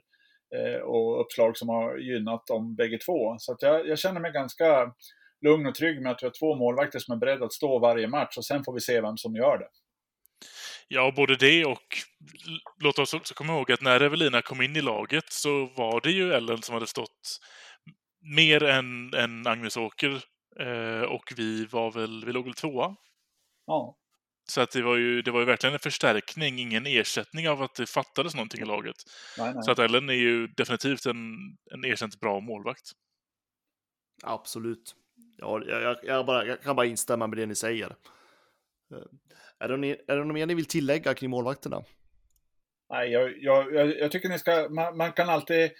eh, 0.55 0.81
och 0.81 1.21
uppslag 1.21 1.57
som 1.57 1.69
har 1.69 1.97
gynnat 1.97 2.47
dem 2.47 2.75
bägge 2.75 2.97
två. 2.97 3.35
Så 3.39 3.51
att 3.51 3.61
jag, 3.61 3.87
jag 3.87 3.99
känner 3.99 4.19
mig 4.19 4.31
ganska 4.31 4.93
lugn 5.41 5.67
och 5.67 5.75
trygg 5.75 6.01
med 6.01 6.11
att 6.11 6.23
vi 6.23 6.27
har 6.27 6.33
två 6.39 6.55
målvakter 6.55 6.99
som 6.99 7.15
är 7.15 7.19
beredda 7.19 7.45
att 7.45 7.53
stå 7.53 7.79
varje 7.79 8.07
match 8.07 8.37
och 8.37 8.45
sen 8.45 8.63
får 8.63 8.73
vi 8.73 8.81
se 8.81 9.01
vem 9.01 9.17
som 9.17 9.35
gör 9.35 9.57
det. 9.57 9.67
Ja, 10.87 11.13
både 11.15 11.35
det 11.35 11.65
och 11.65 11.97
låt 12.83 12.99
oss 12.99 13.13
också 13.13 13.33
komma 13.33 13.53
ihåg 13.53 13.71
att 13.71 13.81
när 13.81 14.01
Evelina 14.01 14.41
kom 14.41 14.61
in 14.61 14.75
i 14.75 14.81
laget 14.81 15.31
så 15.31 15.65
var 15.65 16.01
det 16.01 16.11
ju 16.11 16.33
Ellen 16.33 16.61
som 16.61 16.73
hade 16.73 16.87
stått 16.87 17.39
mer 18.19 18.63
än, 18.63 19.13
än 19.13 19.47
Agnes 19.47 19.77
Åker 19.77 20.23
eh, 20.59 21.01
och 21.01 21.33
vi 21.35 21.65
var 21.65 21.91
väl, 21.91 22.25
vi 22.25 22.33
låg 22.33 22.45
väl 22.45 22.53
tvåa? 22.53 22.95
Ja. 23.65 23.95
Så 24.49 24.61
att 24.61 24.71
det 24.71 24.81
var, 24.81 24.97
ju, 24.97 25.21
det 25.21 25.31
var 25.31 25.39
ju 25.39 25.45
verkligen 25.45 25.73
en 25.73 25.79
förstärkning, 25.79 26.59
ingen 26.59 26.85
ersättning 26.85 27.49
av 27.49 27.61
att 27.61 27.75
det 27.75 27.89
fattades 27.89 28.35
någonting 28.35 28.61
i 28.61 28.65
laget. 28.65 28.95
Nej, 29.37 29.53
nej. 29.53 29.63
Så 29.63 29.71
att 29.71 29.79
Ellen 29.79 30.09
är 30.09 30.13
ju 30.13 30.47
definitivt 30.47 31.05
en, 31.05 31.35
en 31.71 31.85
erkänt 31.85 32.19
bra 32.19 32.39
målvakt. 32.39 32.91
Absolut. 34.23 34.95
Ja, 35.37 35.61
jag, 35.65 35.97
jag, 36.03 36.25
bara, 36.25 36.45
jag 36.45 36.61
kan 36.61 36.75
bara 36.75 36.85
instämma 36.85 37.27
med 37.27 37.37
det 37.37 37.45
ni 37.45 37.55
säger. 37.55 37.95
Eh, 38.91 38.97
är 39.59 39.67
det, 39.69 39.87
är 40.07 40.15
det 40.15 40.23
något 40.23 40.33
mer 40.33 40.45
ni 40.45 40.53
vill 40.53 40.65
tillägga 40.65 41.13
kring 41.13 41.29
målvakterna? 41.29 41.83
Nej, 42.89 43.09
jag, 43.09 43.43
jag, 43.43 43.75
jag 43.97 44.11
tycker 44.11 44.29
ni 44.29 44.39
ska, 44.39 44.67
man, 44.69 44.97
man, 44.97 45.11
kan 45.11 45.29
alltid... 45.29 45.71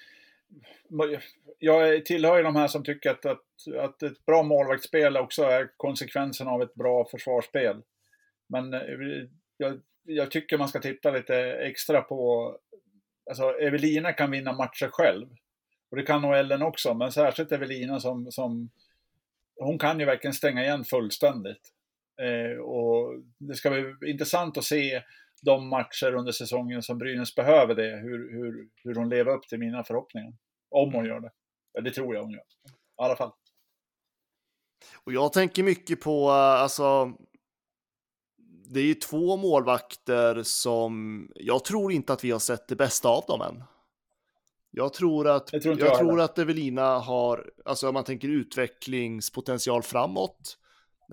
Jag 1.59 2.05
tillhör 2.05 2.37
ju 2.37 2.43
de 2.43 2.55
här 2.55 2.67
som 2.67 2.83
tycker 2.83 3.09
att, 3.11 3.25
att, 3.25 3.43
att 3.79 4.03
ett 4.03 4.25
bra 4.25 4.43
målvaktsspel 4.43 5.17
också 5.17 5.43
är 5.43 5.69
konsekvensen 5.77 6.47
av 6.47 6.61
ett 6.61 6.73
bra 6.73 7.07
försvarsspel. 7.11 7.81
Men 8.49 8.73
eh, 8.73 8.81
jag, 9.57 9.81
jag 10.03 10.31
tycker 10.31 10.57
man 10.57 10.69
ska 10.69 10.79
titta 10.79 11.11
lite 11.11 11.35
extra 11.53 12.01
på... 12.01 12.55
Alltså 13.29 13.43
Evelina 13.43 14.13
kan 14.13 14.31
vinna 14.31 14.53
matcher 14.53 14.89
själv. 14.91 15.27
Och 15.91 15.97
det 15.97 16.03
kan 16.03 16.21
nog 16.21 16.35
Ellen 16.35 16.61
också, 16.61 16.93
men 16.93 17.11
särskilt 17.11 17.51
Evelina 17.51 17.99
som, 17.99 18.31
som 18.31 18.69
hon 19.55 19.79
kan 19.79 19.99
ju 19.99 20.05
verkligen 20.05 20.33
stänga 20.33 20.63
igen 20.63 20.83
fullständigt. 20.83 21.73
Eh, 22.21 22.59
och 22.59 23.23
det 23.37 23.55
ska 23.55 23.69
bli 23.69 24.11
intressant 24.11 24.57
att 24.57 24.63
se 24.63 25.03
de 25.41 25.69
matcher 25.69 26.13
under 26.13 26.31
säsongen 26.31 26.83
som 26.83 26.97
Brynäs 26.97 27.35
behöver 27.35 27.75
det, 27.75 27.97
hur, 27.97 28.31
hur, 28.31 28.69
hur 28.83 28.95
hon 28.95 29.09
lever 29.09 29.31
upp 29.31 29.47
till 29.47 29.59
mina 29.59 29.83
förhoppningar. 29.83 30.33
Om 30.69 30.93
hon 30.93 31.05
gör 31.05 31.19
det. 31.19 31.31
Det 31.81 31.91
tror 31.91 32.15
jag 32.15 32.21
hon 32.21 32.31
gör. 32.31 32.39
I 32.39 33.03
alla 33.03 33.15
fall. 33.15 33.31
Och 35.03 35.13
jag 35.13 35.33
tänker 35.33 35.63
mycket 35.63 36.01
på, 36.01 36.29
alltså, 36.31 37.13
det 38.69 38.79
är 38.79 38.85
ju 38.85 38.93
två 38.93 39.37
målvakter 39.37 40.43
som 40.43 41.23
jag 41.35 41.65
tror 41.65 41.91
inte 41.91 42.13
att 42.13 42.23
vi 42.23 42.31
har 42.31 42.39
sett 42.39 42.67
det 42.67 42.75
bästa 42.75 43.09
av 43.09 43.23
dem 43.27 43.41
än. 43.41 43.63
Jag 44.71 44.93
tror 44.93 45.27
att, 45.27 45.53
jag, 45.53 45.61
tror, 45.61 45.79
jag 45.79 45.97
tror 45.97 46.21
att 46.21 46.37
Evelina 46.37 46.99
har, 46.99 47.51
alltså 47.65 47.87
om 47.87 47.93
man 47.93 48.03
tänker 48.03 48.27
utvecklingspotential 48.27 49.83
framåt, 49.83 50.39
eh, 50.39 50.58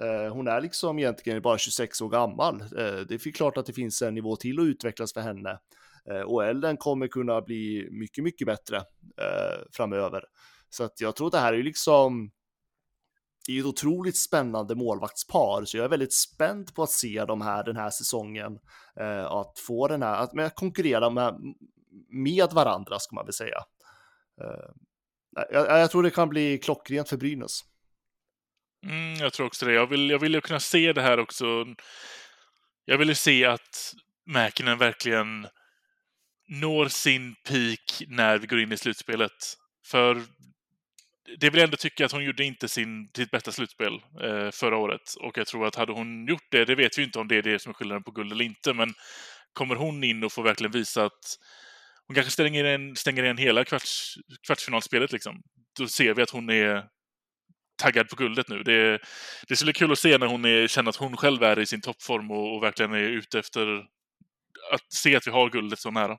Eh, 0.02 0.32
hon 0.32 0.48
är 0.48 0.60
liksom 0.60 0.98
egentligen 0.98 1.42
bara 1.42 1.58
26 1.58 2.00
år 2.00 2.08
gammal. 2.08 2.60
Eh, 2.60 3.00
det 3.08 3.14
är 3.14 3.32
klart 3.32 3.56
att 3.56 3.66
det 3.66 3.72
finns 3.72 4.02
en 4.02 4.14
nivå 4.14 4.36
till 4.36 4.60
att 4.60 4.66
utvecklas 4.66 5.12
för 5.12 5.20
henne. 5.20 5.58
Eh, 6.10 6.20
och 6.20 6.44
Ellen 6.44 6.76
kommer 6.76 7.08
kunna 7.08 7.40
bli 7.40 7.88
mycket, 7.90 8.24
mycket 8.24 8.46
bättre 8.46 8.82
framöver. 9.72 10.24
Så 10.70 10.84
att 10.84 11.00
jag 11.00 11.16
tror 11.16 11.26
att 11.26 11.32
det 11.32 11.38
här 11.38 11.52
är 11.52 11.62
liksom, 11.62 12.30
det 13.46 13.52
är 13.52 13.60
ett 13.60 13.66
otroligt 13.66 14.16
spännande 14.16 14.74
målvaktspar, 14.74 15.64
så 15.64 15.76
jag 15.76 15.84
är 15.84 15.88
väldigt 15.88 16.14
spänd 16.14 16.74
på 16.74 16.82
att 16.82 16.90
se 16.90 17.24
de 17.24 17.40
här 17.40 17.64
den 17.64 17.76
här 17.76 17.90
säsongen. 17.90 18.58
Eh, 19.00 19.24
att 19.24 19.58
få 19.58 19.88
den 19.88 20.02
här, 20.02 20.22
att 20.22 20.54
konkurrera 20.54 21.10
med, 21.10 21.34
med 22.08 22.52
varandra 22.52 22.98
ska 22.98 23.14
man 23.14 23.26
väl 23.26 23.34
säga. 23.34 23.58
Jag, 25.50 25.66
jag, 25.80 25.90
tror 25.90 26.02
det 26.02 26.10
kan 26.10 26.28
bli 26.28 26.58
klockrent 26.58 27.08
för 27.08 27.16
Brynäs. 27.16 27.64
Mm, 28.86 29.14
jag 29.14 29.32
tror 29.32 29.46
också 29.46 29.66
det. 29.66 29.72
Jag 29.72 29.86
vill, 29.86 30.10
jag 30.10 30.18
vill 30.18 30.34
ju 30.34 30.40
kunna 30.40 30.60
se 30.60 30.92
det 30.92 31.02
här 31.02 31.18
också. 31.18 31.66
Jag 32.84 32.98
vill 32.98 33.08
ju 33.08 33.14
se 33.14 33.44
att 33.44 33.94
Mäkinen 34.26 34.78
verkligen 34.78 35.46
når 36.48 36.88
sin 36.88 37.34
peak 37.48 38.02
när 38.08 38.38
vi 38.38 38.46
går 38.46 38.60
in 38.60 38.72
i 38.72 38.76
slutspelet. 38.76 39.32
För 39.86 40.22
det 41.38 41.50
vill 41.50 41.58
jag 41.58 41.64
ändå 41.64 41.76
tycka 41.76 42.06
att 42.06 42.12
hon 42.12 42.24
gjorde 42.24 42.44
inte 42.44 42.68
sin, 42.68 43.10
sitt 43.16 43.30
bästa 43.30 43.52
slutspel 43.52 43.92
eh, 44.22 44.50
förra 44.50 44.76
året. 44.76 45.14
Och 45.20 45.38
jag 45.38 45.46
tror 45.46 45.66
att 45.66 45.74
hade 45.74 45.92
hon 45.92 46.26
gjort 46.26 46.46
det, 46.50 46.64
det 46.64 46.74
vet 46.74 46.98
vi 46.98 47.02
inte 47.02 47.18
om 47.18 47.28
det 47.28 47.36
är 47.36 47.42
det 47.42 47.58
som 47.58 47.70
är 47.70 47.74
skillnaden 47.74 48.02
på 48.02 48.10
guld 48.10 48.32
eller 48.32 48.44
inte, 48.44 48.74
men 48.74 48.94
kommer 49.52 49.74
hon 49.74 50.04
in 50.04 50.24
och 50.24 50.32
får 50.32 50.42
verkligen 50.42 50.72
visa 50.72 51.04
att 51.04 51.38
hon 52.06 52.14
kanske 52.14 52.32
stänger 52.32 52.64
igen 52.64 52.96
stänger 52.96 53.34
hela 53.34 53.64
kvarts, 53.64 54.14
kvartsfinalspelet. 54.46 55.12
Liksom. 55.12 55.42
Då 55.78 55.88
ser 55.88 56.14
vi 56.14 56.22
att 56.22 56.30
hon 56.30 56.50
är 56.50 56.84
taggad 57.76 58.08
på 58.08 58.16
guldet 58.16 58.48
nu. 58.48 58.62
Det, 58.62 58.98
det 59.48 59.56
skulle 59.56 59.72
kul 59.72 59.92
att 59.92 59.98
se 59.98 60.18
när 60.18 60.26
hon 60.26 60.44
är, 60.44 60.66
känner 60.66 60.88
att 60.88 60.96
hon 60.96 61.16
själv 61.16 61.42
är 61.42 61.58
i 61.58 61.66
sin 61.66 61.80
toppform 61.80 62.30
och, 62.30 62.56
och 62.56 62.62
verkligen 62.62 62.92
är 62.92 62.98
ute 62.98 63.38
efter 63.38 63.78
att 64.72 64.92
se 64.92 65.16
att 65.16 65.26
vi 65.26 65.30
har 65.30 65.50
guldet 65.50 65.78
så 65.78 65.90
nära. 65.90 66.18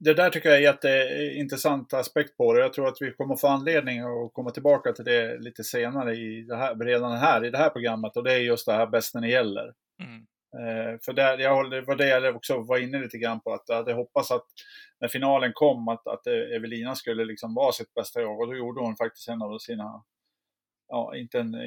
Det 0.00 0.14
där 0.14 0.30
tycker 0.30 0.48
jag 0.48 0.56
är 0.56 0.60
en 0.60 0.64
jätteintressant 0.64 1.94
aspekt 1.94 2.36
på 2.36 2.54
det. 2.54 2.60
Jag 2.60 2.72
tror 2.72 2.88
att 2.88 2.96
vi 3.00 3.12
kommer 3.12 3.36
få 3.36 3.48
anledning 3.48 4.00
att 4.00 4.32
komma 4.32 4.50
tillbaka 4.50 4.92
till 4.92 5.04
det 5.04 5.38
lite 5.38 5.64
senare 5.64 6.14
i 6.14 6.42
det 6.42 6.56
här, 6.56 6.74
redan 6.74 7.18
här 7.18 7.44
i 7.44 7.50
det 7.50 7.58
här 7.58 7.70
programmet 7.70 8.16
och 8.16 8.24
det 8.24 8.32
är 8.32 8.38
just 8.38 8.66
det 8.66 8.72
här 8.72 8.86
bäst 8.86 9.14
när 9.14 9.20
det 9.20 9.28
gäller. 9.28 9.72
Mm. 10.02 10.26
Eh, 10.58 10.98
för 11.04 11.12
där, 11.12 11.38
jag, 11.38 11.70
det 11.70 11.80
var 11.80 11.96
det 11.96 12.08
jag 12.08 12.36
också 12.36 12.58
var 12.58 12.78
inne 12.78 13.00
lite 13.00 13.18
grann 13.18 13.40
på, 13.40 13.52
att 13.52 13.64
jag 13.66 13.76
hade 13.76 13.92
hoppats 13.92 14.30
att 14.30 14.46
när 15.00 15.08
finalen 15.08 15.52
kom 15.54 15.88
att, 15.88 16.06
att 16.06 16.26
Evelina 16.26 16.94
skulle 16.94 17.24
liksom 17.24 17.54
vara 17.54 17.72
sitt 17.72 17.94
bästa 17.94 18.20
jag 18.20 18.40
och 18.40 18.46
då 18.46 18.56
gjorde 18.56 18.80
hon 18.80 18.96
faktiskt 18.96 19.28
en 19.28 19.42
av 19.42 19.58
sina, 19.58 20.02
ja 20.88 21.16
inte 21.16 21.40
en 21.40 21.54
eh, 21.54 21.60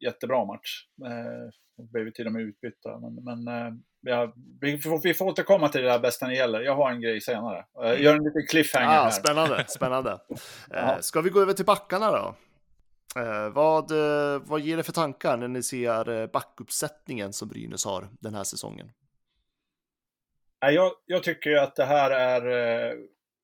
jättebra 0.00 0.44
match. 0.44 0.84
Eh, 1.06 1.84
blev 1.92 2.10
till 2.10 2.26
och 2.26 2.32
med 2.32 2.42
utbytta. 2.42 2.98
Men, 2.98 3.14
men 3.24 3.48
eh, 3.48 3.74
ja, 4.00 4.32
vi, 4.60 4.78
får, 4.78 5.02
vi 5.02 5.14
får 5.14 5.26
återkomma 5.26 5.68
till 5.68 5.82
det 5.82 5.88
där 5.88 5.98
bästa 5.98 6.26
när 6.26 6.32
det 6.32 6.38
gäller. 6.38 6.60
Jag 6.60 6.76
har 6.76 6.90
en 6.90 7.00
grej 7.00 7.20
senare. 7.20 7.64
Jag 7.74 8.00
gör 8.00 8.16
en 8.16 8.24
liten 8.24 8.46
cliffhanger 8.50 8.86
ah, 8.86 9.02
här. 9.02 9.10
Spännande, 9.10 9.64
spännande. 9.68 10.18
eh, 10.74 10.98
ska 11.00 11.20
vi 11.20 11.30
gå 11.30 11.40
över 11.40 11.52
till 11.52 11.64
backarna 11.64 12.10
då? 12.10 12.34
Eh, 13.16 13.50
vad, 13.50 13.90
eh, 13.90 14.42
vad 14.44 14.60
ger 14.60 14.76
det 14.76 14.82
för 14.82 14.92
tankar 14.92 15.36
när 15.36 15.48
ni 15.48 15.62
ser 15.62 16.08
eh, 16.08 16.26
backuppsättningen 16.26 17.32
som 17.32 17.48
Brynäs 17.48 17.84
har 17.84 18.08
den 18.20 18.34
här 18.34 18.44
säsongen? 18.44 18.92
Jag, 20.60 20.92
jag 21.06 21.22
tycker 21.22 21.56
att 21.56 21.76
det 21.76 21.84
här 21.84 22.10
är... 22.10 22.96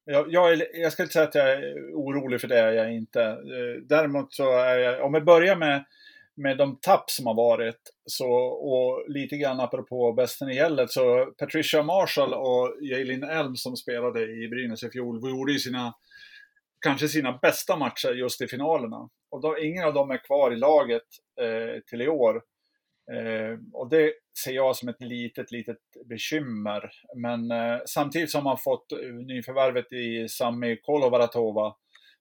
Jag, 0.04 0.32
jag, 0.32 0.52
är, 0.52 0.76
jag 0.80 0.92
ska 0.92 1.02
inte 1.02 1.12
säga 1.12 1.28
att 1.28 1.34
jag 1.34 1.52
är 1.52 1.74
orolig 1.94 2.40
för 2.40 2.48
det, 2.48 2.74
jag 2.74 2.86
är 2.86 2.90
inte. 2.90 3.22
Eh, 3.22 3.82
däremot 3.82 4.34
så 4.34 4.58
är 4.58 4.78
jag, 4.78 5.04
om 5.04 5.12
vi 5.12 5.20
börjar 5.20 5.56
med, 5.56 5.84
med 6.34 6.58
de 6.58 6.78
tapp 6.80 7.10
som 7.10 7.26
har 7.26 7.34
varit, 7.34 7.80
så, 8.06 8.30
och 8.44 9.10
lite 9.10 9.36
grann 9.36 9.60
apropå 9.60 10.12
bästen 10.12 10.48
i 10.48 10.54
gället, 10.54 10.90
så 10.90 11.26
Patricia 11.38 11.82
Marshall 11.82 12.34
och 12.34 12.76
Jalin 12.82 13.24
Elm 13.24 13.56
som 13.56 13.76
spelade 13.76 14.22
i 14.22 14.48
Brynäs 14.48 14.82
i 14.82 14.90
fjol, 14.90 15.30
gjorde 15.30 15.52
ju 15.52 15.58
sina 15.58 15.94
kanske 16.84 17.08
sina 17.08 17.38
bästa 17.42 17.76
matcher 17.76 18.12
just 18.12 18.40
i 18.40 18.48
finalerna. 18.48 19.08
Och 19.30 19.40
då, 19.40 19.58
ingen 19.58 19.84
av 19.84 19.94
dem 19.94 20.10
är 20.10 20.24
kvar 20.24 20.52
i 20.52 20.56
laget 20.56 21.02
eh, 21.40 21.80
till 21.86 22.02
i 22.02 22.08
år. 22.08 22.42
Eh, 23.12 23.58
och 23.72 23.88
det 23.88 24.12
ser 24.44 24.52
jag 24.52 24.76
som 24.76 24.88
ett 24.88 25.00
litet, 25.00 25.50
litet 25.50 25.78
bekymmer. 26.08 26.90
Men 27.16 27.50
eh, 27.50 27.78
samtidigt 27.86 28.30
som 28.30 28.44
man 28.44 28.58
fått 28.58 28.92
eh, 28.92 28.98
nyförvärvet 28.98 29.92
i 29.92 30.28
Sami 30.28 30.76
Kolovaratova 30.82 31.74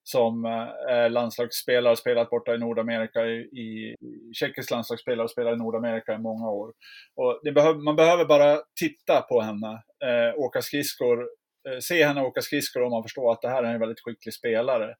som 0.03 0.45
eh, 0.45 0.95
är 0.95 1.09
landslagsspelare, 1.09 1.95
spelat 1.95 2.29
borta 2.29 2.55
i 2.55 2.57
Nordamerika, 2.57 3.25
i, 3.25 3.39
i 3.39 3.95
tjeckisk 4.33 4.71
landslagsspelare 4.71 5.23
och 5.23 5.31
spelat 5.31 5.53
i 5.53 5.57
Nordamerika 5.57 6.13
i 6.13 6.17
många 6.17 6.49
år. 6.49 6.73
Och 7.15 7.53
behöv, 7.53 7.77
man 7.77 7.95
behöver 7.95 8.25
bara 8.25 8.61
titta 8.79 9.21
på 9.21 9.41
henne, 9.41 9.83
eh, 10.05 10.39
åka 10.39 10.61
skridskor 10.61 11.27
Eh, 11.69 11.79
se 11.79 12.05
henne 12.05 12.21
åka 12.21 12.41
skridskor 12.41 12.83
och 12.83 12.91
man 12.91 13.03
förstår 13.03 13.31
att 13.31 13.41
det 13.41 13.49
här 13.49 13.63
är 13.63 13.73
en 13.73 13.79
väldigt 13.79 14.03
skicklig 14.03 14.33
spelare. 14.33 14.95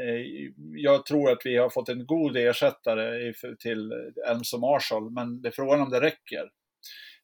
Eh, 0.00 0.50
jag 0.74 1.06
tror 1.06 1.30
att 1.30 1.40
vi 1.44 1.56
har 1.56 1.70
fått 1.70 1.88
en 1.88 2.06
god 2.06 2.36
ersättare 2.36 3.32
till 3.58 3.92
Elms 4.28 4.52
och 4.52 4.60
Marshall, 4.60 5.10
men 5.10 5.42
det 5.42 5.48
är 5.48 5.52
frågan 5.52 5.80
om 5.80 5.90
det 5.90 6.00
räcker. 6.00 6.50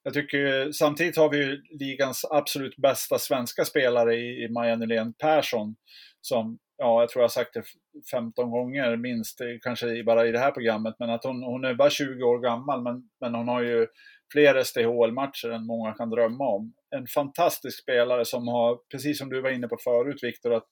Jag 0.03 0.15
tycker 0.15 0.73
samtidigt 0.73 1.17
har 1.17 1.31
vi 1.31 1.37
ju 1.37 1.63
ligans 1.71 2.25
absolut 2.31 2.77
bästa 2.77 3.19
svenska 3.19 3.65
spelare 3.65 4.15
i 4.17 4.49
Maja 4.51 4.77
Nylén 4.77 5.13
Persson 5.13 5.77
som, 6.21 6.59
ja, 6.77 7.01
jag 7.01 7.09
tror 7.09 7.21
jag 7.21 7.25
har 7.25 7.29
sagt 7.29 7.55
det 7.55 7.63
15 8.11 8.51
gånger 8.51 8.97
minst, 8.97 9.41
eh, 9.41 9.47
kanske 9.63 10.05
bara 10.05 10.27
i 10.27 10.33
det 10.33 10.39
här 10.39 10.51
programmet, 10.51 10.95
men 10.99 11.11
att 11.11 11.25
hon, 11.25 11.43
hon 11.43 11.65
är 11.65 11.75
bara 11.75 11.91
20 11.91 12.25
år 12.25 12.39
gammal, 12.39 12.83
men, 12.83 13.03
men 13.21 13.35
hon 13.35 13.49
har 13.49 13.63
ju 13.63 13.87
fler 14.33 14.65
SDHL-matcher 14.65 15.51
än 15.51 15.67
många 15.67 15.93
kan 15.93 16.11
drömma 16.11 16.49
om. 16.49 16.73
En 16.97 17.07
fantastisk 17.07 17.83
spelare 17.83 18.25
som 18.25 18.49
har, 18.49 18.79
precis 18.91 19.19
som 19.19 19.29
du 19.29 19.41
var 19.41 19.51
inne 19.51 19.69
på 19.69 19.77
förut 19.85 20.23
Viktor, 20.23 20.55
att 20.55 20.67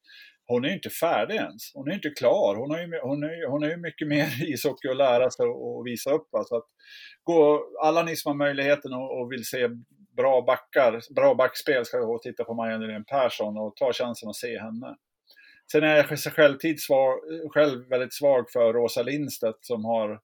hon 0.48 0.64
är 0.64 0.68
ju 0.68 0.74
inte 0.74 0.90
färdig 0.90 1.34
ens. 1.34 1.74
Hon 1.74 1.90
är 1.90 1.94
inte 1.94 2.10
klar. 2.10 2.56
Hon 2.56 2.70
har 2.70 2.78
ju, 2.78 3.00
hon 3.02 3.22
är, 3.22 3.48
hon 3.48 3.62
är 3.62 3.68
ju 3.68 3.76
mycket 3.76 4.08
mer 4.14 4.52
ishockey 4.52 4.88
att 4.88 4.96
lära 4.96 5.30
sig 5.30 5.46
och, 5.46 5.86
visa 5.86 6.10
upp. 6.10 6.28
Så 6.46 6.56
att 6.56 6.66
gå, 7.22 7.68
alla 7.82 8.02
ni 8.02 8.16
som 8.16 8.30
har 8.30 8.46
möjligheten 8.46 8.92
och, 8.92 9.20
och 9.20 9.32
vill 9.32 9.44
se 9.44 9.68
bra 10.16 10.42
backar, 10.42 11.14
bra 11.14 11.34
backspel 11.34 11.84
ska 11.84 11.98
gå 11.98 12.14
och 12.14 12.22
titta 12.22 12.44
på 12.44 12.54
Maja 12.54 12.78
Nylén 12.78 13.04
Persson 13.04 13.58
och 13.58 13.76
ta 13.76 13.92
chansen 13.92 14.28
att 14.28 14.36
se 14.36 14.58
henne. 14.58 14.96
Sen 15.72 15.82
är 15.84 15.96
jag 15.96 16.18
självtid 16.18 16.80
svag, 16.80 17.18
själv 17.50 17.88
väldigt 17.88 18.14
svag 18.14 18.50
för 18.50 18.72
Rosa 18.72 19.02
Lindstedt 19.02 19.58
som 19.60 19.84
har 19.84 20.20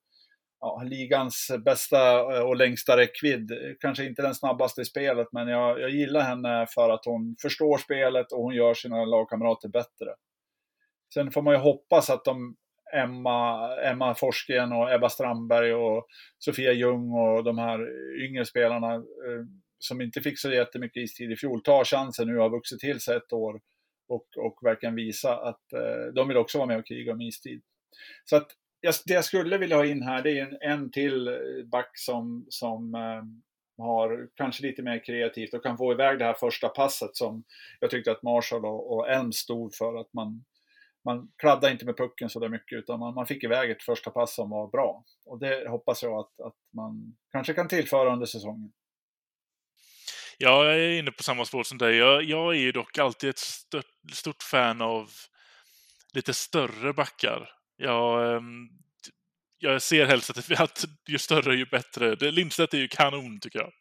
ja, 0.64 0.82
ligans 0.82 1.50
bästa 1.64 2.18
eh, 2.36 2.42
och 2.42 2.56
längsta 2.56 2.96
räckvidd. 2.96 3.52
Kanske 3.80 4.04
inte 4.04 4.22
den 4.22 4.34
snabbaste 4.34 4.80
i 4.80 4.84
spelet, 4.84 5.28
men 5.32 5.48
jag, 5.48 5.80
jag 5.80 5.90
gillar 5.90 6.20
henne 6.20 6.66
för 6.74 6.90
att 6.90 7.04
hon 7.04 7.36
förstår 7.42 7.78
spelet 7.78 8.32
och 8.32 8.42
hon 8.42 8.54
gör 8.54 8.74
sina 8.74 9.04
lagkamrater 9.04 9.68
bättre. 9.68 10.14
Sen 11.14 11.30
får 11.30 11.42
man 11.42 11.54
ju 11.54 11.60
hoppas 11.60 12.10
att 12.10 12.24
de 12.24 12.56
Emma, 12.94 13.68
Emma 13.76 14.14
Forsgren 14.14 14.72
och 14.72 14.92
Ebba 14.92 15.08
Strandberg 15.08 15.74
och 15.74 16.06
Sofia 16.38 16.72
Ljung 16.72 17.12
och 17.12 17.44
de 17.44 17.58
här 17.58 17.78
yngre 18.24 18.44
spelarna 18.44 18.94
eh, 18.94 19.44
som 19.78 20.00
inte 20.00 20.20
fick 20.20 20.38
så 20.38 20.50
jättemycket 20.50 21.02
istid 21.02 21.32
i 21.32 21.36
fjol 21.36 21.62
tar 21.62 21.84
chansen 21.84 22.28
nu 22.28 22.36
och 22.36 22.42
har 22.42 22.50
vuxit 22.50 22.80
till 22.80 23.00
sig 23.00 23.16
ett 23.16 23.32
år 23.32 23.60
och, 24.08 24.26
och 24.36 24.58
verkligen 24.62 24.94
visa 24.94 25.36
att 25.36 25.72
eh, 25.72 26.12
de 26.14 26.28
vill 26.28 26.36
också 26.36 26.58
vara 26.58 26.68
med 26.68 26.78
och 26.78 26.86
kriga 26.86 27.12
om 27.12 27.20
istid. 27.20 27.62
Så 28.24 28.36
att 28.36 28.46
jag, 28.84 28.94
det 29.04 29.14
jag 29.14 29.24
skulle 29.24 29.58
vilja 29.58 29.76
ha 29.76 29.86
in 29.86 30.02
här 30.02 30.22
det 30.22 30.38
är 30.38 30.46
en, 30.46 30.58
en 30.60 30.90
till 30.90 31.28
eh, 31.28 31.34
back 31.64 31.90
som, 31.94 32.46
som 32.48 32.94
eh, 32.94 33.22
har 33.84 34.28
kanske 34.34 34.62
lite 34.62 34.82
mer 34.82 35.04
kreativt 35.04 35.54
och 35.54 35.62
kan 35.62 35.76
få 35.76 35.92
iväg 35.92 36.18
det 36.18 36.24
här 36.24 36.34
första 36.34 36.68
passet 36.68 37.16
som 37.16 37.44
jag 37.80 37.90
tyckte 37.90 38.10
att 38.10 38.22
Marshall 38.22 38.64
och, 38.64 38.96
och 38.96 39.10
Elm 39.10 39.32
stod 39.32 39.74
för. 39.74 40.00
Att 40.00 40.12
man, 40.12 40.44
man 41.04 41.28
kladdade 41.36 41.72
inte 41.72 41.84
med 41.84 41.96
pucken 41.96 42.30
så 42.30 42.40
där 42.40 42.48
mycket 42.48 42.78
utan 42.78 43.00
man, 43.00 43.14
man 43.14 43.26
fick 43.26 43.44
iväg 43.44 43.70
ett 43.70 43.82
första 43.82 44.10
pass 44.10 44.34
som 44.34 44.50
var 44.50 44.68
bra. 44.68 45.04
Och 45.24 45.38
det 45.38 45.68
hoppas 45.68 46.02
jag 46.02 46.18
att, 46.18 46.40
att 46.46 46.56
man 46.74 47.16
kanske 47.32 47.54
kan 47.54 47.68
tillföra 47.68 48.12
under 48.12 48.26
säsongen. 48.26 48.72
Ja, 50.38 50.64
jag 50.64 50.74
är 50.74 50.98
inne 50.98 51.10
på 51.10 51.22
samma 51.22 51.44
spår 51.44 51.62
som 51.62 51.78
dig. 51.78 51.96
Jag, 51.96 52.22
jag 52.22 52.54
är 52.54 52.58
ju 52.58 52.72
dock 52.72 52.98
alltid 52.98 53.30
ett 53.30 53.38
stört, 53.38 53.86
stort 54.12 54.42
fan 54.42 54.82
av 54.82 55.10
lite 56.14 56.34
större 56.34 56.92
backar. 56.92 57.50
Jag, 57.76 58.36
ehm, 58.36 58.68
jag 59.58 59.82
ser 59.82 60.06
helst 60.06 60.30
att, 60.30 60.50
att 60.60 60.84
ju 61.08 61.18
större 61.18 61.56
ju 61.56 61.66
bättre. 61.66 62.30
Lindstedt 62.30 62.74
är 62.74 62.78
ju 62.78 62.88
kanon 62.88 63.40
tycker 63.40 63.58
jag. 63.58 63.72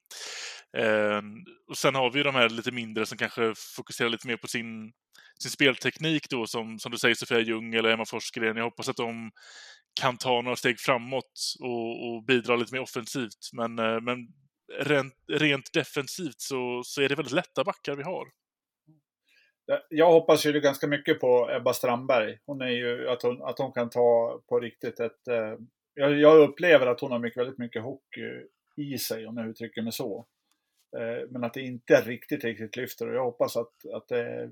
Ehm, 0.77 1.35
och 1.69 1.77
sen 1.77 1.95
har 1.95 2.11
vi 2.11 2.17
ju 2.17 2.23
de 2.23 2.35
här 2.35 2.49
lite 2.49 2.71
mindre 2.71 3.05
som 3.05 3.17
kanske 3.17 3.53
fokuserar 3.75 4.09
lite 4.09 4.27
mer 4.27 4.37
på 4.37 4.47
sin, 4.47 4.91
sin 5.39 5.51
spelteknik 5.51 6.29
då, 6.29 6.47
som, 6.47 6.79
som 6.79 6.91
du 6.91 6.97
säger 6.97 7.15
Sofia 7.15 7.39
Ljung 7.39 7.73
eller 7.73 7.89
Emma 7.89 8.05
Forsgren. 8.05 8.57
Jag 8.57 8.63
hoppas 8.63 8.89
att 8.89 8.97
de 8.97 9.31
kan 9.99 10.17
ta 10.17 10.41
några 10.41 10.55
steg 10.55 10.79
framåt 10.79 11.55
och, 11.59 12.07
och 12.07 12.25
bidra 12.25 12.55
lite 12.55 12.73
mer 12.73 12.81
offensivt. 12.81 13.49
Men, 13.53 13.79
eh, 13.79 14.01
men 14.01 14.17
rent, 14.79 15.13
rent 15.31 15.73
defensivt 15.73 16.41
så, 16.41 16.81
så 16.85 17.01
är 17.01 17.09
det 17.09 17.15
väldigt 17.15 17.33
lätta 17.33 17.63
backar 17.63 17.95
vi 17.95 18.03
har. 18.03 18.27
Jag 19.89 20.11
hoppas 20.11 20.45
ju 20.45 20.59
ganska 20.59 20.87
mycket 20.87 21.19
på 21.19 21.49
Ebba 21.51 21.73
Strandberg. 21.73 22.39
Hon 22.45 22.61
är 22.61 22.69
ju, 22.69 23.09
att 23.09 23.21
hon, 23.21 23.41
att 23.43 23.57
hon 23.59 23.71
kan 23.71 23.89
ta 23.89 24.41
på 24.49 24.59
riktigt 24.59 24.99
ett... 24.99 25.27
Eh, 25.27 25.55
jag, 25.93 26.19
jag, 26.19 26.49
upplever 26.49 26.87
att 26.87 26.99
hon 26.99 27.11
har 27.11 27.19
mycket, 27.19 27.39
väldigt 27.39 27.57
mycket 27.57 27.83
hockey 27.83 28.47
i 28.77 28.97
sig, 28.97 29.27
om 29.27 29.37
jag 29.37 29.49
uttrycker 29.49 29.81
mig 29.81 29.91
så. 29.91 30.25
Eh, 30.97 31.29
men 31.29 31.43
att 31.43 31.53
det 31.53 31.61
inte 31.61 32.01
riktigt, 32.01 32.43
riktigt 32.43 32.75
lyfter. 32.75 33.09
Och 33.09 33.15
jag 33.15 33.23
hoppas 33.23 33.57
att, 33.57 33.85
att 33.93 34.07
det, 34.07 34.51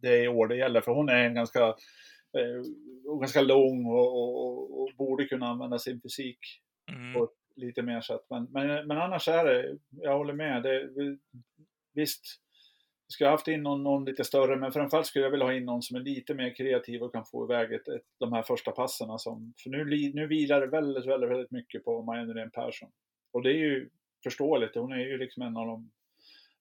det 0.00 0.08
är 0.08 0.24
i 0.24 0.28
år 0.28 0.46
det 0.46 0.56
gäller, 0.56 0.80
för 0.80 0.92
hon 0.92 1.08
är 1.08 1.24
en 1.24 1.34
ganska, 1.34 1.66
eh, 2.38 2.62
ganska 3.20 3.40
lång 3.40 3.86
och, 3.86 4.16
och, 4.16 4.82
och, 4.82 4.90
borde 4.96 5.24
kunna 5.24 5.46
använda 5.46 5.78
sin 5.78 6.00
fysik 6.00 6.38
mm. 6.92 7.14
på 7.14 7.30
lite 7.56 7.82
mer 7.82 8.00
sätt. 8.00 8.26
Men, 8.30 8.48
men, 8.50 8.86
men 8.86 8.98
annars 8.98 9.28
är 9.28 9.44
det, 9.44 9.78
jag 9.90 10.18
håller 10.18 10.34
med. 10.34 10.62
Det, 10.62 10.88
visst, 11.94 12.22
vi 12.36 12.45
skulle 13.08 13.30
haft 13.30 13.48
in 13.48 13.62
någon, 13.62 13.82
någon, 13.82 14.04
lite 14.04 14.24
större, 14.24 14.56
men 14.56 14.72
framförallt 14.72 15.06
skulle 15.06 15.24
jag 15.24 15.30
vilja 15.30 15.46
ha 15.46 15.52
in 15.52 15.64
någon 15.64 15.82
som 15.82 15.96
är 15.96 16.00
lite 16.00 16.34
mer 16.34 16.54
kreativ 16.54 17.02
och 17.02 17.12
kan 17.12 17.24
få 17.24 17.44
iväg 17.44 17.72
ett, 17.72 17.88
ett, 17.88 18.02
de 18.18 18.32
här 18.32 18.42
första 18.42 18.70
passerna. 18.70 19.18
Som, 19.18 19.54
för 19.62 19.70
nu, 19.70 19.84
nu 20.14 20.26
vilar 20.26 20.60
det 20.60 20.66
väldigt, 20.66 21.06
väldigt, 21.06 21.30
väldigt 21.30 21.50
mycket 21.50 21.84
på 21.84 22.02
Maja 22.02 22.24
Nyrén 22.24 22.50
Persson. 22.50 22.90
Och 23.32 23.42
det 23.42 23.50
är 23.50 23.58
ju 23.58 23.88
förståeligt, 24.22 24.74
hon 24.74 24.92
är 24.92 24.96
ju 24.96 25.18
liksom 25.18 25.42
en 25.42 25.56
av 25.56 25.66
de 25.66 25.90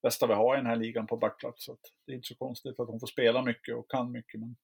bästa 0.03 0.27
vi 0.27 0.33
har 0.33 0.55
i 0.55 0.57
den 0.57 0.65
här 0.65 0.75
ligan 0.75 1.07
på 1.07 1.17
backplats. 1.17 1.65
Så 1.65 1.77
det 2.05 2.11
är 2.11 2.15
inte 2.15 2.27
så 2.27 2.35
konstigt 2.35 2.79
att 2.79 2.87
hon 2.87 2.99
får 2.99 3.07
spela 3.07 3.41
mycket 3.41 3.75
och 3.75 3.91
kan 3.91 4.11
mycket. 4.11 4.39
Men 4.39 4.55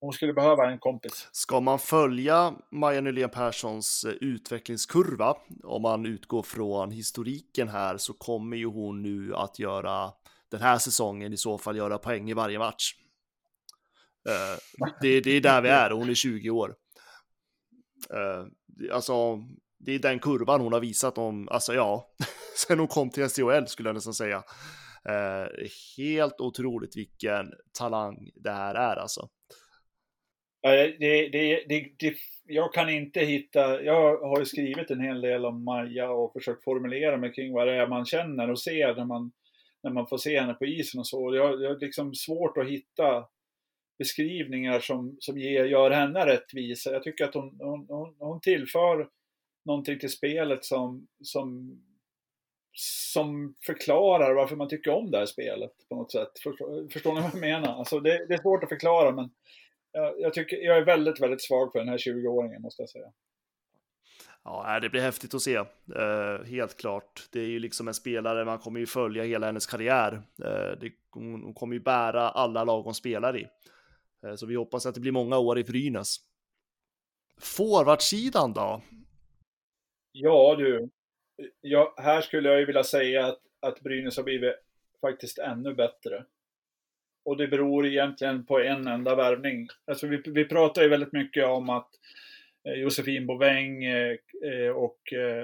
hon 0.00 0.12
skulle 0.12 0.32
behöva 0.32 0.70
en 0.70 0.78
kompis. 0.78 1.28
Ska 1.32 1.60
man 1.60 1.78
följa 1.78 2.54
Maja 2.70 3.00
Nylén 3.00 3.30
Perssons 3.30 4.04
eh, 4.04 4.12
utvecklingskurva, 4.12 5.36
om 5.64 5.82
man 5.82 6.06
utgår 6.06 6.42
från 6.42 6.90
historiken 6.90 7.68
här, 7.68 7.96
så 7.96 8.12
kommer 8.12 8.56
ju 8.56 8.66
hon 8.66 9.02
nu 9.02 9.34
att 9.34 9.58
göra 9.58 10.12
den 10.50 10.60
här 10.60 10.78
säsongen 10.78 11.32
i 11.32 11.36
så 11.36 11.58
fall 11.58 11.76
göra 11.76 11.98
poäng 11.98 12.30
i 12.30 12.34
varje 12.34 12.58
match. 12.58 12.94
Uh, 14.28 14.88
det, 15.00 15.20
det, 15.20 15.30
är 15.30 15.40
där 15.40 15.62
vi 15.62 15.68
är, 15.68 15.90
hon 15.90 16.10
är 16.10 16.14
20 16.14 16.50
år. 16.50 16.74
Uh, 18.14 18.46
alltså, 18.92 19.38
det 19.78 19.92
är 19.92 19.98
den 19.98 20.18
kurvan 20.18 20.60
hon 20.60 20.72
har 20.72 20.80
visat 20.80 21.18
om, 21.18 21.48
alltså 21.48 21.74
ja, 21.74 22.10
sen 22.66 22.78
hon 22.78 22.88
kom 22.88 23.10
till 23.10 23.30
SDHL 23.30 23.66
skulle 23.66 23.88
jag 23.88 23.94
nästan 23.94 24.14
säga. 24.14 24.42
Uh, 25.08 25.66
helt 25.96 26.40
otroligt 26.40 26.96
vilken 26.96 27.52
talang 27.78 28.30
det 28.34 28.50
här 28.50 28.74
är 28.74 28.96
alltså. 28.96 29.28
Det, 30.62 31.28
det, 31.28 31.64
det, 31.98 32.14
jag 32.44 32.72
kan 32.72 32.88
inte 32.88 33.20
hitta, 33.20 33.82
jag 33.82 34.18
har 34.18 34.38
ju 34.38 34.44
skrivit 34.44 34.90
en 34.90 35.00
hel 35.00 35.20
del 35.20 35.44
om 35.44 35.64
Maja 35.64 36.10
och 36.10 36.32
försökt 36.32 36.64
formulera 36.64 37.16
mig 37.16 37.32
kring 37.32 37.52
vad 37.52 37.66
det 37.66 37.74
är 37.74 37.86
man 37.86 38.06
känner 38.06 38.50
och 38.50 38.60
ser 38.60 38.94
när 38.94 39.04
man 39.04 39.32
när 39.82 39.90
man 39.90 40.06
får 40.06 40.18
se 40.18 40.40
henne 40.40 40.54
på 40.54 40.66
isen 40.66 41.00
och 41.00 41.06
så. 41.06 41.34
Jag 41.34 41.46
har 41.46 41.80
liksom 41.80 42.14
svårt 42.14 42.56
att 42.56 42.68
hitta 42.68 43.26
beskrivningar 43.98 44.80
som, 44.80 45.16
som 45.20 45.38
ger, 45.38 45.64
gör 45.64 45.90
henne 45.90 46.26
rättvisa. 46.26 46.92
Jag 46.92 47.02
tycker 47.02 47.24
att 47.24 47.34
hon, 47.34 47.56
hon, 47.60 47.86
hon, 47.88 48.16
hon 48.18 48.40
tillför 48.40 49.08
någonting 49.64 49.98
till 49.98 50.10
spelet 50.10 50.64
som, 50.64 51.08
som, 51.22 51.78
som 52.72 53.54
förklarar 53.66 54.34
varför 54.34 54.56
man 54.56 54.68
tycker 54.68 54.90
om 54.90 55.10
det 55.10 55.18
här 55.18 55.26
spelet 55.26 55.72
på 55.88 55.96
något 55.96 56.12
sätt. 56.12 56.38
Förstår, 56.42 56.88
förstår 56.92 57.14
ni 57.14 57.20
vad 57.20 57.30
jag 57.32 57.40
menar? 57.40 57.78
Alltså 57.78 58.00
det, 58.00 58.26
det 58.26 58.34
är 58.34 58.42
svårt 58.42 58.62
att 58.62 58.68
förklara 58.68 59.12
men 59.12 59.30
jag, 59.92 60.20
jag, 60.20 60.34
tycker, 60.34 60.56
jag 60.56 60.78
är 60.78 60.84
väldigt, 60.84 61.20
väldigt 61.20 61.42
svag 61.42 61.72
för 61.72 61.78
den 61.78 61.88
här 61.88 61.98
20-åringen 61.98 62.62
måste 62.62 62.82
jag 62.82 62.90
säga. 62.90 63.12
Ja, 64.44 64.80
det 64.80 64.88
blir 64.88 65.00
häftigt 65.00 65.34
att 65.34 65.42
se. 65.42 65.54
eh, 65.54 66.44
helt 66.44 66.76
klart. 66.76 67.28
Det 67.32 67.40
är 67.40 67.46
ju 67.46 67.58
liksom 67.58 67.88
en 67.88 67.94
spelare, 67.94 68.44
man 68.44 68.58
kommer 68.58 68.80
ju 68.80 68.86
följa 68.86 69.24
hela 69.24 69.46
hennes 69.46 69.66
karriär. 69.66 70.12
Eh, 70.44 70.78
det, 70.80 70.92
hon, 71.10 71.54
kommer 71.54 71.74
ju 71.74 71.80
bära 71.80 72.28
alla 72.28 72.64
lag 72.64 72.82
hon 72.82 72.94
spelar 72.94 73.36
i. 73.36 73.46
Eh, 74.26 74.34
så 74.34 74.46
vi 74.46 74.54
hoppas 74.54 74.86
att 74.86 74.94
det 74.94 75.00
blir 75.00 75.12
många 75.12 75.38
år 75.38 75.58
i 75.58 75.64
Brynäs. 75.64 76.16
Forwardsidan 77.40 78.52
då? 78.52 78.82
Ja 80.12 80.56
du, 80.58 80.90
ja, 81.60 81.94
här 81.96 82.20
skulle 82.20 82.48
jag 82.48 82.60
ju 82.60 82.66
vilja 82.66 82.84
säga 82.84 83.26
att, 83.26 83.40
att 83.60 83.80
Brynäs 83.80 84.16
har 84.16 84.24
blivit 84.24 84.54
faktiskt 85.00 85.38
ännu 85.38 85.74
bättre. 85.74 86.24
Och 87.24 87.36
det 87.36 87.48
beror 87.48 87.86
egentligen 87.86 88.46
på 88.46 88.60
en 88.60 88.86
enda 88.86 89.14
värvning. 89.14 89.68
Alltså 89.84 90.06
vi, 90.06 90.22
vi 90.26 90.44
pratar 90.44 90.82
ju 90.82 90.88
väldigt 90.88 91.12
mycket 91.12 91.46
om 91.46 91.70
att 91.70 91.90
Eh, 92.68 92.74
Josefin 92.74 93.26
Boväng 93.26 93.84
eh, 93.84 94.16
eh, 94.44 94.70
och 94.70 94.98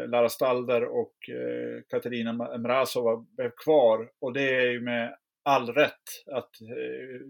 Lara 0.09 0.29
Stalder 0.29 0.85
och 0.85 1.14
Katarina 1.89 2.33
Mrazova 2.59 3.27
blev 3.37 3.51
kvar. 3.64 4.11
Och 4.21 4.33
det 4.33 4.57
är 4.57 4.71
ju 4.71 4.81
med 4.81 5.17
all 5.45 5.73
rätt 5.73 5.93
att 6.33 6.51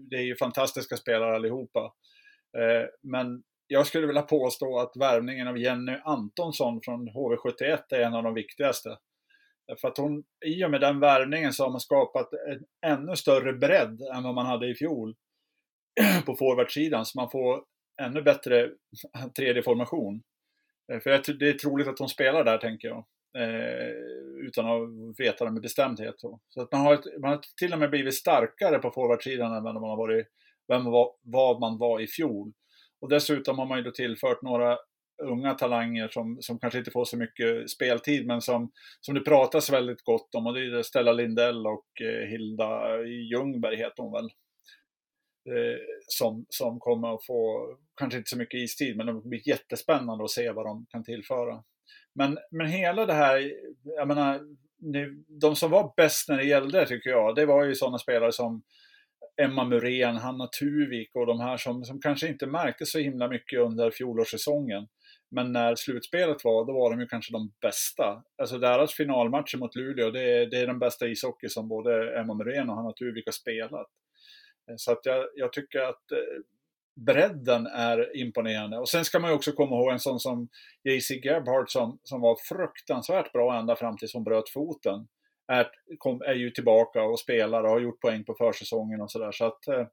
det 0.09 0.15
är 0.15 0.21
ju 0.21 0.35
fantastiska 0.35 0.97
spelare 0.97 1.35
allihopa. 1.35 1.93
Men 3.03 3.43
jag 3.67 3.87
skulle 3.87 4.07
vilja 4.07 4.21
påstå 4.21 4.79
att 4.79 4.91
värvningen 4.99 5.47
av 5.47 5.57
Jenny 5.57 5.97
Antonsson 6.03 6.79
från 6.83 7.09
HV71 7.09 7.79
är 7.89 8.01
en 8.01 8.13
av 8.13 8.23
de 8.23 8.33
viktigaste. 8.33 8.97
För 9.81 9.87
att 9.87 9.97
hon, 9.97 10.23
i 10.45 10.65
och 10.65 10.71
med 10.71 10.81
den 10.81 10.99
värvningen 10.99 11.53
så 11.53 11.63
har 11.63 11.71
man 11.71 11.79
skapat 11.79 12.29
en 12.33 12.91
ännu 12.91 13.15
större 13.15 13.53
bredd 13.53 14.01
än 14.15 14.23
vad 14.23 14.35
man 14.35 14.45
hade 14.45 14.69
i 14.69 14.75
fjol 14.75 15.15
på 16.25 16.35
forwardsidan. 16.35 17.05
Så 17.05 17.19
man 17.19 17.29
får 17.29 17.63
ännu 18.01 18.21
bättre 18.21 18.69
tredje 19.37 19.63
formation. 19.63 20.21
Eh, 20.93 20.99
för 20.99 21.33
det 21.39 21.49
är 21.49 21.53
troligt 21.53 21.87
att 21.87 21.97
de 21.97 22.07
spelar 22.07 22.43
där, 22.43 22.57
tänker 22.57 22.87
jag. 22.87 23.05
Eh, 23.37 23.91
utan 24.47 24.65
att 24.65 25.19
veta 25.19 25.45
det 25.45 25.51
med 25.51 25.61
bestämdhet. 25.61 26.15
Så 26.19 26.61
att 26.61 26.71
man, 26.71 26.81
har 26.81 26.93
ett, 26.93 27.21
man 27.21 27.29
har 27.29 27.41
till 27.57 27.73
och 27.73 27.79
med 27.79 27.89
blivit 27.89 28.15
starkare 28.15 28.79
på 28.79 28.91
forwardsidan 28.91 29.53
än 29.55 29.63
vad 29.63 29.73
man, 29.73 29.89
har 29.89 29.97
varit, 29.97 30.27
vem 30.67 30.85
var, 30.85 31.11
vad 31.21 31.59
man 31.59 31.77
var 31.77 31.99
i 31.99 32.07
fjol. 32.07 32.53
Och 33.01 33.09
dessutom 33.09 33.59
har 33.59 33.65
man 33.65 33.77
ju 33.77 33.83
då 33.83 33.91
tillfört 33.91 34.41
några 34.41 34.77
unga 35.23 35.53
talanger 35.53 36.07
som, 36.07 36.37
som 36.41 36.59
kanske 36.59 36.79
inte 36.79 36.91
får 36.91 37.05
så 37.05 37.17
mycket 37.17 37.69
speltid 37.69 38.27
men 38.27 38.41
som, 38.41 38.71
som 39.01 39.15
det 39.15 39.21
pratas 39.21 39.69
väldigt 39.69 40.03
gott 40.03 40.35
om 40.35 40.47
och 40.47 40.53
det 40.53 40.59
är 40.59 40.83
Stella 40.83 41.11
Lindell 41.11 41.67
och 41.67 42.01
eh, 42.01 42.27
Hilda 42.29 43.03
Ljungberg 43.03 43.75
heter 43.75 44.03
hon 44.03 44.11
väl. 44.11 44.29
Eh, 45.47 45.79
som, 46.07 46.45
som 46.49 46.79
kommer 46.79 47.13
att 47.13 47.25
få, 47.25 47.67
kanske 47.99 48.17
inte 48.17 48.29
så 48.29 48.37
mycket 48.37 48.59
istid, 48.59 48.97
men 48.97 49.05
det 49.05 49.29
blir 49.29 49.47
jättespännande 49.47 50.23
att 50.23 50.31
se 50.31 50.51
vad 50.51 50.65
de 50.65 50.85
kan 50.89 51.03
tillföra. 51.03 51.63
Men, 52.15 52.37
men 52.51 52.67
hela 52.67 53.05
det 53.05 53.13
här, 53.13 53.53
jag 53.83 54.07
menar, 54.07 54.41
de 55.41 55.55
som 55.55 55.71
var 55.71 55.93
bäst 55.97 56.29
när 56.29 56.37
det 56.37 56.43
gällde 56.43 56.85
tycker 56.85 57.09
jag, 57.09 57.35
det 57.35 57.45
var 57.45 57.63
ju 57.63 57.75
sådana 57.75 57.97
spelare 57.97 58.31
som 58.31 58.61
Emma 59.41 59.65
Muren, 59.65 60.15
Hanna 60.15 60.47
Tuvik 60.59 61.15
och 61.15 61.25
de 61.25 61.39
här 61.39 61.57
som, 61.57 61.83
som 61.85 62.01
kanske 62.01 62.27
inte 62.27 62.47
märktes 62.47 62.91
så 62.91 62.99
himla 62.99 63.27
mycket 63.27 63.59
under 63.59 63.91
fjolårssäsongen. 63.91 64.87
Men 65.31 65.51
när 65.51 65.75
slutspelet 65.75 66.43
var, 66.43 66.65
då 66.65 66.73
var 66.73 66.91
de 66.91 66.99
ju 66.99 67.07
kanske 67.07 67.33
de 67.33 67.51
bästa. 67.61 68.23
Alltså 68.37 68.57
deras 68.57 68.93
finalmatcher 68.93 69.57
mot 69.57 69.75
Luleå, 69.75 70.11
det 70.11 70.23
är, 70.23 70.45
det 70.45 70.57
är 70.57 70.67
den 70.67 70.79
bästa 70.79 71.07
ishockey 71.07 71.49
som 71.49 71.67
både 71.67 72.19
Emma 72.19 72.33
Muren 72.33 72.69
och 72.69 72.75
Hanna 72.75 72.93
Tuvik 72.93 73.25
har 73.25 73.31
spelat. 73.31 73.87
Eh, 74.69 74.75
så 74.77 74.91
att 74.91 75.05
jag, 75.05 75.25
jag 75.35 75.53
tycker 75.53 75.79
att 75.79 76.11
eh, 76.11 76.41
bredden 76.97 77.67
är 77.67 78.17
imponerande. 78.17 78.77
Och 78.77 78.89
sen 78.89 79.05
ska 79.05 79.19
man 79.19 79.29
ju 79.29 79.35
också 79.35 79.51
komma 79.51 79.75
ihåg 79.75 79.91
en 79.91 79.99
sån 79.99 80.19
som 80.19 80.47
JC 80.83 81.11
Gebhardt 81.11 81.71
som, 81.71 81.99
som 82.03 82.21
var 82.21 82.35
fruktansvärt 82.35 83.31
bra 83.31 83.59
ända 83.59 83.75
fram 83.75 83.97
tills 83.97 84.13
hon 84.13 84.23
bröt 84.23 84.49
foten. 84.49 85.07
Är, 85.47 85.69
kom, 85.97 86.21
är 86.21 86.33
ju 86.33 86.49
tillbaka 86.49 87.03
och 87.03 87.19
spelar 87.19 87.63
och 87.63 87.69
har 87.69 87.79
gjort 87.79 88.01
poäng 88.01 88.23
på 88.23 88.33
försäsongen 88.33 89.01
och 89.01 89.11
sådär. 89.11 89.31
Så 89.31 89.45
att 89.45 89.67
eh, 89.67 89.87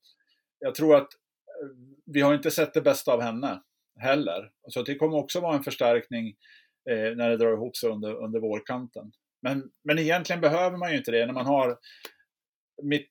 jag 0.58 0.74
tror 0.74 0.96
att 0.96 1.02
eh, 1.02 1.68
vi 2.04 2.20
har 2.20 2.34
inte 2.34 2.50
sett 2.50 2.74
det 2.74 2.80
bästa 2.80 3.12
av 3.12 3.20
henne 3.20 3.62
heller. 4.00 4.50
Så 4.68 4.82
det 4.82 4.94
kommer 4.94 5.16
också 5.16 5.40
vara 5.40 5.56
en 5.56 5.62
förstärkning 5.62 6.28
eh, 6.90 7.16
när 7.16 7.30
det 7.30 7.36
drar 7.36 7.52
ihop 7.52 7.76
sig 7.76 7.90
under, 7.90 8.14
under 8.14 8.40
vårkanten. 8.40 9.12
Men, 9.42 9.70
men 9.84 9.98
egentligen 9.98 10.40
behöver 10.40 10.76
man 10.76 10.90
ju 10.90 10.96
inte 10.96 11.10
det 11.10 11.26
när 11.26 11.32
man 11.32 11.46
har 11.46 11.78
mitt 12.82 13.10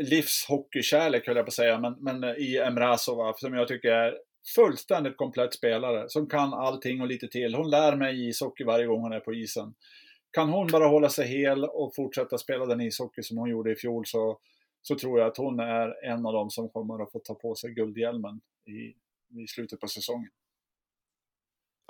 livshockeykärlek 0.00 1.26
höll 1.26 1.36
jag 1.36 1.46
på 1.46 1.48
att 1.48 1.54
säga, 1.54 1.78
men, 1.78 1.96
men 2.00 2.24
eh, 2.24 2.30
i 2.30 2.58
Emrazova 2.58 3.34
som 3.36 3.54
jag 3.54 3.68
tycker 3.68 3.88
är 3.88 4.18
fullständigt 4.54 5.16
komplett 5.16 5.54
spelare 5.54 6.04
som 6.08 6.28
kan 6.28 6.54
allting 6.54 7.00
och 7.00 7.06
lite 7.06 7.28
till. 7.28 7.54
Hon 7.54 7.70
lär 7.70 7.96
mig 7.96 8.28
ishockey 8.28 8.64
varje 8.64 8.86
gång 8.86 9.00
hon 9.00 9.12
är 9.12 9.20
på 9.20 9.34
isen. 9.34 9.74
Kan 10.32 10.48
hon 10.48 10.66
bara 10.66 10.86
hålla 10.86 11.08
sig 11.08 11.28
hel 11.28 11.64
och 11.64 11.94
fortsätta 11.94 12.38
spela 12.38 12.66
den 12.66 12.80
ishockey 12.80 13.22
som 13.22 13.38
hon 13.38 13.50
gjorde 13.50 13.72
i 13.72 13.76
fjol 13.76 14.06
så, 14.06 14.38
så 14.82 14.98
tror 14.98 15.18
jag 15.18 15.28
att 15.28 15.36
hon 15.36 15.60
är 15.60 16.06
en 16.06 16.26
av 16.26 16.32
dem 16.32 16.50
som 16.50 16.68
kommer 16.68 17.02
att 17.02 17.12
få 17.12 17.18
ta 17.18 17.34
på 17.34 17.54
sig 17.54 17.70
guldhjälmen 17.70 18.40
i, 18.66 18.94
i 19.42 19.46
slutet 19.48 19.80
på 19.80 19.88
säsongen. 19.88 20.30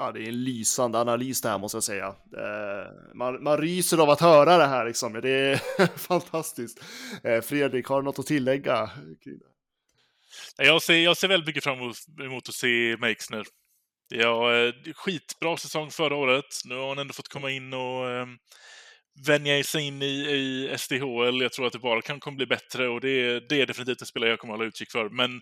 Ja, 0.00 0.12
det 0.12 0.20
är 0.20 0.28
en 0.28 0.44
lysande 0.44 0.98
analys 0.98 1.40
det 1.40 1.48
här 1.48 1.58
måste 1.58 1.76
jag 1.76 1.84
säga. 1.84 2.06
Eh, 2.06 3.14
man, 3.14 3.42
man 3.42 3.58
ryser 3.58 3.98
av 3.98 4.10
att 4.10 4.20
höra 4.20 4.56
det 4.56 4.66
här 4.66 4.86
liksom. 4.86 5.12
Det 5.12 5.30
är 5.30 5.56
fantastiskt. 5.98 6.84
Eh, 7.24 7.40
Fredrik, 7.40 7.86
har 7.86 8.00
du 8.00 8.04
något 8.04 8.18
att 8.18 8.26
tillägga? 8.26 8.90
Jag 10.56 10.82
ser, 10.82 10.94
jag 10.94 11.16
ser 11.16 11.28
väldigt 11.28 11.46
mycket 11.46 11.64
fram 11.64 11.78
emot 12.24 12.48
att 12.48 12.54
se 12.54 12.96
Meixner. 13.00 13.46
Ja, 14.08 14.54
eh, 14.56 14.74
skitbra 14.94 15.56
säsong 15.56 15.90
förra 15.90 16.16
året. 16.16 16.44
Nu 16.64 16.74
har 16.74 16.88
han 16.88 16.98
ändå 16.98 17.12
fått 17.12 17.28
komma 17.28 17.50
in 17.50 17.72
och 17.72 18.10
eh, 18.10 18.26
vänja 19.26 19.64
sig 19.64 19.82
in 19.82 20.02
i, 20.02 20.06
i 20.06 20.74
SDHL. 20.78 21.40
Jag 21.42 21.52
tror 21.52 21.66
att 21.66 21.72
det 21.72 21.78
bara 21.78 22.02
kan 22.02 22.20
komma 22.20 22.36
bli 22.36 22.46
bättre 22.46 22.88
och 22.88 23.00
det, 23.00 23.40
det 23.48 23.60
är 23.60 23.66
definitivt 23.66 24.00
en 24.00 24.06
spelare 24.06 24.30
jag 24.30 24.38
kommer 24.38 24.54
att 24.54 24.58
hålla 24.58 24.68
utkik 24.68 24.90
för. 24.90 25.08
Men 25.08 25.40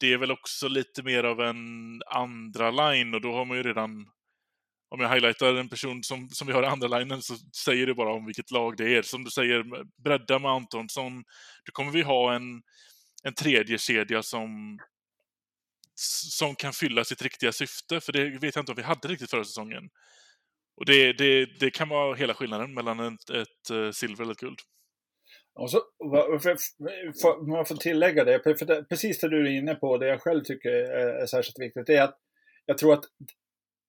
det 0.00 0.12
är 0.12 0.18
väl 0.18 0.30
också 0.30 0.68
lite 0.68 1.02
mer 1.02 1.24
av 1.24 1.40
en 1.40 2.02
andra 2.06 2.70
line 2.70 3.14
och 3.14 3.20
då 3.20 3.32
har 3.32 3.44
man 3.44 3.56
ju 3.56 3.62
redan 3.62 4.06
om 4.88 5.00
jag 5.00 5.08
highlightar 5.08 5.54
en 5.54 5.68
person 5.68 6.02
som, 6.02 6.28
som 6.28 6.46
vi 6.46 6.52
har 6.52 6.62
i 6.62 6.66
andra 6.66 6.98
linen 6.98 7.22
så 7.22 7.34
säger 7.64 7.86
det 7.86 7.94
bara 7.94 8.12
om 8.12 8.26
vilket 8.26 8.50
lag 8.50 8.76
det 8.76 8.96
är. 8.96 9.02
Som 9.02 9.24
du 9.24 9.30
säger, 9.30 9.64
bredda 10.02 10.38
med 10.38 10.50
Antonsson. 10.50 11.24
Då 11.64 11.72
kommer 11.72 11.92
vi 11.92 12.02
ha 12.02 12.34
en, 12.34 12.62
en 13.22 13.34
tredje 13.34 13.78
kedja 13.78 14.22
som, 14.22 14.78
som 16.30 16.54
kan 16.54 16.72
fylla 16.72 17.04
sitt 17.04 17.22
riktiga 17.22 17.52
syfte. 17.52 18.00
För 18.00 18.12
det 18.12 18.30
vet 18.30 18.54
jag 18.54 18.62
inte 18.62 18.72
om 18.72 18.76
vi 18.76 18.82
hade 18.82 19.08
riktigt 19.08 19.30
förra 19.30 19.44
säsongen. 19.44 19.88
Och 20.76 20.86
det, 20.86 21.12
det, 21.12 21.46
det 21.60 21.70
kan 21.70 21.88
vara 21.88 22.14
hela 22.14 22.34
skillnaden 22.34 22.74
mellan 22.74 23.00
ett, 23.00 23.30
ett 23.30 23.94
silver 23.94 24.22
eller 24.22 24.32
ett 24.32 24.40
guld. 24.40 24.58
Och 25.54 25.70
så, 25.70 25.78
om 25.98 27.52
jag 27.52 27.68
får 27.68 27.76
tillägga 27.76 28.24
det, 28.24 28.42
för 28.42 28.66
det, 28.66 28.84
precis 28.84 29.20
det 29.20 29.28
du 29.28 29.46
är 29.46 29.58
inne 29.58 29.74
på, 29.74 29.98
det 29.98 30.06
jag 30.06 30.22
själv 30.22 30.44
tycker 30.44 30.68
är, 30.68 31.22
är 31.22 31.26
särskilt 31.26 31.58
viktigt, 31.58 31.86
det 31.86 31.96
är 31.96 32.02
att 32.02 32.18
jag 32.66 32.78
tror 32.78 32.92
att 32.92 33.04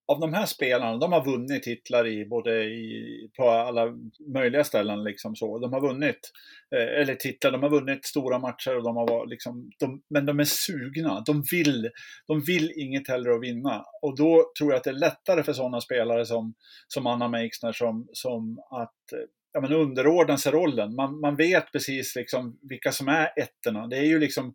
av 0.07 0.19
de 0.19 0.33
här 0.33 0.45
spelarna, 0.45 0.97
de 0.97 1.11
har 1.11 1.25
vunnit 1.25 1.63
titlar 1.63 2.07
i 2.07 2.25
både 2.25 2.63
i, 2.63 3.29
på 3.37 3.49
alla 3.49 3.93
möjliga 4.33 4.63
ställen. 4.63 5.03
Liksom 5.03 5.35
så. 5.35 5.59
De 5.59 5.73
har 5.73 5.81
vunnit, 5.81 6.31
eh, 6.75 7.01
eller 7.01 7.15
titlar, 7.15 7.51
de 7.51 7.63
har 7.63 7.69
vunnit 7.69 8.05
stora 8.05 8.39
matcher 8.39 8.77
och 8.77 8.83
de 8.83 8.95
har 8.95 9.07
varit 9.07 9.29
liksom, 9.29 9.71
de, 9.79 10.01
men 10.09 10.25
de 10.25 10.39
är 10.39 10.43
sugna. 10.43 11.23
De 11.25 11.43
vill, 11.51 11.89
de 12.27 12.41
vill 12.41 12.71
inget 12.75 13.07
hellre 13.07 13.35
att 13.35 13.43
vinna. 13.43 13.85
Och 14.01 14.17
då 14.17 14.51
tror 14.59 14.71
jag 14.71 14.77
att 14.77 14.83
det 14.83 14.89
är 14.89 14.93
lättare 14.93 15.43
för 15.43 15.53
sådana 15.53 15.81
spelare 15.81 16.25
som, 16.25 16.53
som 16.87 17.07
Anna 17.07 17.27
Meixner 17.27 17.71
som, 17.71 18.07
som 18.11 18.59
att 18.71 19.13
eh, 19.13 19.27
ja, 19.53 19.61
men 19.61 19.73
underordna 19.73 20.37
sig 20.37 20.51
rollen. 20.51 20.95
Man, 20.95 21.19
man 21.19 21.35
vet 21.35 21.71
precis 21.71 22.15
liksom 22.15 22.59
vilka 22.69 22.91
som 22.91 23.07
är 23.07 23.29
ettorna. 23.35 23.87
Det 23.87 23.97
är 23.97 24.05
ju 24.05 24.19
liksom 24.19 24.53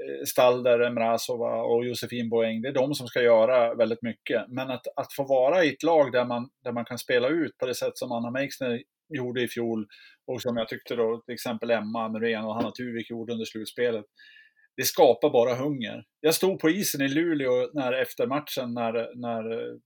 Eh, 0.00 0.24
Stalder, 0.24 0.80
Emrazova 0.80 1.62
och 1.62 1.86
Josefin 1.86 2.28
Boeng, 2.28 2.62
det 2.62 2.68
är 2.68 2.72
de 2.72 2.94
som 2.94 3.06
ska 3.06 3.22
göra 3.22 3.74
väldigt 3.74 4.02
mycket. 4.02 4.48
Men 4.48 4.70
att, 4.70 4.86
att 4.96 5.12
få 5.12 5.24
vara 5.24 5.64
i 5.64 5.68
ett 5.68 5.82
lag 5.82 6.12
där 6.12 6.24
man, 6.24 6.50
där 6.64 6.72
man 6.72 6.84
kan 6.84 6.98
spela 6.98 7.28
ut 7.28 7.58
på 7.58 7.66
det 7.66 7.74
sätt 7.74 7.98
som 7.98 8.12
Anna 8.12 8.30
Meixner 8.30 8.82
gjorde 9.08 9.42
i 9.42 9.48
fjol 9.48 9.86
och 10.26 10.42
som 10.42 10.56
jag 10.56 10.68
tyckte 10.68 10.96
då 10.96 11.22
till 11.26 11.34
exempel 11.34 11.70
Emma 11.70 12.08
Norén 12.08 12.44
och 12.44 12.54
Hanna 12.54 12.70
Tuvik 12.70 13.10
gjorde 13.10 13.32
under 13.32 13.44
slutspelet. 13.44 14.04
Det 14.76 14.84
skapar 14.84 15.30
bara 15.30 15.54
hunger. 15.54 16.04
Jag 16.20 16.34
stod 16.34 16.60
på 16.60 16.70
isen 16.70 17.00
i 17.00 17.08
Luleå 17.08 17.70
när, 17.72 17.92
efter 17.92 18.26
matchen 18.26 18.74
när, 18.74 19.16
när 19.16 19.50
eh, 19.52 19.76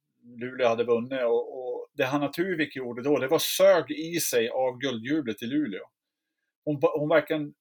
Luleå 0.40 0.68
hade 0.68 0.84
vunnit 0.84 1.22
och, 1.22 1.58
och 1.58 1.88
det 1.92 2.04
Hanna 2.04 2.28
Tuvik 2.28 2.76
gjorde 2.76 3.02
då, 3.02 3.18
det 3.18 3.28
var 3.28 3.38
sög 3.38 3.90
i 3.90 4.20
sig 4.20 4.48
av 4.48 4.78
guldjublet 4.78 5.42
i 5.42 5.46
Luleå. 5.46 5.82
Hon, 6.64 6.80
hon 6.98 7.08
verkligen, 7.08 7.54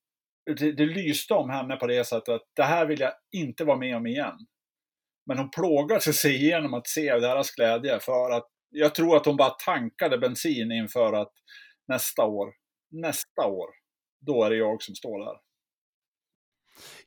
det, 0.46 0.72
det 0.72 0.86
lyste 0.86 1.34
om 1.34 1.50
henne 1.50 1.76
på 1.76 1.88
det 1.88 2.08
sättet 2.08 2.36
att 2.36 2.50
det 2.56 2.64
här 2.64 2.86
vill 2.86 3.00
jag 3.00 3.14
inte 3.32 3.64
vara 3.64 3.78
med 3.78 3.96
om 3.96 4.08
igen. 4.08 4.38
Men 5.26 5.38
hon 5.38 5.50
plågade 5.50 6.02
sig 6.02 6.36
igenom 6.36 6.74
att 6.74 6.88
se 6.88 7.20
deras 7.20 7.52
glädje 7.52 8.00
för 8.00 8.32
att 8.32 8.48
jag 8.70 8.96
tror 8.96 9.18
att 9.18 9.26
hon 9.26 9.38
bara 9.38 9.50
tankade 9.50 10.18
bensin 10.18 10.72
inför 10.72 11.14
att 11.14 11.32
nästa 11.88 12.26
år, 12.26 12.54
nästa 12.92 13.46
år, 13.48 13.70
då 14.22 14.44
är 14.44 14.50
det 14.50 14.56
jag 14.56 14.84
som 14.84 14.96
står 14.96 15.26
där. 15.26 15.38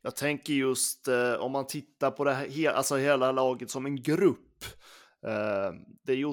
Jag 0.02 0.16
tänker 0.16 0.52
just 0.52 1.08
eh, 1.08 1.34
om 1.34 1.52
man 1.52 1.66
tittar 1.66 2.10
på 2.10 2.24
det 2.24 2.32
här, 2.32 2.70
alltså 2.70 2.96
hela 2.96 3.32
laget 3.32 3.70
som 3.70 3.86
en 3.86 4.02
grupp. 4.02 4.64
Eh, 5.26 5.72
det 6.02 6.12
är 6.12 6.16
ju 6.16 6.24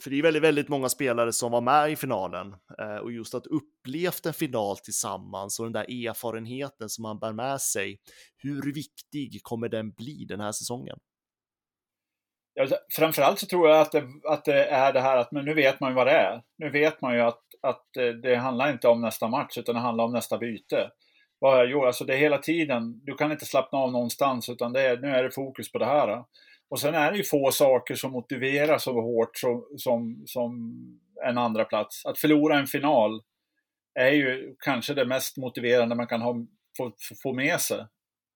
för 0.00 0.10
det 0.10 0.18
är 0.18 0.22
väldigt, 0.22 0.42
väldigt 0.42 0.68
många 0.68 0.88
spelare 0.88 1.32
som 1.32 1.52
var 1.52 1.60
med 1.60 1.92
i 1.92 1.96
finalen 1.96 2.54
eh, 2.78 2.96
och 2.96 3.12
just 3.12 3.34
att 3.34 3.46
upplevt 3.46 4.26
en 4.26 4.32
final 4.32 4.76
tillsammans 4.78 5.58
och 5.58 5.66
den 5.66 5.72
där 5.72 6.08
erfarenheten 6.08 6.88
som 6.88 7.02
man 7.02 7.18
bär 7.18 7.32
med 7.32 7.60
sig. 7.60 7.98
Hur 8.36 8.74
viktig 8.74 9.42
kommer 9.42 9.68
den 9.68 9.90
bli 9.90 10.24
den 10.28 10.40
här 10.40 10.52
säsongen? 10.52 10.98
Ja, 12.54 12.66
framförallt 12.96 13.38
så 13.38 13.46
tror 13.46 13.68
jag 13.68 13.80
att 13.80 13.92
det, 13.92 14.04
att 14.28 14.44
det 14.44 14.64
är 14.64 14.92
det 14.92 15.00
här 15.00 15.16
att 15.16 15.32
men 15.32 15.44
nu 15.44 15.54
vet 15.54 15.80
man 15.80 15.90
ju 15.90 15.96
vad 15.96 16.06
det 16.06 16.12
är. 16.12 16.42
Nu 16.58 16.70
vet 16.70 17.00
man 17.00 17.14
ju 17.14 17.20
att, 17.20 17.42
att 17.62 17.96
eh, 17.96 18.08
det 18.08 18.36
handlar 18.36 18.72
inte 18.72 18.88
om 18.88 19.00
nästa 19.00 19.28
match 19.28 19.58
utan 19.58 19.74
det 19.74 19.80
handlar 19.80 20.04
om 20.04 20.12
nästa 20.12 20.38
byte. 20.38 20.90
Vad 21.38 21.58
jag 21.58 21.70
gjort, 21.70 21.84
alltså 21.84 22.04
det 22.04 22.14
är 22.14 22.18
hela 22.18 22.38
tiden, 22.38 23.04
du 23.04 23.14
kan 23.14 23.32
inte 23.32 23.46
slappna 23.46 23.78
av 23.78 23.92
någonstans 23.92 24.48
utan 24.48 24.72
det 24.72 24.80
är, 24.80 24.96
nu 24.96 25.08
är 25.08 25.22
det 25.22 25.30
fokus 25.30 25.72
på 25.72 25.78
det 25.78 25.86
här. 25.86 26.24
Och 26.72 26.80
sen 26.80 26.94
är 26.94 27.10
det 27.10 27.16
ju 27.16 27.24
få 27.24 27.50
saker 27.50 27.94
som 27.94 28.12
motiverar 28.12 28.78
så 28.78 28.92
hårt 29.00 29.36
som, 29.36 29.66
som, 29.76 30.22
som 30.26 30.72
en 31.24 31.38
andra 31.38 31.64
plats. 31.64 32.06
Att 32.06 32.18
förlora 32.18 32.58
en 32.58 32.66
final 32.66 33.22
är 33.94 34.10
ju 34.10 34.56
kanske 34.58 34.94
det 34.94 35.04
mest 35.04 35.36
motiverande 35.36 35.94
man 35.94 36.06
kan 36.06 36.22
ha, 36.22 36.46
få, 36.76 36.92
få 37.22 37.32
med 37.32 37.60
sig. 37.60 37.86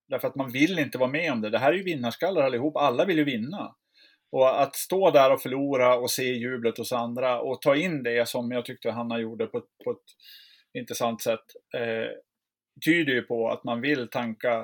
Därför 0.07 0.27
att 0.27 0.35
man 0.35 0.51
vill 0.51 0.79
inte 0.79 0.97
vara 0.97 1.09
med 1.09 1.31
om 1.31 1.41
det. 1.41 1.49
Det 1.49 1.57
här 1.57 1.73
är 1.73 1.77
ju 1.77 1.83
vinnarskallar 1.83 2.41
allihop, 2.41 2.77
alla 2.77 3.05
vill 3.05 3.17
ju 3.17 3.23
vinna. 3.23 3.75
Och 4.31 4.61
att 4.61 4.75
stå 4.75 5.11
där 5.11 5.33
och 5.33 5.41
förlora 5.41 5.97
och 5.97 6.11
se 6.11 6.33
jublet 6.33 6.77
hos 6.77 6.91
andra 6.91 7.41
och 7.41 7.61
ta 7.61 7.75
in 7.75 8.03
det 8.03 8.29
som 8.29 8.51
jag 8.51 8.65
tyckte 8.65 8.91
Hanna 8.91 9.19
gjorde 9.19 9.47
på, 9.47 9.61
på 9.83 9.91
ett 9.91 10.07
intressant 10.73 11.21
sätt 11.21 11.45
eh, 11.77 12.11
tyder 12.85 13.13
ju 13.13 13.21
på 13.21 13.49
att 13.49 13.63
man 13.63 13.81
vill 13.81 14.07
tanka 14.07 14.59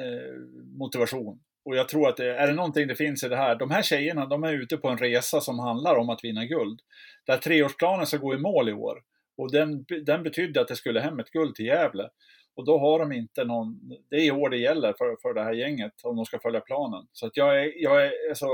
eh, 0.00 0.40
motivation. 0.78 1.40
Och 1.66 1.76
jag 1.76 1.88
tror 1.88 2.08
att 2.08 2.16
det, 2.16 2.36
är 2.36 2.46
det 2.46 2.52
någonting 2.52 2.88
det 2.88 2.94
finns 2.94 3.24
i 3.24 3.28
det 3.28 3.36
här, 3.36 3.56
de 3.56 3.70
här 3.70 3.82
tjejerna 3.82 4.26
de 4.26 4.44
är 4.44 4.52
ute 4.52 4.76
på 4.76 4.88
en 4.88 4.98
resa 4.98 5.40
som 5.40 5.58
handlar 5.58 5.96
om 5.96 6.10
att 6.10 6.24
vinna 6.24 6.44
guld. 6.44 6.80
Där 7.26 7.36
treårsplanen 7.36 8.06
ska 8.06 8.16
gå 8.16 8.34
i 8.34 8.38
mål 8.38 8.68
i 8.68 8.72
år. 8.72 9.02
Och 9.36 9.52
den, 9.52 9.84
den 10.04 10.22
betydde 10.22 10.60
att 10.60 10.68
det 10.68 10.76
skulle 10.76 11.00
hem 11.00 11.18
ett 11.18 11.30
guld 11.30 11.54
till 11.54 11.66
Gävle. 11.66 12.08
Och 12.56 12.64
då 12.64 12.78
har 12.78 12.98
de 12.98 13.12
inte 13.12 13.44
någon, 13.44 13.80
det 14.10 14.16
är 14.16 14.24
i 14.24 14.30
år 14.30 14.50
det 14.50 14.56
gäller 14.56 14.94
för, 14.98 15.16
för 15.22 15.34
det 15.34 15.42
här 15.42 15.52
gänget 15.52 15.92
om 16.02 16.16
de 16.16 16.24
ska 16.24 16.38
följa 16.38 16.60
planen. 16.60 17.06
Så 17.12 17.26
att 17.26 17.36
jag 17.36 17.60
är, 17.60 17.72
jag 17.82 18.06
är 18.06 18.12
alltså, 18.28 18.46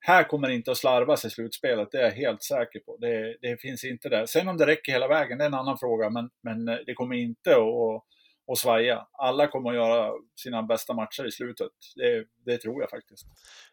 här 0.00 0.24
kommer 0.24 0.48
det 0.48 0.54
inte 0.54 0.70
att 0.70 0.76
slarvas 0.76 1.24
i 1.24 1.30
slutspelet, 1.30 1.88
det 1.92 1.98
är 1.98 2.02
jag 2.02 2.10
helt 2.10 2.42
säker 2.42 2.80
på. 2.80 2.96
Det, 2.96 3.36
det 3.42 3.60
finns 3.60 3.84
inte 3.84 4.08
där. 4.08 4.26
Sen 4.26 4.48
om 4.48 4.56
det 4.56 4.66
räcker 4.66 4.92
hela 4.92 5.08
vägen, 5.08 5.38
det 5.38 5.44
är 5.44 5.48
en 5.48 5.54
annan 5.54 5.78
fråga, 5.78 6.10
men, 6.10 6.30
men 6.42 6.68
eh, 6.68 6.78
det 6.86 6.94
kommer 6.94 7.16
inte 7.16 7.50
att 7.50 8.04
och 8.46 8.58
svaja. 8.58 9.06
Alla 9.12 9.48
kommer 9.48 9.70
att 9.70 9.76
göra 9.76 10.12
sina 10.36 10.62
bästa 10.62 10.94
matcher 10.94 11.26
i 11.26 11.32
slutet. 11.32 11.72
Det, 11.96 12.24
det 12.44 12.58
tror 12.58 12.80
jag 12.80 12.90
faktiskt. 12.90 13.26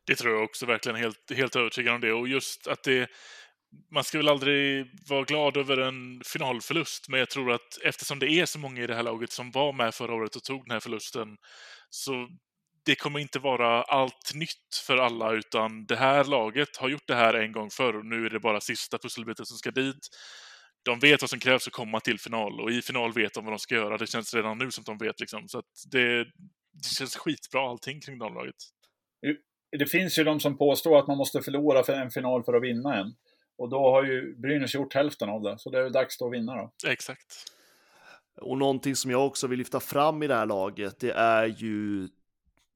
Det 0.05 0.15
tror 0.15 0.33
jag 0.33 0.43
också 0.43 0.65
verkligen, 0.65 0.95
helt, 0.95 1.31
helt 1.35 1.55
övertygad 1.55 1.95
om 1.95 2.01
det. 2.01 2.13
Och 2.13 2.27
just 2.27 2.67
att 2.67 2.83
det 2.83 3.09
man 3.91 4.03
ska 4.03 4.17
väl 4.17 4.29
aldrig 4.29 4.91
vara 5.09 5.23
glad 5.23 5.57
över 5.57 5.77
en 5.77 6.21
finalförlust, 6.25 7.09
men 7.09 7.19
jag 7.19 7.29
tror 7.29 7.51
att 7.51 7.77
eftersom 7.83 8.19
det 8.19 8.31
är 8.31 8.45
så 8.45 8.59
många 8.59 8.83
i 8.83 8.87
det 8.87 8.95
här 8.95 9.03
laget 9.03 9.31
som 9.31 9.51
var 9.51 9.73
med 9.73 9.95
förra 9.95 10.13
året 10.13 10.35
och 10.35 10.43
tog 10.43 10.63
den 10.65 10.71
här 10.71 10.79
förlusten, 10.79 11.37
så 11.89 12.27
det 12.85 12.95
kommer 12.95 13.19
inte 13.19 13.39
vara 13.39 13.83
allt 13.83 14.31
nytt 14.33 14.75
för 14.87 14.97
alla, 14.97 15.31
utan 15.31 15.85
det 15.85 15.95
här 15.95 16.23
laget 16.23 16.77
har 16.77 16.89
gjort 16.89 17.07
det 17.07 17.15
här 17.15 17.33
en 17.33 17.51
gång 17.51 17.69
förr 17.69 17.95
och 17.95 18.05
nu 18.05 18.25
är 18.25 18.29
det 18.29 18.39
bara 18.39 18.61
sista 18.61 18.97
pusselbiten 18.97 19.45
som 19.45 19.57
ska 19.57 19.71
dit. 19.71 20.07
De 20.89 20.99
vet 20.99 21.21
vad 21.21 21.29
som 21.29 21.39
krävs 21.39 21.63
för 21.63 21.69
att 21.69 21.73
komma 21.73 21.99
till 21.99 22.19
final 22.19 22.61
och 22.61 22.71
i 22.71 22.81
final 22.81 23.13
vet 23.13 23.33
de 23.33 23.45
vad 23.45 23.53
de 23.53 23.59
ska 23.59 23.75
göra. 23.75 23.97
Det 23.97 24.07
känns 24.07 24.33
redan 24.33 24.57
nu 24.57 24.71
som 24.71 24.83
de 24.83 24.97
vet 24.97 25.19
liksom. 25.19 25.47
Så 25.47 25.59
att 25.59 25.65
det, 25.91 26.23
det 26.73 26.89
känns 26.97 27.15
skitbra 27.15 27.69
allting 27.69 28.01
kring 28.01 28.19
damlaget. 28.19 28.55
Det 29.79 29.85
finns 29.85 30.19
ju 30.19 30.23
de 30.23 30.39
som 30.39 30.57
påstår 30.57 30.99
att 30.99 31.07
man 31.07 31.17
måste 31.17 31.41
förlora 31.41 31.83
för 31.83 31.93
en 31.93 32.11
final 32.11 32.43
för 32.43 32.53
att 32.53 32.63
vinna 32.63 32.95
en. 32.97 33.15
Och 33.57 33.69
då 33.69 33.91
har 33.91 34.03
ju 34.03 34.35
Brynäs 34.35 34.75
gjort 34.75 34.93
hälften 34.93 35.29
av 35.29 35.41
det, 35.41 35.59
så 35.59 35.69
det 35.69 35.79
är 35.79 35.89
dags 35.89 36.17
då 36.17 36.27
att 36.27 36.33
vinna 36.33 36.55
då. 36.55 36.71
Exakt. 36.87 37.33
Och 38.41 38.57
någonting 38.57 38.95
som 38.95 39.11
jag 39.11 39.25
också 39.25 39.47
vill 39.47 39.59
lyfta 39.59 39.79
fram 39.79 40.23
i 40.23 40.27
det 40.27 40.35
här 40.35 40.45
laget, 40.45 40.99
det 40.99 41.11
är 41.11 41.45
ju 41.45 42.07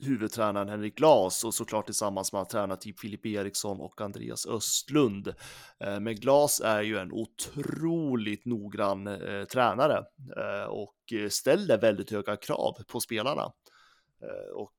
huvudtränaren 0.04 0.70
Henrik 0.70 0.97
Glas 0.97 1.43
och 1.43 1.54
såklart 1.54 1.86
tillsammans 1.86 2.34
med 2.34 2.41
att 2.41 2.49
träna 2.49 2.76
typ 2.76 2.99
Filip 2.99 3.26
Eriksson 3.26 3.80
och 3.80 4.01
Andreas 4.01 4.45
Östlund. 4.45 5.28
Eh, 5.80 5.99
men 5.99 6.16
Glas 6.16 6.62
är 6.62 6.82
ju 6.82 6.97
en 6.97 7.12
otroligt 7.12 8.45
noggrann 8.45 9.08
eh, 9.08 9.43
tränare 9.43 9.97
eh, 10.38 10.66
och 10.70 10.95
ställer 11.30 11.82
väldigt 11.82 12.12
höga 12.12 12.38
krav 12.38 12.74
på 12.88 12.99
spelarna. 12.99 13.51
Eh, 14.22 14.56
och 14.56 14.74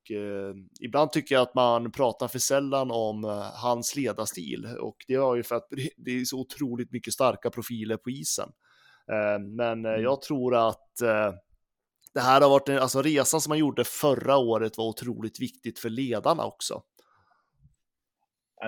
ibland 0.81 1.13
tycker 1.13 1.35
jag 1.35 1.43
att 1.43 1.55
man 1.55 1.93
pratar 1.93 2.29
för 2.29 2.39
sällan 2.39 2.91
om 2.91 3.25
hans 3.63 3.97
ledarstil 3.97 4.67
och 4.81 4.97
det 5.09 5.15
är 5.15 5.37
ju 5.37 5.43
för 5.43 5.55
att 5.55 5.69
det 5.97 6.11
är 6.11 6.25
så 6.25 6.41
otroligt 6.41 6.93
mycket 6.93 7.13
starka 7.13 7.51
profiler 7.51 7.97
på 7.97 8.11
isen. 8.11 8.49
Men 9.57 9.85
mm. 9.85 10.03
jag 10.03 10.23
tror 10.23 10.57
att 10.69 10.91
det 12.15 12.21
här 12.21 12.41
har 12.41 12.51
varit 12.51 12.69
en, 12.69 12.79
alltså 12.79 13.03
resan 13.03 13.41
som 13.41 13.51
man 13.51 13.59
gjorde 13.59 13.85
förra 13.85 14.37
året 14.37 14.79
var 14.79 14.85
otroligt 14.85 15.41
viktigt 15.41 15.79
för 15.79 15.89
ledarna 15.89 16.47
också. 16.47 16.83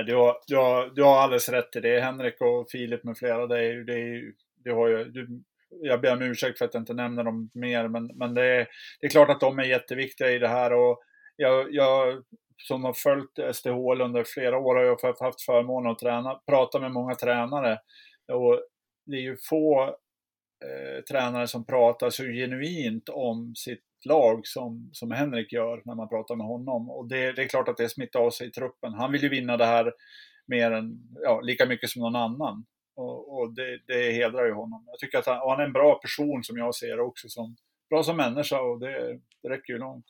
Du 0.06 0.16
har, 0.16 0.36
du, 0.46 0.56
har, 0.56 0.86
du 0.94 1.02
har 1.02 1.16
alldeles 1.16 1.48
rätt 1.48 1.76
i 1.76 1.80
det. 1.80 2.00
Henrik 2.00 2.40
och 2.40 2.70
Filip 2.70 3.04
med 3.04 3.18
flera, 3.18 3.46
det 3.46 3.64
är, 3.64 3.74
det 3.74 3.92
är, 3.92 4.32
du 4.64 4.72
har 4.72 4.88
ju, 4.88 5.04
du, 5.04 5.42
jag 5.70 6.00
ber 6.00 6.12
om 6.12 6.22
ursäkt 6.22 6.58
för 6.58 6.64
att 6.64 6.74
jag 6.74 6.80
inte 6.80 6.94
nämner 6.94 7.24
dem 7.24 7.50
mer, 7.54 7.88
men, 7.88 8.06
men 8.14 8.34
det, 8.34 8.46
är, 8.46 8.68
det 9.00 9.06
är 9.06 9.10
klart 9.10 9.30
att 9.30 9.40
de 9.40 9.58
är 9.58 9.64
jätteviktiga 9.64 10.30
i 10.30 10.38
det 10.38 10.48
här. 10.48 10.72
Och 10.72 10.98
jag, 11.36 11.74
jag 11.74 12.22
som 12.56 12.84
har 12.84 12.92
följt 12.92 13.56
SDHL 13.56 14.00
under 14.00 14.24
flera 14.24 14.58
år 14.58 14.74
har 14.74 14.82
jag 14.84 15.26
haft 15.26 15.42
förmånen 15.42 15.92
att 15.92 15.98
träna, 15.98 16.40
prata 16.46 16.80
med 16.80 16.92
många 16.92 17.14
tränare. 17.14 17.78
Och 18.32 18.60
det 19.06 19.16
är 19.16 19.20
ju 19.20 19.36
få 19.48 19.96
eh, 20.66 21.02
tränare 21.02 21.46
som 21.46 21.66
pratar 21.66 22.10
så 22.10 22.24
genuint 22.24 23.08
om 23.08 23.54
sitt 23.54 23.84
lag 24.04 24.46
som, 24.46 24.90
som 24.92 25.10
Henrik 25.10 25.52
gör 25.52 25.82
när 25.84 25.94
man 25.94 26.08
pratar 26.08 26.36
med 26.36 26.46
honom. 26.46 26.90
Och 26.90 27.08
det, 27.08 27.32
det 27.32 27.42
är 27.42 27.48
klart 27.48 27.68
att 27.68 27.76
det 27.76 27.88
smittar 27.88 28.20
av 28.20 28.30
sig 28.30 28.46
i 28.46 28.50
truppen. 28.50 28.94
Han 28.94 29.12
vill 29.12 29.22
ju 29.22 29.28
vinna 29.28 29.56
det 29.56 29.64
här 29.64 29.92
mer 30.46 30.70
än, 30.70 30.98
ja, 31.22 31.40
lika 31.40 31.66
mycket 31.66 31.90
som 31.90 32.02
någon 32.02 32.16
annan. 32.16 32.64
Och, 32.96 33.38
och 33.38 33.54
det, 33.54 33.78
det 33.86 34.12
hedrar 34.12 34.46
ju 34.46 34.52
honom. 34.52 34.84
Jag 34.86 34.98
tycker 34.98 35.18
att 35.18 35.26
han, 35.26 35.50
han, 35.50 35.60
är 35.60 35.64
en 35.64 35.72
bra 35.72 35.94
person 35.94 36.44
som 36.44 36.56
jag 36.56 36.74
ser 36.74 37.00
också, 37.00 37.28
som, 37.28 37.56
bra 37.90 38.02
som 38.02 38.16
människa 38.16 38.60
och 38.60 38.80
det, 38.80 39.20
det 39.42 39.48
räcker 39.48 39.72
ju 39.72 39.78
långt. 39.78 40.06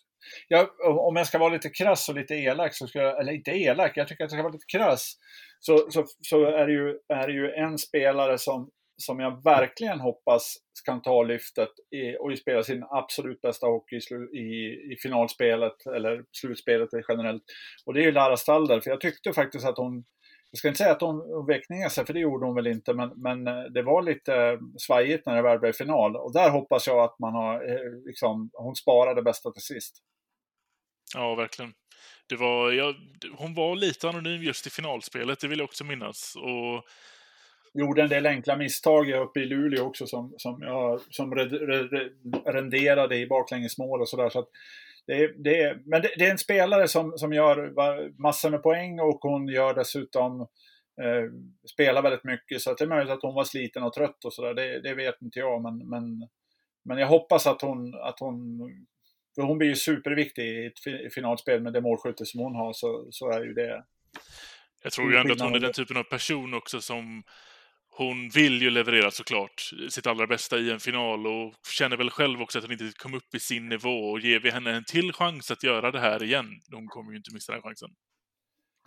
Jag, 0.48 0.68
om 0.80 1.16
jag 1.16 1.26
ska 1.26 1.38
vara 1.38 1.52
lite 1.52 1.68
krass 1.68 2.08
och 2.08 2.14
lite 2.14 2.34
elak, 2.34 2.74
så 2.74 2.86
ska 2.86 2.98
jag, 2.98 3.20
eller 3.20 3.32
inte 3.32 3.50
elak, 3.50 3.92
jag 3.94 4.08
tycker 4.08 4.24
att 4.24 4.30
jag 4.30 4.38
ska 4.38 4.42
vara 4.42 4.52
lite 4.52 4.78
krass, 4.78 5.16
så, 5.60 5.90
så, 5.90 6.04
så 6.20 6.44
är, 6.44 6.66
det 6.66 6.72
ju, 6.72 6.98
är 7.08 7.26
det 7.26 7.32
ju 7.32 7.50
en 7.50 7.78
spelare 7.78 8.38
som, 8.38 8.70
som 8.96 9.20
jag 9.20 9.44
verkligen 9.44 10.00
hoppas 10.00 10.56
kan 10.84 11.02
ta 11.02 11.22
lyftet 11.22 11.68
i, 11.90 12.16
och 12.16 12.38
spela 12.38 12.62
sin 12.62 12.84
absolut 12.90 13.40
bästa 13.40 13.66
hockey 13.66 13.96
i, 13.96 14.38
i, 14.38 14.92
i 14.92 14.96
finalspelet 15.02 15.86
eller 15.86 16.24
slutspelet 16.32 16.88
generellt. 17.08 17.42
Och 17.86 17.94
det 17.94 18.00
är 18.00 18.04
ju 18.04 18.12
Lara 18.12 18.36
Stalder, 18.36 18.80
för 18.80 18.90
jag 18.90 19.00
tyckte 19.00 19.32
faktiskt 19.32 19.66
att 19.66 19.78
hon 19.78 20.04
jag 20.50 20.58
ska 20.58 20.68
inte 20.68 20.78
säga 20.78 20.92
att 20.92 21.00
hon 21.00 21.46
vek 21.46 21.68
ner 21.68 21.88
sig, 21.88 22.06
för 22.06 22.12
det 22.12 22.20
gjorde 22.20 22.46
hon 22.46 22.54
väl 22.54 22.66
inte, 22.66 22.94
men, 22.94 23.12
men 23.16 23.46
eh, 23.46 23.64
det 23.64 23.82
var 23.82 24.02
lite 24.02 24.58
svajigt 24.78 25.26
när 25.26 25.36
det 25.36 25.42
väl 25.42 25.58
blev 25.58 25.72
final. 25.72 26.16
Och 26.16 26.32
där 26.32 26.50
hoppas 26.50 26.86
jag 26.86 26.98
att 26.98 27.18
man 27.18 27.34
har, 27.34 27.54
eh, 27.54 28.06
liksom, 28.06 28.50
hon 28.52 28.76
sparade 28.76 29.22
bästa 29.22 29.50
till 29.50 29.62
sist. 29.62 29.96
Ja, 31.14 31.34
verkligen. 31.34 31.74
Det 32.28 32.36
var, 32.36 32.72
ja, 32.72 32.94
hon 33.36 33.54
var 33.54 33.76
lite 33.76 34.08
anonym 34.08 34.42
just 34.42 34.66
i 34.66 34.70
finalspelet, 34.70 35.40
det 35.40 35.48
vill 35.48 35.58
jag 35.58 35.64
också 35.64 35.84
minnas. 35.84 36.36
Och... 36.36 36.84
Gjorde 37.78 38.02
en 38.02 38.08
del 38.08 38.26
enkla 38.26 38.56
misstag 38.56 39.10
uppe 39.10 39.40
i 39.40 39.46
Luleå 39.46 39.84
också 39.84 40.06
som, 40.06 40.34
som, 40.36 40.62
ja, 40.62 40.98
som 41.10 41.34
renderade 42.46 43.16
i 43.16 43.26
baklängesmål 43.26 44.00
och 44.00 44.08
sådär. 44.08 44.28
Så 44.28 44.46
det, 45.06 45.44
det, 45.44 45.78
men 45.84 46.02
det, 46.02 46.10
det, 46.18 46.26
är 46.26 46.30
en 46.30 46.38
spelare 46.38 46.88
som, 46.88 47.18
som 47.18 47.32
gör 47.32 47.72
massor 48.22 48.50
med 48.50 48.62
poäng 48.62 49.00
och 49.00 49.18
hon 49.20 49.48
gör 49.48 49.74
dessutom 49.74 50.40
eh, 51.02 51.24
spelar 51.72 52.02
väldigt 52.02 52.24
mycket. 52.24 52.62
Så 52.62 52.74
det 52.74 52.84
är 52.84 52.88
möjligt 52.88 53.12
att 53.12 53.22
hon 53.22 53.34
var 53.34 53.44
sliten 53.44 53.82
och 53.82 53.92
trött 53.92 54.24
och 54.24 54.32
sådär. 54.32 54.54
Det, 54.54 54.80
det 54.80 54.94
vet 54.94 55.22
inte 55.22 55.38
jag. 55.38 55.62
Men, 55.62 55.88
men, 55.88 56.28
men 56.84 56.98
jag 56.98 57.06
hoppas 57.06 57.46
att 57.46 57.62
hon, 57.62 57.94
att 57.94 58.20
hon 58.20 58.60
för 59.36 59.42
hon 59.42 59.58
blir 59.58 59.68
ju 59.68 59.76
superviktig 59.76 60.44
i 60.44 60.66
ett 60.66 61.14
finalspel 61.14 61.62
med 61.62 61.72
det 61.72 61.80
målskytte 61.80 62.26
som 62.26 62.40
hon 62.40 62.54
har, 62.54 62.72
så, 62.72 63.06
så 63.10 63.30
är 63.30 63.44
ju 63.44 63.52
det. 63.52 63.84
Jag 64.82 64.92
tror 64.92 65.12
ju 65.12 65.18
ändå 65.18 65.32
att 65.32 65.40
hon 65.40 65.54
är 65.54 65.60
den 65.60 65.72
typen 65.72 65.96
av 65.96 66.02
person 66.02 66.54
också 66.54 66.80
som 66.80 67.22
hon 67.98 68.28
vill 68.28 68.62
ju 68.62 68.70
leverera 68.70 69.10
såklart 69.10 69.70
sitt 69.88 70.06
allra 70.06 70.26
bästa 70.26 70.58
i 70.58 70.70
en 70.70 70.80
final 70.80 71.26
och 71.26 71.54
känner 71.78 71.96
väl 71.96 72.10
själv 72.10 72.42
också 72.42 72.58
att 72.58 72.64
hon 72.64 72.72
inte 72.72 72.92
kom 72.98 73.14
upp 73.14 73.34
i 73.34 73.40
sin 73.40 73.68
nivå 73.68 74.10
och 74.10 74.20
ger 74.20 74.40
vi 74.40 74.50
henne 74.50 74.70
en 74.70 74.84
till 74.84 75.12
chans 75.12 75.50
att 75.50 75.62
göra 75.62 75.90
det 75.90 76.00
här 76.00 76.22
igen, 76.22 76.46
hon 76.72 76.86
kommer 76.86 77.10
ju 77.10 77.16
inte 77.16 77.34
missa 77.34 77.52
den 77.52 77.62
chansen. 77.62 77.90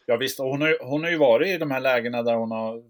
Ja 0.05 0.17
visst, 0.17 0.39
och 0.39 0.45
hon 0.45 0.61
har, 0.61 0.77
hon 0.81 1.03
har 1.03 1.11
ju 1.11 1.17
varit 1.17 1.47
i 1.47 1.57
de 1.57 1.71
här 1.71 1.79
lägena 1.79 2.23
där 2.23 2.35
hon 2.35 2.51
har 2.51 2.83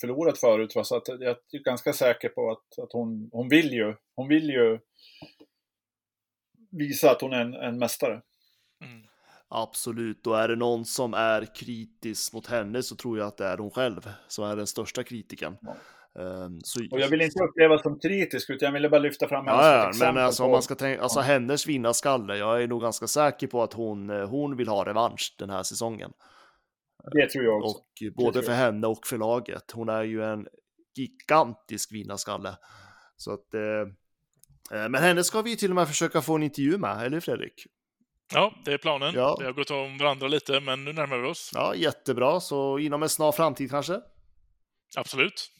förlorat 0.00 0.38
förut, 0.38 0.72
så 0.72 0.96
att 0.96 1.08
jag 1.08 1.22
är 1.22 1.64
ganska 1.64 1.92
säker 1.92 2.28
på 2.28 2.50
att, 2.50 2.78
att 2.84 2.92
hon, 2.92 3.28
hon 3.32 3.48
vill 3.48 3.72
ju, 3.72 3.94
hon 4.14 4.28
vill 4.28 4.50
ju 4.50 4.78
visa 6.70 7.10
att 7.10 7.20
hon 7.20 7.32
är 7.32 7.40
en, 7.40 7.54
en 7.54 7.78
mästare. 7.78 8.22
Mm. 8.84 9.06
Absolut, 9.54 10.26
och 10.26 10.38
är 10.38 10.48
det 10.48 10.56
någon 10.56 10.84
som 10.84 11.14
är 11.14 11.54
kritisk 11.54 12.32
mot 12.32 12.46
henne 12.46 12.82
så 12.82 12.96
tror 12.96 13.18
jag 13.18 13.26
att 13.26 13.36
det 13.36 13.46
är 13.46 13.58
hon 13.58 13.70
själv 13.70 14.10
som 14.28 14.44
är 14.44 14.56
den 14.56 14.66
största 14.66 15.02
kritiken. 15.02 15.56
Ja. 15.60 15.76
Um, 16.14 16.60
så... 16.64 16.80
Och 16.90 17.00
jag 17.00 17.08
vill 17.08 17.20
inte 17.22 17.44
upplevas 17.44 17.82
som 17.82 17.98
kritisk, 17.98 18.50
utan 18.50 18.66
jag 18.66 18.72
ville 18.72 18.88
bara 18.88 19.00
lyfta 19.00 19.28
fram 19.28 19.46
henne 19.46 19.58
ja, 19.58 19.90
ja, 19.98 20.12
Men 20.12 20.24
alltså, 20.24 20.42
på... 20.42 20.44
om 20.46 20.52
man 20.52 20.62
ska 20.62 20.74
tänka, 20.74 21.02
alltså 21.02 21.20
hennes 21.20 21.66
vinnarskalle, 21.66 22.36
jag 22.36 22.62
är 22.62 22.68
nog 22.68 22.82
ganska 22.82 23.06
säker 23.06 23.46
på 23.46 23.62
att 23.62 23.72
hon, 23.72 24.10
eh, 24.10 24.28
hon 24.28 24.56
vill 24.56 24.68
ha 24.68 24.86
revansch 24.86 25.34
den 25.38 25.50
här 25.50 25.62
säsongen. 25.62 26.12
Det 27.12 27.28
tror 27.28 27.44
jag 27.44 27.56
också. 27.56 27.78
Och 27.78 28.14
både 28.14 28.42
för 28.42 28.52
henne 28.52 28.86
och 28.86 29.06
för 29.06 29.18
laget. 29.18 29.70
Hon 29.72 29.88
är 29.88 30.02
ju 30.02 30.24
en 30.24 30.46
gigantisk 30.94 31.92
vinnarskalle. 31.92 32.56
Så 33.16 33.32
att, 33.32 33.54
eh, 33.54 34.80
eh, 34.80 34.88
men 34.88 35.02
henne 35.02 35.24
ska 35.24 35.42
vi 35.42 35.56
till 35.56 35.70
och 35.70 35.76
med 35.76 35.88
försöka 35.88 36.22
få 36.22 36.34
en 36.34 36.42
intervju 36.42 36.78
med, 36.78 37.06
eller 37.06 37.20
Fredrik? 37.20 37.66
Ja, 38.34 38.54
det 38.64 38.72
är 38.72 38.78
planen. 38.78 39.14
Ja. 39.14 39.36
Det 39.38 39.44
har 39.44 39.52
gått 39.52 39.70
om 39.70 39.98
varandra 39.98 40.28
lite, 40.28 40.60
men 40.60 40.84
nu 40.84 40.92
närmar 40.92 41.18
vi 41.18 41.28
oss. 41.28 41.50
Ja, 41.54 41.74
jättebra. 41.74 42.40
Så 42.40 42.78
inom 42.78 43.02
en 43.02 43.08
snar 43.08 43.32
framtid 43.32 43.70
kanske? 43.70 44.00
Absolut. 44.96 45.50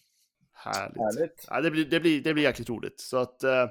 Härligt. 0.54 0.98
Härligt. 0.98 1.46
Ja, 1.48 1.60
det, 1.60 1.70
blir, 1.70 1.84
det, 1.84 2.00
blir, 2.00 2.20
det 2.20 2.34
blir 2.34 2.44
jäkligt 2.44 2.68
roligt. 2.68 3.00
Så 3.00 3.16
att 3.16 3.42
eh, 3.42 3.66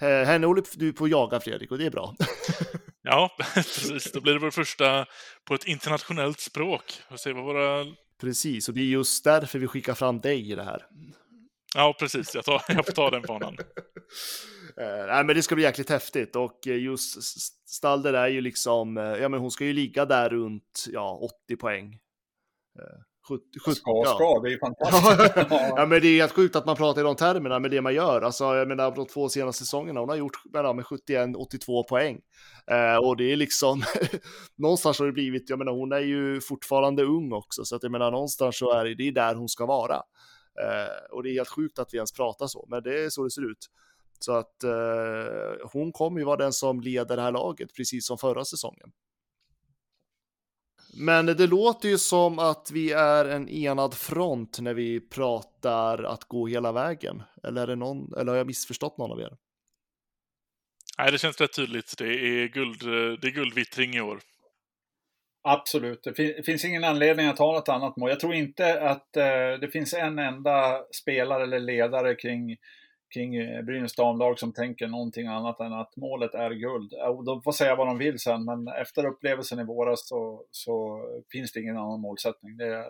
henne 0.00 0.46
håller 0.46 0.78
du 0.78 0.92
på 0.92 1.04
att 1.04 1.10
jaga, 1.10 1.40
Fredrik, 1.40 1.70
och 1.70 1.78
det 1.78 1.86
är 1.86 1.90
bra. 1.90 2.14
ja, 3.02 3.36
precis. 3.54 4.12
Då 4.12 4.20
blir 4.20 4.32
det 4.32 4.38
vår 4.38 4.50
första 4.50 5.06
på 5.44 5.54
ett 5.54 5.64
internationellt 5.64 6.40
språk. 6.40 7.02
Och 7.08 7.20
se 7.20 7.32
vad 7.32 7.44
våra... 7.44 7.86
Precis, 8.20 8.68
och 8.68 8.74
det 8.74 8.80
är 8.80 8.84
just 8.84 9.24
därför 9.24 9.58
vi 9.58 9.66
skickar 9.66 9.94
fram 9.94 10.20
dig 10.20 10.50
i 10.52 10.54
det 10.54 10.64
här. 10.64 10.86
Ja, 11.74 11.96
precis. 11.98 12.34
Jag, 12.34 12.44
tar, 12.44 12.62
jag 12.68 12.86
får 12.86 12.92
ta 12.92 13.10
den 13.10 13.22
banan. 13.22 13.56
Uh, 14.80 15.06
nej, 15.06 15.24
men 15.24 15.36
det 15.36 15.42
ska 15.42 15.54
bli 15.54 15.64
jäkligt 15.64 15.90
häftigt 15.90 16.36
och 16.36 16.66
eh, 16.66 16.82
just 16.82 17.22
Stalder 17.68 18.12
är 18.12 18.28
ju 18.28 18.40
liksom, 18.40 18.96
uh, 18.96 19.04
ja 19.04 19.28
men 19.28 19.40
hon 19.40 19.50
ska 19.50 19.64
ju 19.64 19.72
ligga 19.72 20.04
där 20.04 20.28
runt, 20.28 20.84
ja, 20.92 21.18
80 21.46 21.56
poäng. 21.56 21.98
Uh, 22.78 23.02
70, 23.28 23.44
70, 23.64 23.74
ska, 23.74 23.90
ja. 24.04 24.14
ska, 24.14 24.40
det 24.40 24.48
är 24.48 24.50
ju 24.50 24.58
fantastiskt. 24.60 25.50
ja, 25.50 25.86
men 25.86 26.00
det 26.00 26.08
är 26.08 26.20
helt 26.20 26.32
sjukt 26.32 26.56
att 26.56 26.66
man 26.66 26.76
pratar 26.76 27.00
i 27.00 27.04
de 27.04 27.16
termerna 27.16 27.58
med 27.58 27.70
det 27.70 27.80
man 27.80 27.94
gör. 27.94 28.22
Alltså, 28.22 28.44
jag 28.44 28.68
menar, 28.68 28.90
de 28.96 29.06
två 29.06 29.28
senaste 29.28 29.64
säsongerna, 29.64 30.00
hon 30.00 30.08
har 30.08 30.16
gjort 30.16 30.44
med 30.52 30.64
71-82 30.64 31.88
poäng. 31.88 32.20
Uh, 32.70 33.06
och 33.06 33.16
det 33.16 33.32
är 33.32 33.36
liksom, 33.36 33.82
någonstans 34.56 34.98
har 34.98 35.06
det 35.06 35.12
blivit, 35.12 35.50
jag 35.50 35.58
menar, 35.58 35.72
hon 35.72 35.92
är 35.92 36.00
ju 36.00 36.40
fortfarande 36.40 37.02
ung 37.02 37.32
också, 37.32 37.64
så 37.64 37.76
att 37.76 37.82
jag 37.82 37.92
menar, 37.92 38.10
någonstans 38.10 38.58
så 38.58 38.72
är 38.72 38.84
det, 38.84 38.94
det 38.94 39.08
är 39.08 39.12
där 39.12 39.34
hon 39.34 39.48
ska 39.48 39.66
vara. 39.66 39.96
Uh, 39.96 41.12
och 41.12 41.22
det 41.22 41.30
är 41.30 41.34
helt 41.34 41.48
sjukt 41.48 41.78
att 41.78 41.94
vi 41.94 41.96
ens 41.96 42.12
pratar 42.12 42.46
så, 42.46 42.66
men 42.68 42.82
det 42.82 43.04
är 43.04 43.10
så 43.10 43.24
det 43.24 43.30
ser 43.30 43.50
ut. 43.50 43.66
Så 44.18 44.32
att 44.32 44.64
eh, 44.64 45.68
hon 45.72 45.92
kommer 45.92 46.18
ju 46.18 46.24
vara 46.24 46.36
den 46.36 46.52
som 46.52 46.80
leder 46.80 47.16
det 47.16 47.22
här 47.22 47.32
laget, 47.32 47.74
precis 47.74 48.06
som 48.06 48.18
förra 48.18 48.44
säsongen. 48.44 48.92
Men 51.00 51.26
det 51.26 51.46
låter 51.46 51.88
ju 51.88 51.98
som 51.98 52.38
att 52.38 52.70
vi 52.70 52.92
är 52.92 53.24
en 53.24 53.48
enad 53.48 53.94
front 53.94 54.58
när 54.60 54.74
vi 54.74 55.00
pratar 55.00 56.02
att 56.04 56.24
gå 56.24 56.46
hela 56.46 56.72
vägen. 56.72 57.22
Eller, 57.42 57.62
är 57.62 57.66
det 57.66 57.76
någon, 57.76 58.14
eller 58.18 58.32
har 58.32 58.36
jag 58.36 58.46
missförstått 58.46 58.98
någon 58.98 59.12
av 59.12 59.20
er? 59.20 59.36
Nej, 60.98 61.12
det 61.12 61.18
känns 61.18 61.40
rätt 61.40 61.56
tydligt. 61.56 61.94
Det 61.98 62.04
är, 62.04 62.48
guld, 62.48 62.80
det 63.20 63.28
är 63.28 63.32
guldvittring 63.32 63.94
i 63.94 64.00
år. 64.00 64.20
Absolut. 65.42 66.02
Det, 66.02 66.14
fin 66.14 66.34
det 66.36 66.42
finns 66.42 66.64
ingen 66.64 66.84
anledning 66.84 67.26
att 67.26 67.38
ha 67.38 67.52
något 67.52 67.68
annat 67.68 67.96
mål. 67.96 68.10
Jag 68.10 68.20
tror 68.20 68.34
inte 68.34 68.80
att 68.80 69.16
eh, 69.16 69.52
det 69.60 69.70
finns 69.72 69.94
en 69.94 70.18
enda 70.18 70.82
spelare 71.02 71.42
eller 71.42 71.60
ledare 71.60 72.14
kring, 72.14 72.56
kring 73.14 73.36
eh, 73.36 73.62
Brynäs 73.62 73.94
damlag 73.94 74.38
som 74.38 74.52
tänker 74.52 74.86
någonting 74.86 75.26
annat 75.26 75.60
än 75.60 75.72
att 75.72 75.96
målet 75.96 76.34
är 76.34 76.50
guld. 76.50 76.92
De 77.26 77.42
får 77.42 77.52
säga 77.52 77.76
vad 77.76 77.86
de 77.86 77.98
vill 77.98 78.18
sen, 78.18 78.44
men 78.44 78.68
efter 78.68 79.06
upplevelsen 79.06 79.58
i 79.58 79.64
våras 79.64 80.08
så, 80.08 80.44
så 80.50 81.04
finns 81.32 81.52
det 81.52 81.60
ingen 81.60 81.76
annan 81.76 82.00
målsättning. 82.00 82.56
Det 82.56 82.64
är 82.64 82.70
jag 82.70 82.86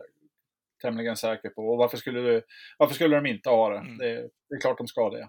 tämligen 0.82 1.16
säker 1.16 1.48
på. 1.48 1.68
Och 1.68 1.78
varför 1.78 1.96
skulle, 1.96 2.20
du, 2.20 2.42
varför 2.78 2.94
skulle 2.94 3.16
de 3.16 3.26
inte 3.26 3.50
ha 3.50 3.68
det? 3.68 3.78
Mm. 3.78 3.98
det? 3.98 4.14
det? 4.48 4.54
är 4.54 4.60
klart 4.60 4.78
de 4.78 4.86
ska 4.86 5.10
det. 5.10 5.28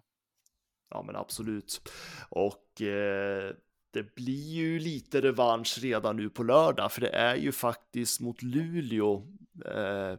Ja, 0.89 1.03
men 1.03 1.15
absolut. 1.15 1.89
Och 2.29 2.81
eh, 2.81 3.53
det 3.93 4.15
blir 4.15 4.53
ju 4.53 4.79
lite 4.79 5.21
revansch 5.21 5.79
redan 5.81 6.17
nu 6.17 6.29
på 6.29 6.43
lördag, 6.43 6.91
för 6.91 7.01
det 7.01 7.09
är 7.09 7.35
ju 7.35 7.51
faktiskt 7.51 8.21
mot 8.21 8.41
Luleå, 8.41 9.27
eh, 9.65 10.17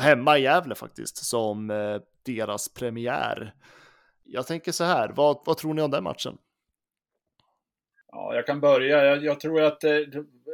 hemma 0.00 0.38
i 0.38 0.42
Gävle 0.42 0.74
faktiskt, 0.74 1.16
som 1.16 1.70
eh, 1.70 2.00
deras 2.22 2.68
premiär. 2.68 3.54
Jag 4.34 4.46
tänker 4.46 4.72
så 4.72 4.84
här, 4.84 5.08
vad, 5.08 5.42
vad 5.44 5.56
tror 5.56 5.74
ni 5.74 5.82
om 5.82 5.90
den 5.90 6.04
matchen? 6.04 6.38
Ja, 8.12 8.34
jag 8.34 8.46
kan 8.46 8.60
börja. 8.60 9.04
Jag, 9.04 9.24
jag 9.24 9.40
tror 9.40 9.62
att 9.62 9.84
eh, 9.84 9.98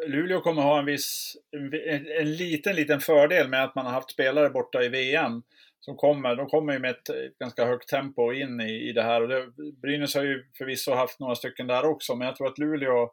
Luleå 0.06 0.40
kommer 0.40 0.62
ha 0.62 0.78
en 0.78 0.84
viss, 0.84 1.36
en, 1.56 1.74
en, 2.20 2.32
liten, 2.36 2.76
liten 2.76 3.00
fördel 3.00 3.48
med 3.48 3.64
att 3.64 3.74
man 3.74 3.86
har 3.86 3.92
haft 3.92 4.10
spelare 4.10 4.50
borta 4.50 4.82
i 4.82 4.88
VM 4.88 5.42
som 5.80 5.96
kommer, 5.96 6.36
de 6.36 6.46
kommer 6.46 6.72
ju 6.72 6.78
med 6.78 6.90
ett 6.90 7.08
eh, 7.08 7.16
ganska 7.40 7.66
högt 7.66 7.88
tempo 7.88 8.32
in 8.32 8.60
i, 8.60 8.88
i 8.88 8.92
det 8.92 9.02
här. 9.02 9.22
Och 9.22 9.28
det, 9.28 9.46
Brynäs 9.82 10.14
har 10.14 10.24
ju 10.24 10.44
förvisso 10.58 10.94
haft 10.94 11.20
några 11.20 11.34
stycken 11.34 11.66
där 11.66 11.84
också, 11.84 12.16
men 12.16 12.26
jag 12.26 12.36
tror 12.36 12.46
att 12.46 12.58
Luleå 12.58 13.10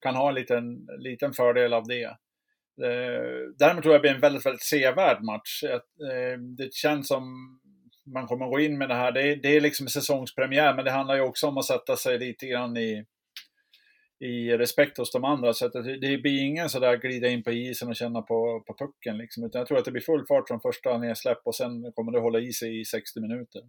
kan 0.00 0.14
ha 0.14 0.28
en 0.28 0.34
liten, 0.34 0.86
liten 0.98 1.32
fördel 1.32 1.72
av 1.72 1.86
det. 1.86 2.04
Eh, 2.82 3.52
däremot 3.58 3.82
tror 3.82 3.94
jag 3.94 4.02
det 4.02 4.08
blir 4.08 4.14
en 4.14 4.20
väldigt, 4.20 4.46
väldigt 4.46 4.62
sevärd 4.62 5.22
match. 5.22 5.62
Eh, 5.64 6.38
det 6.38 6.74
känns 6.74 7.08
som 7.08 7.24
man 8.06 8.26
kommer 8.26 8.46
gå 8.46 8.60
in 8.60 8.78
med 8.78 8.88
det 8.88 8.94
här. 8.94 9.12
Det 9.12 9.22
är, 9.22 9.36
det 9.36 9.56
är 9.56 9.60
liksom 9.60 9.88
säsongspremiär, 9.88 10.74
men 10.74 10.84
det 10.84 10.90
handlar 10.90 11.14
ju 11.14 11.20
också 11.20 11.46
om 11.46 11.58
att 11.58 11.64
sätta 11.64 11.96
sig 11.96 12.18
lite 12.18 12.46
grann 12.46 12.76
i, 12.76 13.04
i 14.20 14.56
respekt 14.56 14.98
hos 14.98 15.12
de 15.12 15.24
andra. 15.24 15.52
Så 15.52 15.66
att 15.66 15.72
det, 15.72 16.00
det 16.00 16.18
blir 16.18 16.42
ingen 16.42 16.68
sådär 16.68 16.96
glida 16.96 17.28
in 17.28 17.42
på 17.42 17.52
isen 17.52 17.88
och 17.88 17.96
känna 17.96 18.22
på, 18.22 18.64
på 18.66 18.74
pucken. 18.78 19.18
Liksom. 19.18 19.44
Utan 19.44 19.58
jag 19.58 19.68
tror 19.68 19.78
att 19.78 19.84
det 19.84 19.90
blir 19.90 20.02
full 20.02 20.26
fart 20.26 20.48
från 20.48 20.60
första 20.60 20.98
nedsläpp 20.98 21.40
och 21.44 21.54
sen 21.54 21.92
kommer 21.92 22.12
det 22.12 22.20
hålla 22.20 22.38
i 22.40 22.52
sig 22.52 22.80
i 22.80 22.84
60 22.84 23.20
minuter. 23.20 23.62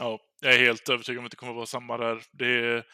Ja, 0.00 0.20
jag 0.40 0.54
är 0.54 0.58
helt 0.58 0.88
övertygad 0.88 1.18
om 1.18 1.24
att 1.24 1.30
det 1.30 1.36
kommer 1.36 1.52
att 1.52 1.56
vara 1.56 1.66
samma 1.66 1.96
där. 1.96 2.22
Det 2.32 2.46
är 2.46 2.84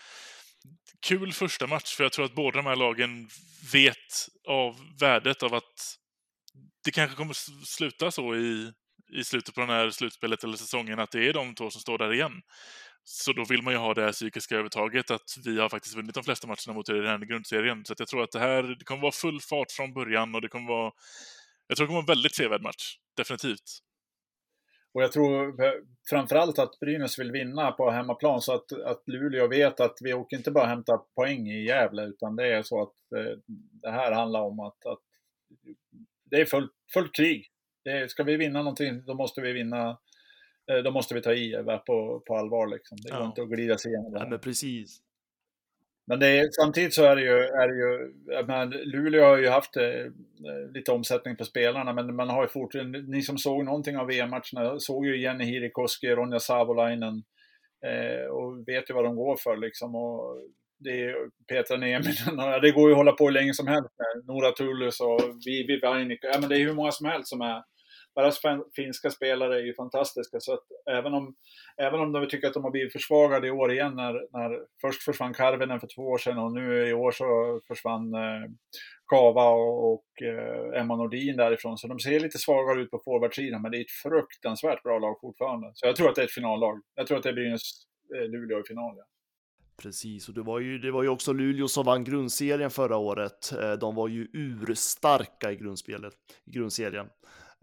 kul 1.07 1.33
första 1.33 1.67
match, 1.67 1.97
för 1.97 2.05
jag 2.05 2.13
tror 2.13 2.25
att 2.25 2.35
båda 2.35 2.57
de 2.57 2.67
här 2.67 2.77
lagen 2.77 3.29
vet 3.73 4.29
av 4.49 4.77
värdet 5.01 5.43
av 5.43 5.55
att 5.55 5.99
det 6.85 6.91
kanske 6.91 7.17
kommer 7.17 7.35
sluta 7.67 8.11
så 8.11 8.35
i, 8.35 8.73
i 9.13 9.25
slutet 9.25 9.55
på 9.55 9.61
den 9.61 9.71
här 9.71 9.91
slutspelet 9.91 10.45
eller 10.45 10.57
säsongen, 10.57 10.99
att 10.99 11.11
det 11.11 11.29
är 11.29 11.33
de 11.33 11.55
två 11.55 11.71
som 11.71 11.81
står 11.81 11.99
där 11.99 12.13
igen. 12.13 12.43
Så 13.05 13.33
då 13.33 13.45
vill 13.45 13.63
man 13.63 13.73
ju 13.73 13.79
ha 13.79 13.95
det 13.95 14.03
här 14.03 14.13
psykiska 14.13 14.57
övertaget 14.57 15.11
att 15.11 15.37
vi 15.45 15.61
har 15.61 15.69
faktiskt 15.69 15.97
vunnit 15.97 16.15
de 16.15 16.25
flesta 16.25 16.47
matcherna 16.47 16.73
mot 16.75 16.89
er 16.89 16.95
i 16.95 16.99
den 16.99 17.21
här 17.21 17.27
grundserien. 17.27 17.85
Så 17.85 17.95
jag 17.99 18.09
tror 18.09 18.23
att 18.23 18.33
det 18.33 18.39
här 18.39 18.63
det 18.63 18.85
kommer 18.85 19.03
vara 19.03 19.13
full 19.13 19.41
fart 19.41 19.73
från 19.73 19.95
början 19.95 20.35
och 20.35 20.41
det 20.41 20.49
kommer 20.49 20.69
vara... 20.69 20.93
Jag 21.67 21.77
tror 21.77 21.87
det 21.87 21.89
kommer 21.89 22.03
vara 22.03 22.13
en 22.13 22.17
väldigt 22.17 22.35
sevärd 22.35 22.63
match. 22.63 22.97
Definitivt. 23.17 23.81
Och 24.95 25.03
jag 25.03 25.13
tror 25.13 25.55
framförallt 26.11 26.59
att 26.59 26.81
Brynäs 26.81 27.19
vill 27.19 27.33
vinna 27.33 27.73
på 27.73 27.91
hemmaplan 27.91 28.41
så 28.41 28.55
att, 28.55 28.73
att 28.73 29.03
Luleå 29.07 29.49
vet 29.49 29.81
att 29.81 29.99
vi 30.01 30.15
åker 30.15 30.37
inte 30.37 30.51
bara 30.51 30.67
hämta 30.67 30.99
poäng 30.99 31.49
i 31.49 31.67
Gävle 31.67 32.03
utan 32.03 32.37
det 32.37 32.47
är 32.47 32.63
så 32.63 32.83
att 32.83 33.19
eh, 33.19 33.39
det 33.83 33.91
här 33.91 34.13
handlar 34.13 34.41
om 34.41 34.61
att, 34.61 34.87
att 34.87 35.01
det 36.25 36.41
är 36.41 36.45
fullt, 36.45 36.73
fullt 36.93 37.15
krig. 37.15 37.47
Det, 37.85 38.11
ska 38.11 38.23
vi 38.23 38.37
vinna 38.37 38.59
någonting 38.59 39.05
då 39.07 39.15
måste 39.15 39.41
vi 39.41 39.53
vinna 39.53 39.99
Eh, 40.71 40.79
då 40.79 40.91
måste 40.91 41.15
vi 41.15 41.23
ta 41.23 41.33
i 41.33 41.55
på, 41.87 42.23
på 42.27 42.37
allvar. 42.37 42.67
Liksom. 42.67 42.99
Det 43.03 43.11
går 43.11 43.21
ja. 43.21 43.27
inte 43.27 43.43
att 43.43 43.49
glida 43.49 43.79
sig 43.79 43.93
igenom 43.93 44.13
det. 44.13 44.19
Ja, 44.19 44.27
men 44.29 44.39
precis. 44.39 45.01
Men 46.07 46.23
är, 46.23 46.49
samtidigt 46.51 46.95
så 46.95 47.05
är 47.05 47.17
det 47.17 47.23
ju, 47.23 47.39
är 47.39 47.69
det 47.69 47.77
ju 47.77 48.15
men 48.47 48.71
Luleå 48.71 49.25
har 49.25 49.37
ju 49.37 49.49
haft 49.49 49.77
eh, 49.77 50.07
lite 50.75 50.93
omsättning 50.93 51.37
på 51.37 51.45
spelarna, 51.45 51.93
men 51.93 52.17
man 52.17 52.29
har 52.29 52.43
ju 52.43 52.49
fortfarande, 52.49 53.03
ni 53.03 53.23
som 53.23 53.39
såg 53.39 53.65
någonting 53.65 53.97
av 53.97 54.07
VM-matcherna 54.07 54.79
såg 54.79 55.07
ju 55.07 55.21
Jenny 55.21 55.45
Hirikoski, 55.45 56.11
Ronja 56.11 56.41
Savolainen 56.41 57.23
eh, 57.87 58.27
och 58.27 58.69
vet 58.69 58.91
ju 58.91 58.95
vad 58.95 59.05
de 59.05 59.17
går 59.17 59.37
för 59.37 59.57
liksom. 59.57 59.95
Och 59.95 60.37
det 60.79 60.91
är 60.91 61.17
Petra 61.49 61.77
Nieminen, 61.77 62.61
det 62.63 62.71
går 62.71 62.89
ju 62.89 62.93
att 62.93 62.99
hålla 62.99 63.13
på 63.13 63.25
hur 63.25 63.33
länge 63.33 63.55
som 63.55 63.67
helst 63.67 63.91
med 63.99 64.27
Nora 64.27 64.53
Tullus 64.53 65.01
och 65.01 65.21
Vivi 65.47 65.81
Vainikka, 65.81 66.27
ja 66.33 66.41
men 66.41 66.49
det 66.49 66.57
är 66.57 66.65
hur 66.65 66.75
många 66.75 66.93
som 66.93 67.07
helst 67.07 67.29
som 67.29 67.41
är 67.41 67.63
deras 68.15 68.41
finska 68.77 69.11
spelare 69.11 69.57
är 69.57 69.65
ju 69.65 69.75
fantastiska. 69.75 70.41
Så 70.41 70.53
att 70.53 70.65
även 70.91 71.15
om, 71.15 71.35
även 71.77 72.01
om 72.01 72.13
de 72.13 72.27
tycker 72.27 72.49
att 72.49 72.55
de 72.55 72.65
har 72.65 72.71
blivit 72.71 72.93
försvagade 72.93 73.47
i 73.47 73.51
år 73.51 73.73
igen 73.73 73.95
när, 73.95 74.13
när 74.13 74.61
först 74.81 75.03
försvann 75.03 75.35
Karvinen 75.35 75.81
för 75.81 75.89
två 75.95 76.03
år 76.03 76.19
sedan 76.19 76.39
och 76.39 76.53
nu 76.53 76.89
i 76.89 76.93
år 76.93 77.13
så 77.13 77.61
försvann 77.67 78.15
eh, 78.15 78.51
Kava 79.07 79.49
och, 79.49 79.93
och 79.93 80.23
eh, 80.23 80.81
Emma 80.81 80.97
Nordin 80.97 81.37
därifrån. 81.37 81.79
Så 81.79 81.89
de 81.89 81.99
ser 81.99 82.21
lite 82.21 82.39
svagare 82.39 82.81
ut 82.81 82.91
på 82.91 83.03
forwardsidan 83.05 83.63
men 83.63 83.71
det 83.71 83.79
är 83.79 83.81
ett 83.81 84.01
fruktansvärt 84.03 84.83
bra 84.83 84.99
lag 84.99 85.21
fortfarande. 85.21 85.71
Så 85.75 85.87
jag 85.87 85.97
tror 85.97 86.09
att 86.09 86.15
det 86.15 86.23
är 86.23 86.27
ett 86.27 86.31
finallag. 86.31 86.81
Jag 86.95 87.07
tror 87.07 87.17
att 87.17 87.23
det 87.23 87.29
är 87.29 87.35
Brynäs-Luleå 87.35 88.57
eh, 88.57 88.61
i 88.61 88.69
final. 88.69 88.95
Ja. 88.99 89.05
Precis, 89.77 90.29
och 90.29 90.35
det 90.35 90.43
var, 90.43 90.61
ju, 90.61 90.79
det 90.79 90.91
var 90.91 91.03
ju 91.03 91.09
också 91.09 91.33
Luleå 91.33 91.69
som 91.69 91.85
vann 91.85 92.05
grundserien 92.05 92.71
förra 92.71 92.97
året. 92.97 93.53
Eh, 93.53 93.73
de 93.73 93.95
var 93.95 94.09
ju 94.09 94.29
urstarka 94.33 95.53
i 95.53 95.57
grundspelet, 95.57 96.15
i 96.45 96.51
grundserien. 96.51 97.07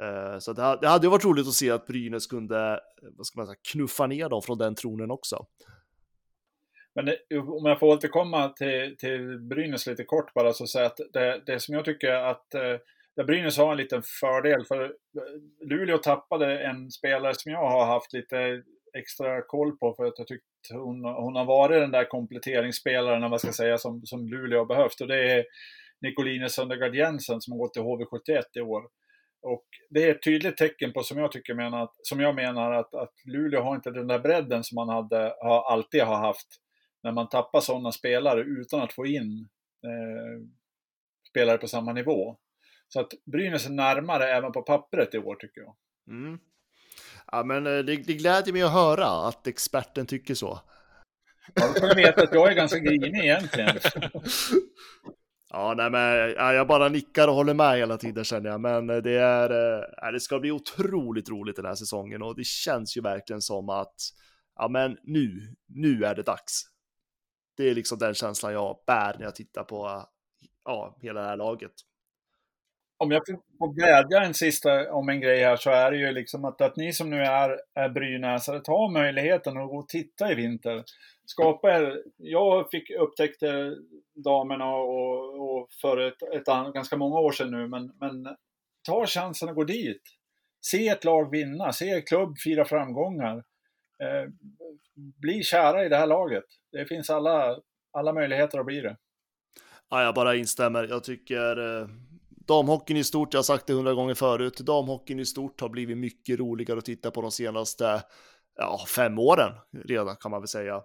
Eh, 0.01 0.39
så 0.39 0.53
det, 0.53 0.77
det 0.81 0.87
hade 0.87 1.09
varit 1.09 1.25
roligt 1.25 1.47
att 1.47 1.53
se 1.53 1.71
att 1.71 1.87
Brynäs 1.87 2.27
kunde 2.27 2.71
eh, 2.71 3.09
vad 3.17 3.25
ska 3.25 3.39
man 3.39 3.47
säga, 3.47 3.59
knuffa 3.71 4.07
ner 4.07 4.29
dem 4.29 4.41
från 4.41 4.57
den 4.57 4.75
tronen 4.75 5.11
också. 5.11 5.45
Men 6.95 7.05
det, 7.05 7.37
om 7.37 7.65
jag 7.65 7.79
får 7.79 7.87
återkomma 7.87 8.49
till, 8.49 8.95
till 8.99 9.39
Brynäs 9.39 9.87
lite 9.87 10.03
kort 10.03 10.33
bara 10.33 10.53
så 10.53 10.67
säga 10.67 10.85
att 10.85 10.99
det, 11.13 11.41
det 11.45 11.59
som 11.59 11.75
jag 11.75 11.85
tycker 11.85 12.11
att 12.11 12.53
eh, 12.53 12.77
där 13.15 13.23
Brynäs 13.23 13.57
har 13.57 13.71
en 13.71 13.77
liten 13.77 14.03
fördel 14.21 14.65
för 14.65 14.95
Luleå 15.65 15.97
tappade 15.97 16.59
en 16.59 16.91
spelare 16.91 17.33
som 17.35 17.51
jag 17.51 17.69
har 17.69 17.85
haft 17.85 18.13
lite 18.13 18.63
extra 18.97 19.41
koll 19.41 19.77
på 19.77 19.93
för 19.93 20.05
att 20.05 20.17
jag 20.17 20.27
tyckte 20.27 20.73
hon, 20.73 21.05
hon 21.05 21.35
har 21.35 21.45
varit 21.45 21.81
den 21.81 21.91
där 21.91 22.05
kompletteringsspelaren, 22.05 23.31
vad 23.31 23.41
ska 23.41 23.51
säga, 23.51 23.77
som, 23.77 24.05
som 24.05 24.27
Luleå 24.27 24.59
har 24.59 24.65
behövt 24.65 25.01
och 25.01 25.07
det 25.07 25.31
är 25.31 25.45
Nicoline 26.01 26.49
Söndergaard 26.49 26.95
Jensen 26.95 27.41
som 27.41 27.51
har 27.51 27.59
gått 27.59 27.73
till 27.73 27.81
HV71 27.81 28.41
i 28.53 28.61
år. 28.61 28.83
Och 29.41 29.65
det 29.89 30.03
är 30.03 30.15
ett 30.15 30.23
tydligt 30.23 30.57
tecken 30.57 30.93
på, 30.93 31.03
som 31.03 31.17
jag 31.17 31.31
tycker 31.31 31.53
menar, 31.53 31.89
som 32.03 32.19
jag 32.19 32.35
menar 32.35 32.71
att, 32.71 32.93
att 32.93 33.13
Luleå 33.25 33.61
har 33.61 33.75
inte 33.75 33.91
den 33.91 34.07
där 34.07 34.19
bredden 34.19 34.63
som 34.63 34.75
man 34.75 34.89
hade, 34.89 35.35
har, 35.41 35.71
alltid 35.71 36.01
har 36.01 36.17
haft 36.17 36.47
när 37.03 37.11
man 37.11 37.29
tappar 37.29 37.59
sådana 37.59 37.91
spelare 37.91 38.41
utan 38.41 38.81
att 38.81 38.93
få 38.93 39.05
in 39.05 39.47
eh, 39.85 40.47
spelare 41.29 41.57
på 41.57 41.67
samma 41.67 41.93
nivå. 41.93 42.37
Så 42.87 42.99
att 42.99 43.13
Brynäs 43.25 43.65
är 43.65 43.71
närmare 43.71 44.27
även 44.27 44.51
på 44.51 44.61
pappret 44.61 45.13
i 45.13 45.17
år 45.17 45.35
tycker 45.35 45.61
jag. 45.61 45.75
Mm. 46.07 46.39
Ja, 47.31 47.43
men 47.43 47.67
eh, 47.67 47.79
det, 47.79 47.95
det 47.95 48.13
gläder 48.13 48.53
mig 48.53 48.61
att 48.61 48.73
höra 48.73 49.27
att 49.27 49.47
experten 49.47 50.05
tycker 50.05 50.33
så. 50.33 50.59
Ja, 51.53 51.73
då 51.81 51.95
vet 51.95 52.17
att 52.17 52.33
jag 52.33 52.51
är 52.51 52.55
ganska 52.55 52.79
grinig 52.79 53.23
egentligen. 53.23 53.79
Ja, 55.53 55.73
nej, 55.77 55.89
men 55.89 56.33
jag 56.55 56.67
bara 56.67 56.89
nickar 56.89 57.27
och 57.27 57.33
håller 57.33 57.53
med 57.53 57.77
hela 57.77 57.97
tiden 57.97 58.23
känner 58.23 58.49
jag, 58.49 58.61
men 58.61 58.89
eh, 58.89 58.97
det 58.97 59.17
är, 59.17 59.49
eh, 60.05 60.11
det 60.11 60.19
ska 60.19 60.39
bli 60.39 60.51
otroligt 60.51 61.29
roligt 61.29 61.55
den 61.55 61.65
här 61.65 61.75
säsongen 61.75 62.21
och 62.21 62.35
det 62.35 62.45
känns 62.45 62.97
ju 62.97 63.01
verkligen 63.01 63.41
som 63.41 63.69
att, 63.69 63.95
ja 64.55 64.67
men 64.67 64.97
nu, 65.03 65.55
nu 65.67 66.05
är 66.05 66.15
det 66.15 66.23
dags. 66.23 66.63
Det 67.57 67.69
är 67.69 67.75
liksom 67.75 67.97
den 67.97 68.13
känslan 68.13 68.53
jag 68.53 68.77
bär 68.87 69.15
när 69.17 69.25
jag 69.25 69.35
tittar 69.35 69.63
på, 69.63 70.05
ja, 70.65 70.97
hela 71.01 71.21
det 71.21 71.27
här 71.27 71.37
laget. 71.37 71.71
Om 72.97 73.11
jag 73.11 73.21
får 73.59 73.73
glädja 73.73 74.21
en 74.21 74.33
sista 74.33 74.93
om 74.93 75.09
en 75.09 75.21
grej 75.21 75.43
här 75.43 75.55
så 75.55 75.69
är 75.69 75.91
det 75.91 75.97
ju 75.97 76.11
liksom 76.11 76.45
att, 76.45 76.61
att 76.61 76.75
ni 76.75 76.93
som 76.93 77.09
nu 77.09 77.21
är, 77.21 77.57
är 77.73 77.89
Brynäsare, 77.89 78.59
ta 78.59 78.89
möjligheten 78.89 79.57
att 79.57 79.69
gå 79.69 79.77
och 79.77 79.87
titta 79.89 80.31
i 80.31 80.35
vinter 80.35 80.83
skapa 81.31 81.71
er. 81.71 82.03
Jag 82.17 82.69
fick 82.69 82.89
upptäckte 82.89 83.49
eh, 83.49 83.71
damerna 84.15 84.75
och, 84.75 85.41
och 85.41 85.67
för 85.81 85.97
ett, 85.97 86.23
ett, 86.33 86.73
ganska 86.73 86.97
många 86.97 87.19
år 87.19 87.31
sedan 87.31 87.51
nu, 87.51 87.67
men, 87.67 87.91
men 87.99 88.35
ta 88.87 89.05
chansen 89.05 89.49
att 89.49 89.55
gå 89.55 89.63
dit. 89.63 90.01
Se 90.65 90.87
ett 90.87 91.03
lag 91.03 91.31
vinna, 91.31 91.73
se 91.73 91.89
en 91.89 92.01
klubb 92.01 92.37
fira 92.43 92.65
framgångar. 92.65 93.37
Eh, 94.03 94.29
bli 94.95 95.43
kära 95.43 95.85
i 95.85 95.89
det 95.89 95.97
här 95.97 96.07
laget. 96.07 96.45
Det 96.71 96.85
finns 96.85 97.09
alla, 97.09 97.57
alla 97.91 98.13
möjligheter 98.13 98.59
att 98.59 98.65
bli 98.65 98.81
det. 98.81 98.97
Ja, 99.89 100.03
jag 100.03 100.15
bara 100.15 100.35
instämmer. 100.35 100.87
Jag 100.87 101.03
tycker 101.03 101.79
eh, 101.81 101.87
damhockeyn 102.47 102.97
i 102.97 103.03
stort, 103.03 103.33
jag 103.33 103.37
har 103.37 103.43
sagt 103.43 103.67
det 103.67 103.73
hundra 103.73 103.93
gånger 103.93 104.13
förut, 104.13 104.57
damhockeyn 104.57 105.19
i 105.19 105.25
stort 105.25 105.61
har 105.61 105.69
blivit 105.69 105.97
mycket 105.97 106.39
roligare 106.39 106.77
att 106.77 106.85
titta 106.85 107.11
på 107.11 107.21
de 107.21 107.31
senaste 107.31 108.03
ja, 108.55 108.85
fem 108.95 109.19
åren 109.19 109.53
redan 109.85 110.15
kan 110.15 110.31
man 110.31 110.41
väl 110.41 110.47
säga. 110.47 110.81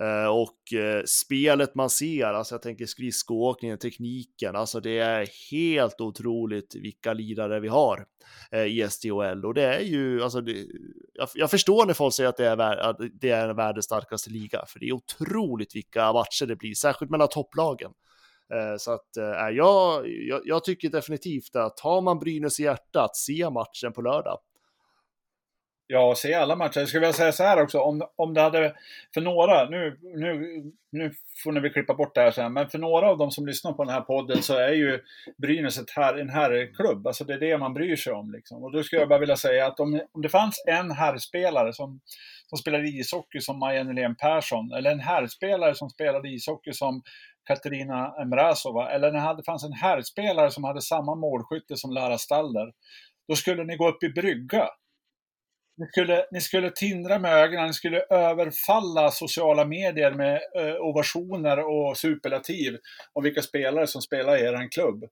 Eh, 0.00 0.26
och 0.26 0.72
eh, 0.78 1.02
spelet 1.06 1.74
man 1.74 1.90
ser, 1.90 2.26
alltså 2.26 2.54
jag 2.54 2.62
tänker 2.62 2.86
skridskoåkningen, 2.86 3.78
tekniken, 3.78 4.56
alltså 4.56 4.80
det 4.80 4.98
är 4.98 5.26
helt 5.50 6.00
otroligt 6.00 6.74
vilka 6.74 7.12
lirare 7.12 7.60
vi 7.60 7.68
har 7.68 8.06
eh, 8.52 8.64
i 8.64 8.88
SDHL 8.90 9.44
och 9.44 9.54
det 9.54 9.62
är 9.62 9.80
ju, 9.80 10.22
alltså 10.22 10.40
det, 10.40 10.66
jag, 11.12 11.28
jag, 11.34 11.50
förstår 11.50 11.86
när 11.86 11.94
folk 11.94 12.14
säger 12.14 12.28
att 12.28 12.36
det 12.36 12.46
är, 12.46 12.58
att 12.58 12.96
det 13.20 13.30
är 13.30 13.54
världens 13.54 13.84
starkaste 13.84 14.30
liga, 14.30 14.64
för 14.68 14.80
det 14.80 14.88
är 14.88 14.92
otroligt 14.92 15.76
vilka 15.76 16.12
matcher 16.12 16.46
det 16.46 16.56
blir, 16.56 16.74
särskilt 16.74 17.10
mellan 17.10 17.28
topplagen. 17.28 17.90
Så 18.78 18.92
att 18.92 19.16
äh, 19.16 19.56
jag, 19.56 20.08
jag, 20.08 20.40
jag, 20.44 20.64
tycker 20.64 20.90
definitivt 20.90 21.56
att 21.56 21.80
har 21.80 22.00
man 22.00 22.18
Brynäs 22.18 22.60
i 22.60 22.62
hjärtat, 22.62 23.16
se 23.16 23.50
matchen 23.50 23.92
på 23.92 24.02
lördag. 24.02 24.38
Ja, 25.86 26.14
se 26.16 26.34
alla 26.34 26.56
matcher. 26.56 26.80
Jag 26.80 26.88
skulle 26.88 27.00
vilja 27.00 27.12
säga 27.12 27.32
så 27.32 27.42
här 27.42 27.62
också, 27.62 27.80
om, 27.80 28.02
om 28.16 28.34
det 28.34 28.40
hade, 28.40 28.74
för 29.14 29.20
några, 29.20 29.70
nu, 29.70 29.98
nu, 30.02 30.62
nu 30.92 31.14
får 31.44 31.52
ni 31.52 31.60
väl 31.60 31.72
klippa 31.72 31.94
bort 31.94 32.14
det 32.14 32.20
här 32.20 32.30
sen, 32.30 32.52
men 32.52 32.68
för 32.68 32.78
några 32.78 33.10
av 33.10 33.18
de 33.18 33.30
som 33.30 33.46
lyssnar 33.46 33.72
på 33.72 33.84
den 33.84 33.94
här 33.94 34.00
podden 34.00 34.42
så 34.42 34.54
är 34.54 34.72
ju 34.72 35.00
Brynäs 35.36 35.78
ett 35.78 35.90
här, 35.90 36.18
en 36.18 36.28
herrklubb, 36.28 37.06
alltså 37.06 37.24
det 37.24 37.34
är 37.34 37.38
det 37.38 37.58
man 37.58 37.74
bryr 37.74 37.96
sig 37.96 38.12
om. 38.12 38.32
Liksom. 38.32 38.64
Och 38.64 38.72
då 38.72 38.82
skulle 38.82 39.02
jag 39.02 39.08
bara 39.08 39.18
vilja 39.18 39.36
säga 39.36 39.66
att 39.66 39.80
om, 39.80 40.00
om 40.12 40.22
det 40.22 40.28
fanns 40.28 40.64
en 40.66 40.90
herrspelare 40.90 41.72
som, 41.72 42.00
som 42.46 42.58
spelade 42.58 42.88
ishockey 42.88 43.40
som 43.40 43.58
Maja 43.58 43.84
Nylén 43.84 44.16
Persson, 44.16 44.72
eller 44.72 44.90
en 44.90 45.00
herrspelare 45.00 45.74
som 45.74 45.90
spelade 45.90 46.28
ishockey 46.28 46.72
som 46.72 47.02
Katarina 47.46 48.14
Emrazova, 48.22 48.90
eller 48.90 49.12
när 49.12 49.34
det 49.34 49.42
fanns 49.42 49.64
en 49.64 49.72
herrspelare 49.72 50.50
som 50.50 50.64
hade 50.64 50.82
samma 50.82 51.14
målskytte 51.14 51.76
som 51.76 51.90
Lara 51.90 52.18
Stalder, 52.18 52.72
då 53.28 53.34
skulle 53.34 53.64
ni 53.64 53.76
gå 53.76 53.88
upp 53.88 54.02
i 54.02 54.08
brygga 54.08 54.68
ni 55.76 55.86
skulle, 55.86 56.26
ni 56.30 56.40
skulle 56.40 56.70
tindra 56.70 57.18
med 57.18 57.32
ögonen, 57.32 57.66
ni 57.66 57.72
skulle 57.72 58.00
överfalla 58.10 59.10
sociala 59.10 59.64
medier 59.64 60.10
med 60.10 60.40
eh, 60.56 60.74
ovationer 60.74 61.58
och 61.58 61.98
superlativ 61.98 62.78
om 63.12 63.24
vilka 63.24 63.42
spelare 63.42 63.86
som 63.86 64.02
spelar 64.02 64.36
i 64.36 64.40
er 64.40 64.68
klubb. 64.70 65.04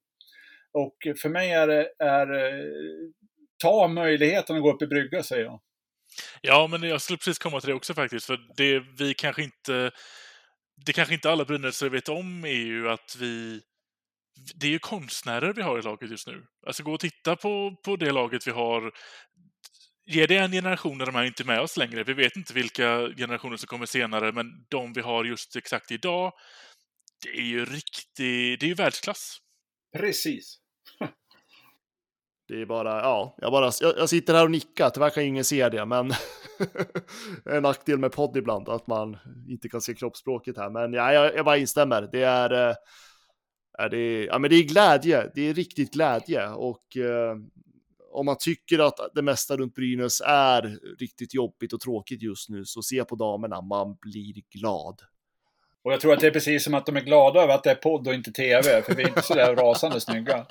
Och 0.73 0.97
för 1.23 1.29
mig 1.29 1.53
är 1.53 1.67
det, 1.67 1.89
är, 1.99 2.33
eh, 2.35 2.65
ta 3.63 3.89
möjligheten 3.89 4.57
att 4.57 4.63
gå 4.63 4.73
upp 4.73 4.83
i 4.83 4.87
brygga, 4.87 5.23
säger 5.23 5.45
jag. 5.45 5.61
Ja, 6.41 6.67
men 6.71 6.83
jag 6.83 7.03
skulle 7.03 7.17
precis 7.17 7.39
komma 7.39 7.61
till 7.61 7.69
det 7.69 7.75
också 7.75 7.95
faktiskt, 7.95 8.27
för 8.27 8.39
det 8.57 8.83
vi 8.99 9.15
kanske 9.15 9.43
inte 9.43 9.91
det 10.87 10.93
kanske 10.93 11.15
inte 11.15 11.31
alla 11.31 11.45
Brynäsare 11.45 11.89
vet 11.89 12.09
om 12.09 12.45
är 12.45 12.49
ju 12.49 12.91
att 12.91 13.17
vi 13.19 13.61
det 14.55 14.67
är 14.67 14.71
ju 14.71 14.79
konstnärer 14.79 15.53
vi 15.53 15.63
har 15.63 15.79
i 15.79 15.83
laget 15.83 16.11
just 16.11 16.27
nu. 16.27 16.47
Alltså 16.67 16.83
gå 16.83 16.93
och 16.93 17.01
titta 17.01 17.37
på, 17.37 17.77
på 17.85 17.97
det 17.97 18.13
laget 18.13 18.47
vi 18.47 18.51
har 18.51 18.93
Ge 20.07 20.27
det 20.27 20.37
en 20.37 20.53
generation 20.53 20.99
när 20.99 21.07
de 21.07 21.17
är 21.17 21.25
inte 21.25 21.45
med 21.45 21.61
oss 21.61 21.77
längre. 21.77 22.05
Vi 22.05 22.13
vet 22.13 22.37
inte 22.37 22.55
vilka 22.55 23.09
generationer 23.17 23.57
som 23.57 23.67
kommer 23.67 23.87
senare, 23.87 24.33
men 24.33 24.47
de 24.69 24.93
vi 24.93 25.01
har 25.01 25.25
just 25.25 25.57
exakt 25.57 25.91
idag, 25.91 26.33
det 27.23 27.39
är 27.39 27.45
ju 27.45 27.65
riktigt, 27.65 28.61
det 28.61 28.67
är 28.67 28.69
ju 28.69 28.75
världsklass. 28.75 29.39
Precis. 29.97 30.59
Det 32.49 32.61
är 32.61 32.67
bara, 32.67 33.01
ja, 33.01 33.37
jag, 33.39 33.53
bara, 33.53 33.71
jag, 33.81 33.99
jag 33.99 34.09
sitter 34.09 34.35
här 34.35 34.45
och 34.45 34.51
nickar, 34.51 34.91
tyvärr 34.91 35.11
kan 35.11 35.23
ingen 35.23 35.45
se 35.45 35.69
det, 35.69 35.87
men 35.87 36.13
en 37.45 37.63
nackdel 37.63 37.99
med 37.99 38.13
podd 38.13 38.37
ibland, 38.37 38.69
att 38.69 38.87
man 38.87 39.19
inte 39.49 39.69
kan 39.69 39.81
se 39.81 39.95
kroppsspråket 39.95 40.57
här. 40.57 40.71
Men 40.71 40.93
ja, 40.93 41.13
jag, 41.13 41.37
jag 41.37 41.45
bara 41.45 41.57
instämmer, 41.57 42.09
det 42.13 42.23
är, 42.23 42.69
eh, 42.69 42.75
är 43.79 43.89
det, 43.89 44.25
ja, 44.25 44.39
men 44.39 44.51
det 44.51 44.57
är 44.57 44.63
glädje, 44.63 45.31
det 45.35 45.49
är 45.49 45.55
riktigt 45.55 45.93
glädje 45.93 46.49
och 46.49 46.97
eh, 46.97 47.37
om 48.13 48.27
man 48.27 48.37
tycker 48.39 48.79
att 48.79 48.99
det 49.15 49.23
mesta 49.23 49.57
runt 49.57 49.75
Brynäs 49.75 50.23
är 50.27 50.79
riktigt 50.99 51.35
jobbigt 51.35 51.73
och 51.73 51.81
tråkigt 51.81 52.23
just 52.23 52.49
nu, 52.49 52.65
så 52.65 52.83
se 52.83 53.05
på 53.05 53.17
damerna, 53.17 53.61
man 53.61 53.97
blir 54.01 54.43
glad. 54.51 55.01
Och 55.85 55.93
jag 55.93 56.01
tror 56.01 56.13
att 56.13 56.21
det 56.21 56.27
är 56.27 56.31
precis 56.31 56.65
som 56.65 56.75
att 56.75 56.87
de 56.87 56.97
är 56.97 57.01
glada 57.01 57.43
över 57.43 57.55
att 57.55 57.65
det 57.65 57.71
är 57.71 57.75
podd 57.75 58.09
och 58.09 58.15
inte 58.15 58.33
tv, 58.33 58.83
för 58.83 58.95
vi 58.95 59.03
är 59.03 59.09
inte 59.09 59.23
så 59.23 59.35
där 59.35 59.57
rasande 59.57 60.01
snygga. 60.01 60.47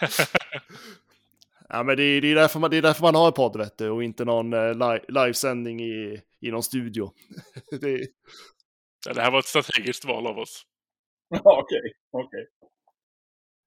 ja, 1.68 1.82
men 1.82 1.96
det 1.96 2.02
är, 2.02 2.20
det, 2.20 2.28
är 2.28 2.34
därför 2.34 2.58
man, 2.58 2.70
det 2.70 2.76
är 2.76 2.82
därför 2.82 3.02
man 3.02 3.14
har 3.14 3.26
en 3.26 3.32
podd, 3.32 3.56
vet 3.56 3.78
du, 3.78 3.90
och 3.90 4.04
inte 4.04 4.24
någon 4.24 4.54
uh, 4.54 4.74
li 4.74 5.00
livesändning 5.08 5.80
i, 5.80 6.20
i 6.40 6.50
någon 6.50 6.62
studio. 6.62 7.12
det... 7.80 8.06
Ja, 9.06 9.12
det 9.14 9.22
här 9.22 9.30
var 9.30 9.38
ett 9.38 9.44
strategiskt 9.44 10.04
val 10.04 10.26
av 10.26 10.38
oss. 10.38 10.62
Okej, 11.30 11.42
okej. 11.44 11.92
Okay, 12.12 12.40
okay. 12.40 12.59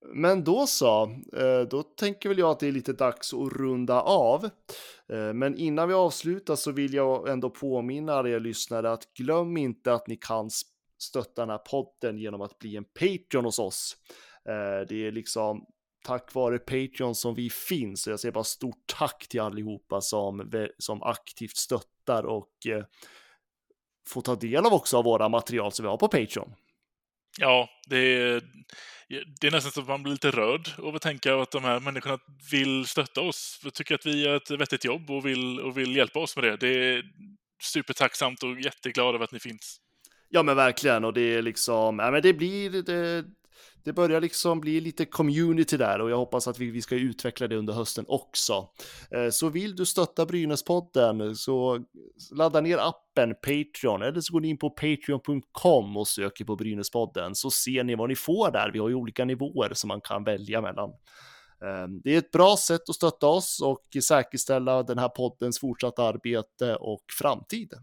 Men 0.05 0.43
då 0.43 0.67
så, 0.67 1.03
eh, 1.37 1.61
då 1.69 1.83
tänker 1.83 2.29
väl 2.29 2.37
jag 2.37 2.49
att 2.49 2.59
det 2.59 2.67
är 2.67 2.71
lite 2.71 2.93
dags 2.93 3.33
att 3.33 3.53
runda 3.53 4.01
av. 4.01 4.45
Eh, 5.09 5.33
men 5.33 5.57
innan 5.57 5.87
vi 5.87 5.93
avslutar 5.93 6.55
så 6.55 6.71
vill 6.71 6.93
jag 6.93 7.29
ändå 7.29 7.49
påminna 7.49 8.29
er 8.29 8.39
lyssnare 8.39 8.91
att 8.91 9.13
glöm 9.13 9.57
inte 9.57 9.93
att 9.93 10.07
ni 10.07 10.15
kan 10.15 10.49
stötta 10.97 11.41
den 11.41 11.49
här 11.49 11.57
podden 11.57 12.17
genom 12.17 12.41
att 12.41 12.59
bli 12.59 12.75
en 12.75 12.85
Patreon 12.85 13.45
hos 13.45 13.59
oss. 13.59 13.97
Eh, 14.49 14.87
det 14.87 15.07
är 15.07 15.11
liksom 15.11 15.65
tack 16.05 16.33
vare 16.33 16.59
Patreon 16.59 17.15
som 17.15 17.35
vi 17.35 17.49
finns. 17.49 18.07
Jag 18.07 18.19
säger 18.19 18.33
bara 18.33 18.43
stort 18.43 18.83
tack 18.99 19.27
till 19.29 19.41
allihopa 19.41 20.01
som, 20.01 20.51
som 20.77 21.03
aktivt 21.03 21.57
stöttar 21.57 22.23
och 22.23 22.49
får 24.07 24.21
ta 24.21 24.35
del 24.35 24.65
av 24.65 24.73
också 24.73 24.97
av 24.97 25.03
våra 25.03 25.29
material 25.29 25.71
som 25.71 25.83
vi 25.83 25.89
har 25.89 25.97
på 25.97 26.07
Patreon. 26.07 26.53
Ja, 27.39 27.69
det 27.87 27.97
är, 27.97 28.41
det 29.41 29.47
är 29.47 29.51
nästan 29.51 29.71
så 29.71 29.81
att 29.81 29.87
man 29.87 30.03
blir 30.03 30.13
lite 30.13 30.31
rörd 30.31 30.69
av 30.77 30.95
att 30.95 31.01
tänka 31.01 31.41
att 31.41 31.51
de 31.51 31.63
här 31.63 31.79
människorna 31.79 32.17
vill 32.51 32.85
stötta 32.85 33.21
oss. 33.21 33.61
Vi 33.63 33.71
tycker 33.71 33.95
att 33.95 34.05
vi 34.05 34.23
gör 34.23 34.35
ett 34.35 34.51
vettigt 34.51 34.85
jobb 34.85 35.11
och 35.11 35.25
vill, 35.25 35.59
och 35.59 35.77
vill 35.77 35.95
hjälpa 35.95 36.19
oss 36.19 36.35
med 36.35 36.45
det. 36.45 36.57
Det 36.57 36.67
är 36.67 37.03
supertacksamt 37.61 38.43
och 38.43 38.59
jätteglad 38.59 39.15
över 39.15 39.23
att 39.23 39.31
ni 39.31 39.39
finns. 39.39 39.79
Ja, 40.29 40.43
men 40.43 40.55
verkligen. 40.55 41.05
Och 41.05 41.13
det 41.13 41.35
är 41.35 41.41
liksom, 41.41 41.99
ja, 41.99 42.11
men 42.11 42.21
det 42.21 42.33
blir, 42.33 42.69
det, 42.69 43.25
det 43.83 43.93
börjar 43.93 44.21
liksom 44.21 44.61
bli 44.61 44.81
lite 44.81 45.05
community 45.05 45.77
där 45.77 46.01
och 46.01 46.09
jag 46.11 46.17
hoppas 46.17 46.47
att 46.47 46.59
vi, 46.59 46.71
vi 46.71 46.81
ska 46.81 46.95
utveckla 46.95 47.47
det 47.47 47.55
under 47.55 47.73
hösten 47.73 48.05
också. 48.07 48.69
Eh, 49.11 49.29
så 49.29 49.49
vill 49.49 49.75
du 49.75 49.85
stötta 49.85 50.25
Brynäspodden 50.25 51.35
så 51.35 51.83
ladda 52.31 52.61
ner 52.61 52.77
appen 52.77 53.35
Patreon 53.35 54.01
eller 54.01 54.21
så 54.21 54.33
går 54.33 54.39
ni 54.39 54.47
in 54.47 54.57
på 54.57 54.69
patreon.com 54.69 55.97
och 55.97 56.07
söker 56.07 56.45
på 56.45 56.55
Brynäspodden 56.55 57.35
så 57.35 57.51
ser 57.51 57.83
ni 57.83 57.95
vad 57.95 58.09
ni 58.09 58.15
får 58.15 58.51
där. 58.51 58.71
Vi 58.73 58.79
har 58.79 58.89
ju 58.89 58.95
olika 58.95 59.25
nivåer 59.25 59.73
som 59.73 59.87
man 59.87 60.01
kan 60.01 60.23
välja 60.23 60.61
mellan. 60.61 60.89
Eh, 61.63 61.87
det 62.03 62.13
är 62.13 62.17
ett 62.17 62.31
bra 62.31 62.57
sätt 62.57 62.89
att 62.89 62.95
stötta 62.95 63.27
oss 63.27 63.61
och 63.61 64.03
säkerställa 64.03 64.83
den 64.83 64.97
här 64.97 65.09
poddens 65.09 65.59
fortsatta 65.59 66.03
arbete 66.03 66.75
och 66.75 67.03
framtid. 67.19 67.73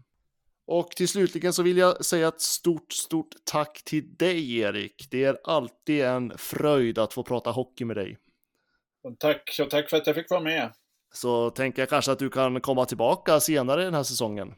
Och 0.71 0.91
till 0.91 1.07
slutligen 1.07 1.53
så 1.53 1.63
vill 1.63 1.77
jag 1.77 2.05
säga 2.05 2.27
ett 2.27 2.41
stort, 2.41 2.93
stort 2.93 3.35
tack 3.43 3.83
till 3.85 4.15
dig 4.15 4.59
Erik. 4.59 5.07
Det 5.11 5.23
är 5.23 5.37
alltid 5.43 6.01
en 6.01 6.37
fröjd 6.37 6.99
att 6.99 7.13
få 7.13 7.23
prata 7.23 7.51
hockey 7.51 7.85
med 7.85 7.95
dig. 7.95 8.17
Tack, 9.19 9.49
så 9.51 9.65
tack 9.65 9.89
för 9.89 9.97
att 9.97 10.07
jag 10.07 10.15
fick 10.15 10.29
vara 10.29 10.41
med. 10.41 10.71
Så 11.13 11.49
tänker 11.49 11.81
jag 11.81 11.89
kanske 11.89 12.11
att 12.11 12.19
du 12.19 12.29
kan 12.29 12.61
komma 12.61 12.85
tillbaka 12.85 13.39
senare 13.39 13.83
den 13.83 13.93
här 13.93 14.03
säsongen. 14.03 14.53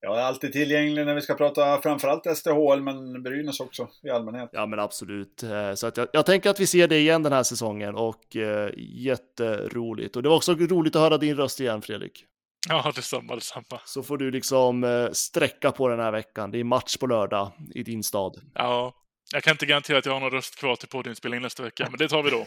Jag 0.00 0.18
är 0.18 0.22
alltid 0.22 0.52
tillgänglig 0.52 1.06
när 1.06 1.14
vi 1.14 1.20
ska 1.20 1.34
prata 1.34 1.80
framförallt 1.82 2.36
STHL, 2.36 2.80
men 2.80 3.22
Brynäs 3.22 3.60
också 3.60 3.88
i 4.02 4.10
allmänhet. 4.10 4.50
Ja, 4.52 4.66
men 4.66 4.78
absolut. 4.78 5.42
Eh, 5.42 5.74
så 5.74 5.86
att 5.86 5.96
jag, 5.96 6.08
jag 6.12 6.26
tänker 6.26 6.50
att 6.50 6.60
vi 6.60 6.66
ser 6.66 6.88
det 6.88 6.98
igen 6.98 7.22
den 7.22 7.32
här 7.32 7.42
säsongen 7.42 7.94
och 7.94 8.36
eh, 8.36 8.70
jätteroligt. 8.76 10.16
Och 10.16 10.22
det 10.22 10.28
var 10.28 10.36
också 10.36 10.54
roligt 10.54 10.96
att 10.96 11.02
höra 11.02 11.18
din 11.18 11.36
röst 11.36 11.60
igen, 11.60 11.82
Fredrik. 11.82 12.26
Ja, 12.68 12.92
detsamma, 12.94 13.34
detsamma. 13.34 13.80
Så 13.84 14.02
får 14.02 14.18
du 14.18 14.30
liksom 14.30 14.84
eh, 14.84 15.10
sträcka 15.12 15.72
på 15.72 15.88
den 15.88 16.00
här 16.00 16.12
veckan. 16.12 16.50
Det 16.50 16.60
är 16.60 16.64
match 16.64 16.96
på 16.96 17.06
lördag 17.06 17.52
i 17.74 17.82
din 17.82 18.02
stad. 18.02 18.40
Ja, 18.54 18.94
jag 19.32 19.42
kan 19.42 19.50
inte 19.50 19.66
garantera 19.66 19.98
att 19.98 20.06
jag 20.06 20.12
har 20.12 20.20
någon 20.20 20.30
röst 20.30 20.56
kvar 20.56 20.76
till 20.76 20.88
poddinspelning 20.88 21.42
nästa 21.42 21.62
vecka, 21.62 21.86
men 21.90 21.98
det 21.98 22.08
tar 22.08 22.22
vi 22.22 22.30
då. 22.30 22.46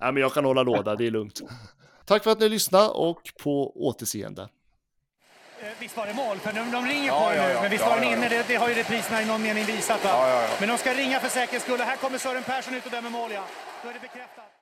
Nej, 0.00 0.12
men 0.12 0.16
jag 0.16 0.34
kan 0.34 0.44
hålla 0.44 0.62
låda, 0.62 0.96
det 0.96 1.06
är 1.06 1.10
lugnt. 1.10 1.40
Tack 2.04 2.24
för 2.24 2.30
att 2.30 2.40
ni 2.40 2.48
lyssnade 2.48 2.88
och 2.88 3.22
på 3.42 3.86
återseende. 3.86 4.48
Eh, 5.62 5.68
visst 5.78 5.96
var 5.96 6.06
det 6.06 6.14
mål? 6.14 6.38
För 6.38 6.52
de, 6.52 6.70
de 6.70 6.86
ringer 6.86 7.06
ja, 7.06 7.28
på 7.28 7.36
ja, 7.36 7.46
nu, 7.46 7.52
ja, 7.52 7.62
men 7.62 7.70
visst 7.70 7.86
var 7.86 7.96
den 7.96 8.04
inne? 8.04 8.28
Det, 8.28 8.44
det, 8.48 8.54
har 8.54 8.68
ju 8.68 8.74
repriserna 8.74 9.22
i 9.22 9.26
någon 9.26 9.42
mening 9.42 9.64
visat. 9.64 10.04
Va? 10.04 10.46
Men 10.60 10.68
de 10.68 10.78
ska 10.78 10.94
ringa 10.94 11.20
för 11.20 11.28
säkerhets 11.28 11.64
skull. 11.64 11.80
Här 11.80 11.96
kommer 11.96 12.18
Sören 12.18 12.42
Persson 12.42 12.74
ut 12.74 12.84
och 12.84 12.90
dömer 12.90 13.10
mål, 13.10 13.30
ja. 13.32 13.44
Då 13.82 13.88
är 13.88 13.94
det 13.94 14.00
bekräftat. 14.00 14.49